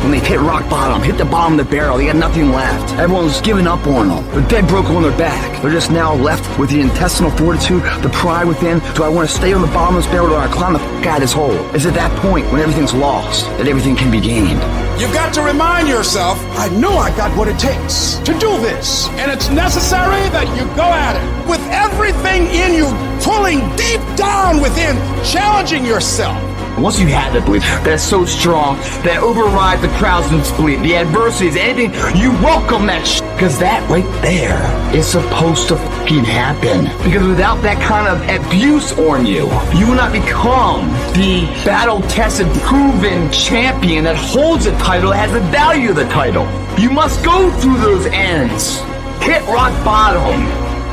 When 0.02 0.12
they've 0.12 0.26
hit 0.26 0.40
rock 0.40 0.68
bottom, 0.70 1.02
hit 1.02 1.18
the 1.18 1.26
bottom 1.26 1.58
of 1.58 1.66
the 1.66 1.70
barrel, 1.70 1.98
they 1.98 2.06
got 2.06 2.16
nothing 2.16 2.52
left. 2.52 2.94
Everyone's 2.98 3.40
given 3.42 3.66
up 3.66 3.86
on 3.86 4.08
them. 4.08 4.24
They're 4.30 4.48
dead 4.48 4.66
broke 4.66 4.86
on 4.86 5.02
their 5.02 5.16
back. 5.18 5.60
They're 5.60 5.70
just 5.70 5.90
now 5.90 6.14
left 6.14 6.58
with 6.58 6.70
the 6.70 6.80
intestinal 6.80 7.30
fortitude, 7.32 7.82
the 8.02 8.08
pride 8.08 8.46
within. 8.46 8.78
Do 8.94 9.04
I 9.04 9.10
want 9.10 9.28
to 9.28 9.34
stay 9.34 9.52
on 9.52 9.60
the 9.60 9.66
bottom 9.68 9.96
of 9.96 10.02
this 10.02 10.10
barrel 10.10 10.28
or 10.28 10.30
do 10.30 10.36
I 10.36 10.48
climb 10.48 10.72
the 10.72 10.80
f- 10.80 11.06
out 11.06 11.16
of 11.16 11.20
this 11.20 11.32
hole? 11.34 11.52
It's 11.74 11.84
at 11.84 11.92
that 11.94 12.16
point 12.22 12.50
when 12.50 12.62
everything's 12.62 12.94
lost 12.94 13.44
that 13.58 13.68
everything 13.68 13.94
can 13.94 14.10
be 14.10 14.20
gained. 14.20 14.60
You've 14.98 15.12
got 15.12 15.34
to 15.34 15.42
remind 15.42 15.86
yourself, 15.86 16.38
I 16.58 16.68
know 16.68 16.92
I 16.96 17.14
got 17.16 17.36
what 17.36 17.48
it 17.48 17.58
takes 17.58 18.14
to 18.24 18.32
do 18.38 18.56
this. 18.60 19.08
And 19.20 19.30
it's 19.30 19.50
necessary 19.50 20.28
that 20.30 20.48
you 20.56 20.64
go 20.76 20.84
at 20.84 21.16
it 21.16 21.48
with 21.48 21.60
everything 21.68 22.46
in 22.46 22.72
you 22.72 22.86
pulling 23.20 23.60
deep 23.76 24.00
down 24.16 24.62
within, 24.62 24.96
challenging 25.24 25.84
yourself. 25.84 26.49
Once 26.78 27.00
you 27.00 27.06
have 27.08 27.32
that 27.32 27.44
belief 27.44 27.62
that's 27.84 28.02
so 28.02 28.24
strong 28.24 28.76
that 29.04 29.18
overrides 29.22 29.82
the 29.82 29.88
crowd's 29.98 30.30
disbelief, 30.30 30.80
the 30.82 30.96
adversities, 30.96 31.56
anything, 31.56 31.90
you 32.16 32.30
welcome 32.42 32.86
that 32.86 33.06
sh- 33.06 33.20
Cause 33.40 33.58
that 33.58 33.88
right 33.88 34.04
there 34.20 34.60
is 34.94 35.06
supposed 35.06 35.68
to 35.68 35.76
fucking 35.76 36.24
happen. 36.24 36.84
Because 37.02 37.26
without 37.26 37.62
that 37.62 37.80
kind 37.80 38.06
of 38.06 38.20
abuse 38.28 38.92
on 38.98 39.24
you, 39.24 39.48
you 39.72 39.88
will 39.88 39.94
not 39.94 40.12
become 40.12 40.88
the 41.16 41.48
battle-tested, 41.64 42.46
proven 42.60 43.32
champion 43.32 44.04
that 44.04 44.16
holds 44.16 44.66
the 44.66 44.72
title, 44.72 45.10
has 45.10 45.32
the 45.32 45.40
value 45.48 45.88
of 45.88 45.96
the 45.96 46.04
title. 46.10 46.44
You 46.78 46.90
must 46.90 47.24
go 47.24 47.50
through 47.60 47.78
those 47.78 48.04
ends. 48.12 48.80
Hit 49.24 49.40
rock 49.48 49.72
bottom. 49.86 50.44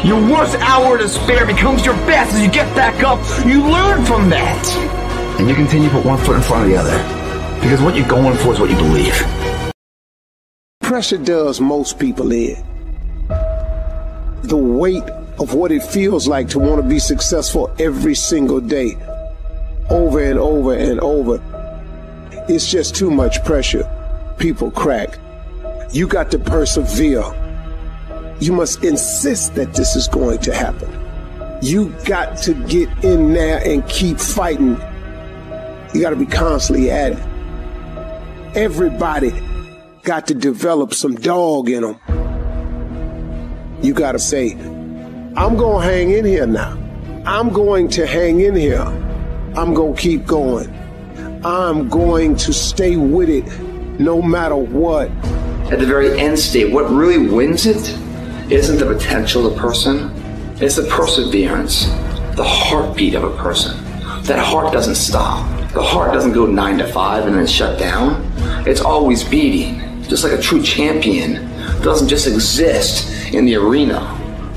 Your 0.08 0.22
worst 0.32 0.56
hour 0.60 0.96
of 0.96 1.02
despair 1.02 1.46
becomes 1.46 1.86
your 1.86 1.96
best 2.08 2.34
as 2.34 2.42
you 2.42 2.50
get 2.50 2.74
back 2.78 3.04
up. 3.04 3.20
You 3.46 3.62
learn 3.68 4.06
from 4.06 4.30
that 4.30 4.64
and 5.40 5.48
you 5.48 5.54
continue 5.54 5.90
to 5.90 5.96
put 5.96 6.06
one 6.06 6.18
foot 6.20 6.36
in 6.36 6.42
front 6.42 6.64
of 6.64 6.70
the 6.70 6.76
other. 6.76 7.62
Because 7.62 7.82
what 7.82 7.96
you're 7.96 8.08
going 8.08 8.38
for 8.38 8.54
is 8.54 8.60
what 8.60 8.70
you 8.70 8.76
believe. 8.76 9.14
Pressure 10.82 11.18
does 11.18 11.62
most 11.62 12.00
people 12.00 12.32
in. 12.32 12.56
The 14.44 14.58
weight 14.58 15.04
of 15.40 15.54
what 15.54 15.72
it 15.72 15.84
feels 15.84 16.28
like 16.28 16.48
to 16.50 16.60
want 16.60 16.82
to 16.82 16.88
be 16.88 16.98
successful 16.98 17.74
every 17.78 18.16
single 18.16 18.60
day, 18.60 18.96
over 19.90 20.24
and 20.24 20.40
over 20.40 20.74
and 20.74 21.00
over. 21.02 21.42
It's 22.50 22.72
just 22.72 22.96
too 22.96 23.12
much 23.12 23.44
pressure. 23.44 23.88
People 24.40 24.72
crack. 24.72 25.20
You 25.92 26.08
got 26.08 26.32
to 26.32 26.40
persevere. 26.40 27.24
You 28.40 28.54
must 28.54 28.84
insist 28.84 29.56
that 29.56 29.74
this 29.74 29.96
is 29.96 30.08
going 30.08 30.40
to 30.40 30.54
happen. 30.54 30.90
You 31.62 31.90
got 32.06 32.38
to 32.44 32.54
get 32.68 32.88
in 33.04 33.34
there 33.34 33.62
and 33.66 33.88
keep 33.90 34.20
fighting 34.20 34.78
you 35.98 36.04
got 36.04 36.12
to 36.12 36.16
be 36.16 36.28
constantly 36.28 36.92
at 36.92 37.14
it. 37.14 38.56
Everybody 38.56 39.34
got 40.04 40.28
to 40.28 40.36
develop 40.36 40.94
some 40.94 41.16
dog 41.16 41.70
in 41.70 41.82
them. 41.82 43.80
You 43.82 43.96
got 43.96 44.12
to 44.12 44.20
say, 44.20 44.52
I'm 45.36 45.58
going 45.58 45.82
to 45.82 45.92
hang 45.92 46.12
in 46.12 46.24
here 46.24 46.46
now. 46.46 46.78
I'm 47.26 47.50
going 47.50 47.90
to 47.90 48.06
hang 48.06 48.42
in 48.42 48.56
here. 48.56 48.84
I'm 49.56 49.74
going 49.74 49.96
to 49.96 50.00
keep 50.00 50.28
going. 50.28 50.72
I'm 51.44 51.90
going 51.90 52.36
to 52.36 52.54
stay 52.54 52.96
with 52.96 53.30
it 53.30 53.46
no 54.00 54.22
matter 54.22 54.56
what. 54.56 55.10
At 55.72 55.80
the 55.80 55.88
very 55.88 56.20
end 56.20 56.38
state, 56.38 56.72
what 56.72 56.92
really 56.92 57.18
wins 57.18 57.66
it 57.66 57.98
isn't 58.52 58.78
the 58.78 58.86
potential 58.86 59.48
of 59.48 59.56
the 59.56 59.60
person, 59.60 60.12
it's 60.62 60.76
the 60.76 60.88
perseverance, 60.90 61.86
the 62.36 62.46
heartbeat 62.46 63.16
of 63.16 63.24
a 63.24 63.36
person. 63.38 63.84
That 64.26 64.38
heart 64.38 64.72
doesn't 64.72 64.96
stop. 64.96 65.57
The 65.78 65.84
heart 65.84 66.12
doesn't 66.12 66.32
go 66.32 66.48
nine 66.48 66.80
to 66.80 66.88
five 66.88 67.28
and 67.28 67.36
then 67.36 67.46
shut 67.46 67.78
down. 67.78 68.34
It's 68.66 68.82
always 68.82 69.24
beating, 69.24 70.02
just 70.06 70.24
like 70.24 70.34
a 70.34 70.42
true 70.42 70.64
champion 70.64 71.36
doesn't 71.84 72.08
just 72.08 72.26
exist 72.26 73.32
in 73.32 73.46
the 73.46 73.58
arena 73.58 74.00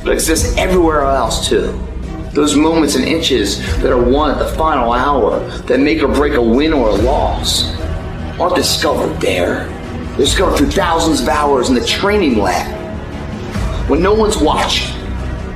but 0.02 0.14
exists 0.14 0.56
everywhere 0.56 1.02
else 1.02 1.46
too. 1.46 1.78
Those 2.32 2.56
moments 2.56 2.94
and 2.94 3.04
inches 3.04 3.58
that 3.82 3.92
are 3.92 4.02
won 4.02 4.30
at 4.30 4.38
the 4.38 4.48
final 4.56 4.94
hour 4.94 5.40
that 5.64 5.78
make 5.78 6.02
or 6.02 6.08
break 6.08 6.32
a 6.36 6.42
win 6.42 6.72
or 6.72 6.88
a 6.88 6.94
loss 6.94 7.76
aren't 8.40 8.56
discovered 8.56 9.20
there. 9.20 9.66
They're 10.16 10.24
discovered 10.24 10.56
through 10.56 10.70
thousands 10.70 11.20
of 11.20 11.28
hours 11.28 11.68
in 11.68 11.74
the 11.74 11.84
training 11.84 12.38
lab. 12.38 13.90
When 13.90 14.02
no 14.02 14.14
one's 14.14 14.38
watching, 14.38 14.96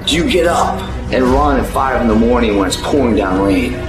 do 0.04 0.14
you 0.14 0.28
get 0.28 0.46
up 0.46 0.78
and 1.10 1.24
run 1.24 1.58
at 1.58 1.64
5 1.72 2.02
in 2.02 2.08
the 2.08 2.14
morning 2.14 2.58
when 2.58 2.68
it's 2.68 2.76
pouring 2.76 3.16
down 3.16 3.40
rain? 3.40 3.83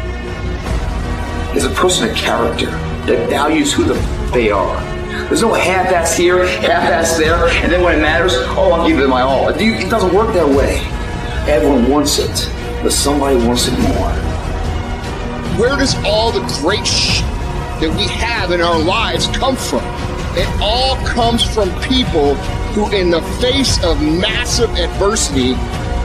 Is 1.56 1.64
a 1.64 1.69
person 1.69 2.10
a 2.10 2.14
character 2.14 2.65
that 3.07 3.30
values 3.30 3.72
who 3.72 3.86
the 3.86 3.95
f- 3.95 4.34
they 4.34 4.52
are? 4.52 4.76
There's 5.30 5.41
no 5.41 5.53
half-ass 5.53 6.18
here, 6.18 6.45
half-ass 6.45 7.18
there, 7.18 7.48
and 7.48 7.72
then 7.72 7.82
when 7.82 7.98
it 7.98 8.02
matters, 8.02 8.34
oh, 8.36 8.73
I'll 8.73 8.88
give 8.88 8.99
it 8.99 9.07
my 9.07 9.22
all. 9.22 9.48
It 9.48 9.90
doesn't 9.90 10.14
work 10.14 10.34
that 10.34 10.48
way. 10.48 10.80
Everyone 11.49 11.90
wants 11.90 12.19
it, 12.19 12.52
but 12.84 12.91
somebody 12.91 13.38
wants 13.38 13.68
it 13.69 13.80
more. 13.80 14.11
Where 15.57 15.77
does 15.77 15.95
all 16.03 16.34
the 16.34 16.41
great 16.61 16.86
sh- 16.86 17.22
that 17.80 17.94
we 17.95 18.03
have 18.07 18.52
in 18.52 18.60
our 18.60 18.77
lives 18.77 19.27
come 19.27 19.56
from? 19.56 19.84
It 20.38 20.49
all 20.61 20.98
comes 21.06 21.41
from 21.41 21.69
people 21.84 22.36
who, 22.76 22.94
in 22.94 23.10
the 23.10 23.22
face 23.40 23.82
of 23.82 24.02
massive 24.02 24.69
adversity, 24.72 25.53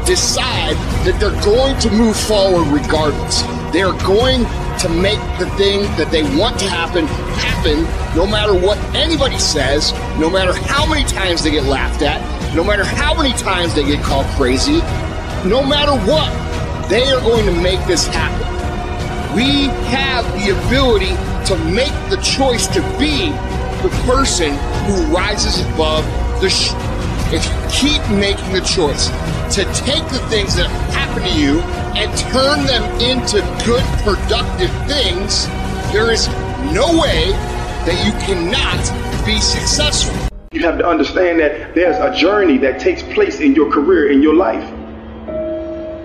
decide 0.06 0.76
that 1.04 1.18
they're 1.18 1.42
going 1.44 1.76
to 1.80 1.90
move 1.90 2.16
forward 2.16 2.68
regardless. 2.68 3.42
They're 3.72 3.98
going 4.06 4.44
to 4.80 4.88
make 4.88 5.18
the 5.38 5.48
thing 5.56 5.82
that 5.96 6.08
they 6.10 6.22
want 6.38 6.58
to 6.58 6.66
happen 6.66 7.06
happen 7.06 7.84
no 8.16 8.26
matter 8.26 8.54
what 8.54 8.78
anybody 8.94 9.38
says, 9.38 9.92
no 10.18 10.30
matter 10.30 10.54
how 10.54 10.86
many 10.86 11.04
times 11.04 11.42
they 11.44 11.50
get 11.50 11.64
laughed 11.64 12.02
at, 12.02 12.20
no 12.54 12.64
matter 12.64 12.84
how 12.84 13.14
many 13.14 13.32
times 13.34 13.74
they 13.74 13.84
get 13.84 14.02
called 14.02 14.26
crazy, 14.36 14.78
no 15.46 15.62
matter 15.62 15.92
what, 16.10 16.30
they 16.88 17.06
are 17.12 17.20
going 17.20 17.44
to 17.44 17.52
make 17.62 17.84
this 17.86 18.06
happen. 18.06 18.46
We 19.36 19.66
have 19.90 20.24
the 20.32 20.50
ability 20.66 21.14
to 21.46 21.56
make 21.70 21.92
the 22.08 22.16
choice 22.22 22.66
to 22.68 22.80
be 22.98 23.30
the 23.82 23.90
person 24.06 24.50
who 24.86 25.14
rises 25.14 25.60
above 25.72 26.04
the 26.40 26.48
sh- 26.48 26.72
if 27.32 27.44
you 27.46 27.52
keep 27.70 28.02
making 28.10 28.52
the 28.52 28.60
choice 28.60 29.08
to 29.54 29.64
take 29.72 30.02
the 30.10 30.18
things 30.28 30.56
that 30.56 30.68
happen 30.90 31.22
to 31.22 31.38
you 31.38 31.60
and 31.94 32.10
turn 32.18 32.66
them 32.66 32.82
into 33.00 33.38
good, 33.64 33.84
productive 34.02 34.70
things, 34.88 35.46
there 35.92 36.10
is 36.10 36.26
no 36.72 36.86
way 37.00 37.30
that 37.86 38.04
you 38.04 38.12
cannot 38.26 39.24
be 39.24 39.40
successful. 39.40 40.16
You 40.50 40.62
have 40.62 40.78
to 40.78 40.86
understand 40.86 41.38
that 41.38 41.74
there's 41.76 41.96
a 41.98 42.12
journey 42.18 42.58
that 42.58 42.80
takes 42.80 43.02
place 43.02 43.38
in 43.38 43.54
your 43.54 43.70
career, 43.70 44.10
in 44.10 44.22
your 44.22 44.34
life. 44.34 44.64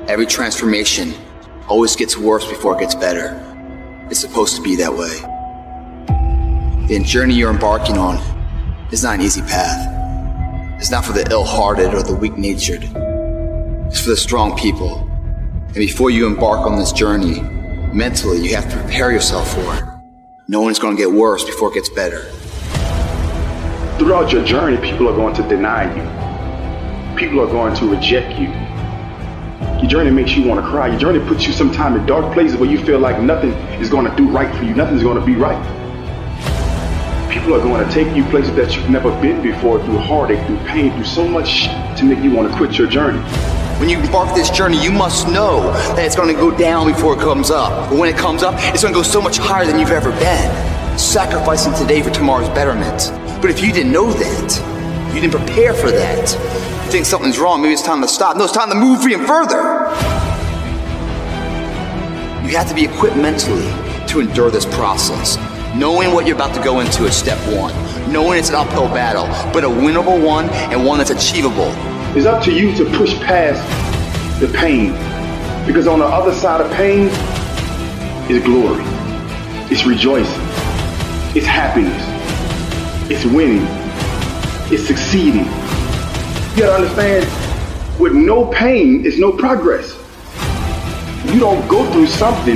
Every 0.07 0.27
transformation 0.27 1.13
always 1.67 1.95
gets 1.95 2.15
worse 2.15 2.47
before 2.47 2.75
it 2.75 2.81
gets 2.81 2.93
better. 2.93 3.41
It's 4.11 4.19
supposed 4.19 4.55
to 4.57 4.61
be 4.61 4.75
that 4.75 4.93
way. 4.93 5.19
The 6.87 7.03
journey 7.03 7.33
you're 7.33 7.49
embarking 7.49 7.97
on 7.97 8.17
is 8.91 9.01
not 9.01 9.15
an 9.15 9.21
easy 9.21 9.41
path. 9.41 9.94
It's 10.85 10.91
not 10.91 11.03
for 11.03 11.13
the 11.13 11.27
ill 11.31 11.43
hearted 11.43 11.95
or 11.95 12.03
the 12.03 12.13
weak 12.13 12.37
natured. 12.37 12.83
It's 13.87 14.01
for 14.01 14.11
the 14.11 14.15
strong 14.15 14.55
people. 14.55 14.99
And 14.99 15.73
before 15.73 16.11
you 16.11 16.27
embark 16.27 16.59
on 16.59 16.77
this 16.77 16.91
journey, 16.91 17.41
mentally, 17.91 18.47
you 18.47 18.55
have 18.55 18.69
to 18.69 18.77
prepare 18.77 19.11
yourself 19.11 19.51
for 19.51 19.61
it. 19.73 19.83
No 20.47 20.61
one's 20.61 20.77
going 20.77 20.95
to 20.95 21.01
get 21.01 21.11
worse 21.11 21.43
before 21.43 21.71
it 21.71 21.73
gets 21.73 21.89
better. 21.89 22.21
Throughout 23.97 24.31
your 24.31 24.45
journey, 24.45 24.77
people 24.77 25.09
are 25.09 25.15
going 25.15 25.33
to 25.33 25.41
deny 25.49 25.85
you. 25.89 27.17
People 27.17 27.41
are 27.41 27.47
going 27.47 27.75
to 27.77 27.89
reject 27.89 28.39
you. 28.39 28.49
Your 29.81 29.89
journey 29.89 30.11
makes 30.11 30.37
you 30.37 30.47
want 30.47 30.63
to 30.63 30.69
cry. 30.69 30.89
Your 30.89 30.99
journey 30.99 31.27
puts 31.27 31.47
you 31.47 31.53
sometimes 31.53 31.99
in 31.99 32.05
dark 32.05 32.31
places 32.31 32.57
where 32.57 32.69
you 32.69 32.77
feel 32.85 32.99
like 32.99 33.19
nothing 33.19 33.53
is 33.81 33.89
going 33.89 34.05
to 34.07 34.15
do 34.15 34.29
right 34.29 34.55
for 34.55 34.63
you. 34.63 34.75
Nothing's 34.75 35.01
going 35.01 35.19
to 35.19 35.25
be 35.25 35.33
right. 35.33 35.74
People 37.45 37.61
are 37.61 37.63
going 37.63 37.87
to 37.87 37.93
take 37.93 38.15
you 38.17 38.23
places 38.31 38.55
that 38.55 38.75
you've 38.75 38.89
never 38.89 39.11
been 39.21 39.39
before 39.43 39.77
through 39.85 39.99
heartache, 39.99 40.43
through 40.47 40.57
pain, 40.65 40.91
through 40.93 41.03
so 41.03 41.27
much 41.27 41.65
to 41.95 42.03
make 42.03 42.17
you 42.23 42.31
want 42.31 42.49
to 42.49 42.57
quit 42.57 42.75
your 42.75 42.87
journey. 42.87 43.19
When 43.79 43.87
you 43.87 43.99
embark 43.99 44.33
this 44.33 44.49
journey, 44.49 44.83
you 44.83 44.91
must 44.91 45.27
know 45.27 45.61
that 45.93 45.99
it's 45.99 46.15
going 46.15 46.33
to 46.33 46.41
go 46.41 46.49
down 46.49 46.91
before 46.91 47.13
it 47.13 47.19
comes 47.19 47.51
up. 47.51 47.91
But 47.91 47.99
when 47.99 48.09
it 48.11 48.17
comes 48.17 48.41
up, 48.41 48.55
it's 48.73 48.81
going 48.81 48.95
to 48.95 48.97
go 48.97 49.03
so 49.03 49.21
much 49.21 49.37
higher 49.37 49.63
than 49.63 49.77
you've 49.77 49.91
ever 49.91 50.09
been. 50.13 50.97
Sacrificing 50.97 51.75
today 51.75 52.01
for 52.01 52.09
tomorrow's 52.09 52.49
betterment. 52.49 53.11
But 53.43 53.51
if 53.51 53.61
you 53.61 53.71
didn't 53.71 53.91
know 53.91 54.11
that, 54.11 55.13
you 55.13 55.21
didn't 55.21 55.39
prepare 55.39 55.75
for 55.75 55.91
that, 55.91 56.31
you 56.85 56.91
think 56.91 57.05
something's 57.05 57.37
wrong, 57.37 57.61
maybe 57.61 57.73
it's 57.73 57.83
time 57.83 58.01
to 58.01 58.07
stop. 58.07 58.37
No, 58.37 58.45
it's 58.45 58.53
time 58.53 58.69
to 58.69 58.75
move 58.75 59.05
even 59.05 59.27
further. 59.27 59.61
You 62.41 62.57
have 62.57 62.67
to 62.69 62.73
be 62.73 62.85
equipped 62.85 63.17
mentally 63.17 63.67
to 64.07 64.19
endure 64.19 64.49
this 64.49 64.65
process. 64.65 65.37
Knowing 65.75 66.13
what 66.13 66.25
you're 66.25 66.37
about 66.37 66.55
to 66.55 66.63
go 66.63 66.79
into 66.79 67.03
is 67.03 67.13
step 67.13 67.37
one. 67.53 67.73
Knowing 68.09 68.39
it's 68.39 68.47
an 68.47 68.55
uphill 68.55 68.87
battle, 68.87 69.25
but 69.51 69.65
a 69.65 69.67
winnable 69.67 70.25
one 70.25 70.49
and 70.71 70.85
one 70.85 70.97
that's 70.97 71.09
achievable. 71.09 71.69
It's 72.15 72.25
up 72.25 72.41
to 72.45 72.53
you 72.53 72.73
to 72.77 72.85
push 72.97 73.13
past 73.19 73.59
the 74.39 74.47
pain. 74.57 74.93
Because 75.67 75.85
on 75.85 75.99
the 75.99 76.05
other 76.05 76.33
side 76.33 76.61
of 76.61 76.71
pain 76.71 77.07
is 78.31 78.41
glory. 78.45 78.85
It's 79.69 79.85
rejoicing. 79.85 80.41
It's 81.35 81.45
happiness. 81.45 82.01
It's 83.11 83.25
winning. 83.25 83.67
It's 84.71 84.87
succeeding. 84.87 85.43
You 86.53 86.61
gotta 86.61 86.75
understand, 86.75 87.99
with 87.99 88.13
no 88.13 88.45
pain 88.45 89.05
is 89.05 89.19
no 89.19 89.33
progress. 89.33 89.93
You 91.33 91.41
don't 91.41 91.67
go 91.67 91.91
through 91.91 92.07
something, 92.07 92.55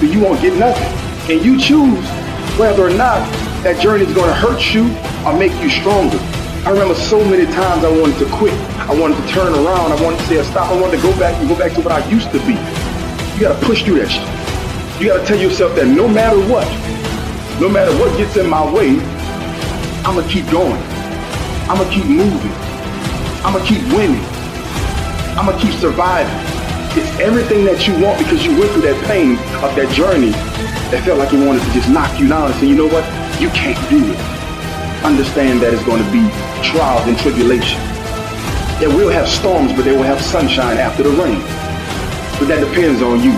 but 0.00 0.12
you 0.12 0.18
won't 0.18 0.40
get 0.40 0.58
nothing. 0.58 1.32
And 1.32 1.44
you 1.44 1.60
choose 1.60 2.15
whether 2.58 2.86
or 2.86 2.90
not 2.90 3.20
that 3.62 3.76
journey 3.82 4.04
is 4.04 4.14
gonna 4.14 4.32
hurt 4.32 4.72
you 4.72 4.88
or 5.28 5.36
make 5.36 5.52
you 5.60 5.68
stronger. 5.68 6.16
I 6.64 6.70
remember 6.72 6.94
so 6.94 7.22
many 7.22 7.44
times 7.44 7.84
I 7.84 7.92
wanted 7.92 8.18
to 8.18 8.26
quit. 8.32 8.54
I 8.88 8.94
wanted 8.96 9.20
to 9.20 9.28
turn 9.28 9.52
around. 9.52 9.92
I 9.92 10.02
wanted 10.02 10.18
to 10.20 10.26
say 10.26 10.42
stop. 10.42 10.72
I 10.72 10.80
wanted 10.80 10.96
to 10.96 11.02
go 11.02 11.12
back 11.18 11.36
and 11.36 11.48
go 11.48 11.56
back 11.56 11.72
to 11.74 11.80
what 11.82 11.92
I 11.92 12.00
used 12.08 12.32
to 12.32 12.40
be. 12.48 12.56
You 13.36 13.44
gotta 13.44 13.60
push 13.64 13.84
through 13.84 14.00
that 14.00 14.08
shit. 14.08 14.24
You 15.00 15.12
gotta 15.12 15.24
tell 15.26 15.38
yourself 15.38 15.76
that 15.76 15.86
no 15.86 16.08
matter 16.08 16.40
what, 16.48 16.66
no 17.60 17.68
matter 17.68 17.92
what 18.00 18.16
gets 18.16 18.36
in 18.36 18.48
my 18.48 18.64
way, 18.72 18.96
I'm 20.08 20.16
gonna 20.16 20.28
keep 20.28 20.48
going. 20.50 20.80
I'm 21.68 21.76
gonna 21.76 21.92
keep 21.92 22.06
moving. 22.06 22.56
I'm 23.44 23.52
gonna 23.52 23.68
keep 23.68 23.84
winning. 23.92 24.24
I'm 25.36 25.44
gonna 25.44 25.60
keep 25.60 25.74
surviving. 25.76 26.32
It's 26.96 27.20
everything 27.20 27.66
that 27.66 27.86
you 27.86 27.92
want 28.00 28.16
because 28.16 28.42
you 28.46 28.58
went 28.58 28.72
through 28.72 28.88
that 28.88 28.98
pain 29.04 29.36
of 29.60 29.76
that 29.76 29.92
journey 29.92 30.32
that 30.90 31.02
felt 31.04 31.18
like 31.18 31.30
he 31.30 31.38
wanted 31.38 31.62
to 31.62 31.70
just 31.72 31.90
knock 31.90 32.14
you 32.18 32.28
down 32.28 32.50
and 32.50 32.54
say, 32.60 32.66
you 32.66 32.76
know 32.76 32.86
what? 32.86 33.04
You 33.40 33.50
can't 33.50 33.78
do 33.90 33.98
it. 33.98 34.20
Understand 35.04 35.60
that 35.62 35.74
it's 35.74 35.84
going 35.84 36.02
to 36.02 36.10
be 36.14 36.22
trials 36.62 37.06
and 37.06 37.18
tribulation. 37.18 37.78
It 38.78 38.88
will 38.88 39.10
have 39.10 39.28
storms, 39.28 39.72
but 39.72 39.84
they 39.84 39.92
will 39.96 40.06
have 40.06 40.20
sunshine 40.20 40.78
after 40.78 41.02
the 41.02 41.10
rain. 41.10 41.40
But 42.38 42.52
that 42.52 42.60
depends 42.60 43.02
on 43.02 43.22
you 43.22 43.32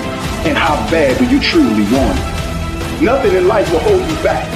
and 0.46 0.56
how 0.58 0.74
bad 0.90 1.18
do 1.18 1.24
you 1.26 1.40
truly 1.40 1.86
want 1.94 2.18
it. 2.18 3.02
Nothing 3.02 3.34
in 3.34 3.46
life 3.46 3.70
will 3.70 3.80
hold 3.80 4.00
you 4.00 4.18
back 4.22 4.46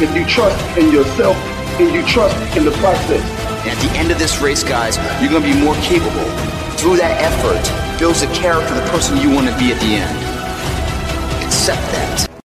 if 0.00 0.14
you 0.14 0.24
trust 0.24 0.54
in 0.78 0.92
yourself 0.92 1.36
and 1.80 1.92
you 1.92 2.06
trust 2.06 2.36
in 2.56 2.64
the 2.64 2.70
process. 2.78 3.22
And 3.66 3.70
at 3.70 3.78
the 3.82 3.90
end 3.98 4.10
of 4.10 4.18
this 4.18 4.40
race, 4.40 4.62
guys, 4.62 4.96
you're 5.20 5.30
going 5.30 5.42
to 5.42 5.52
be 5.52 5.58
more 5.58 5.74
capable. 5.82 6.30
Through 6.78 6.98
that 6.98 7.18
effort, 7.18 7.58
builds 7.98 8.20
the 8.20 8.32
character 8.32 8.74
the 8.74 8.88
person 8.90 9.16
you 9.18 9.30
want 9.30 9.48
to 9.48 9.58
be 9.58 9.72
at 9.72 9.80
the 9.80 9.98
end. 9.98 11.44
Accept 11.44 11.82
that. 11.92 12.27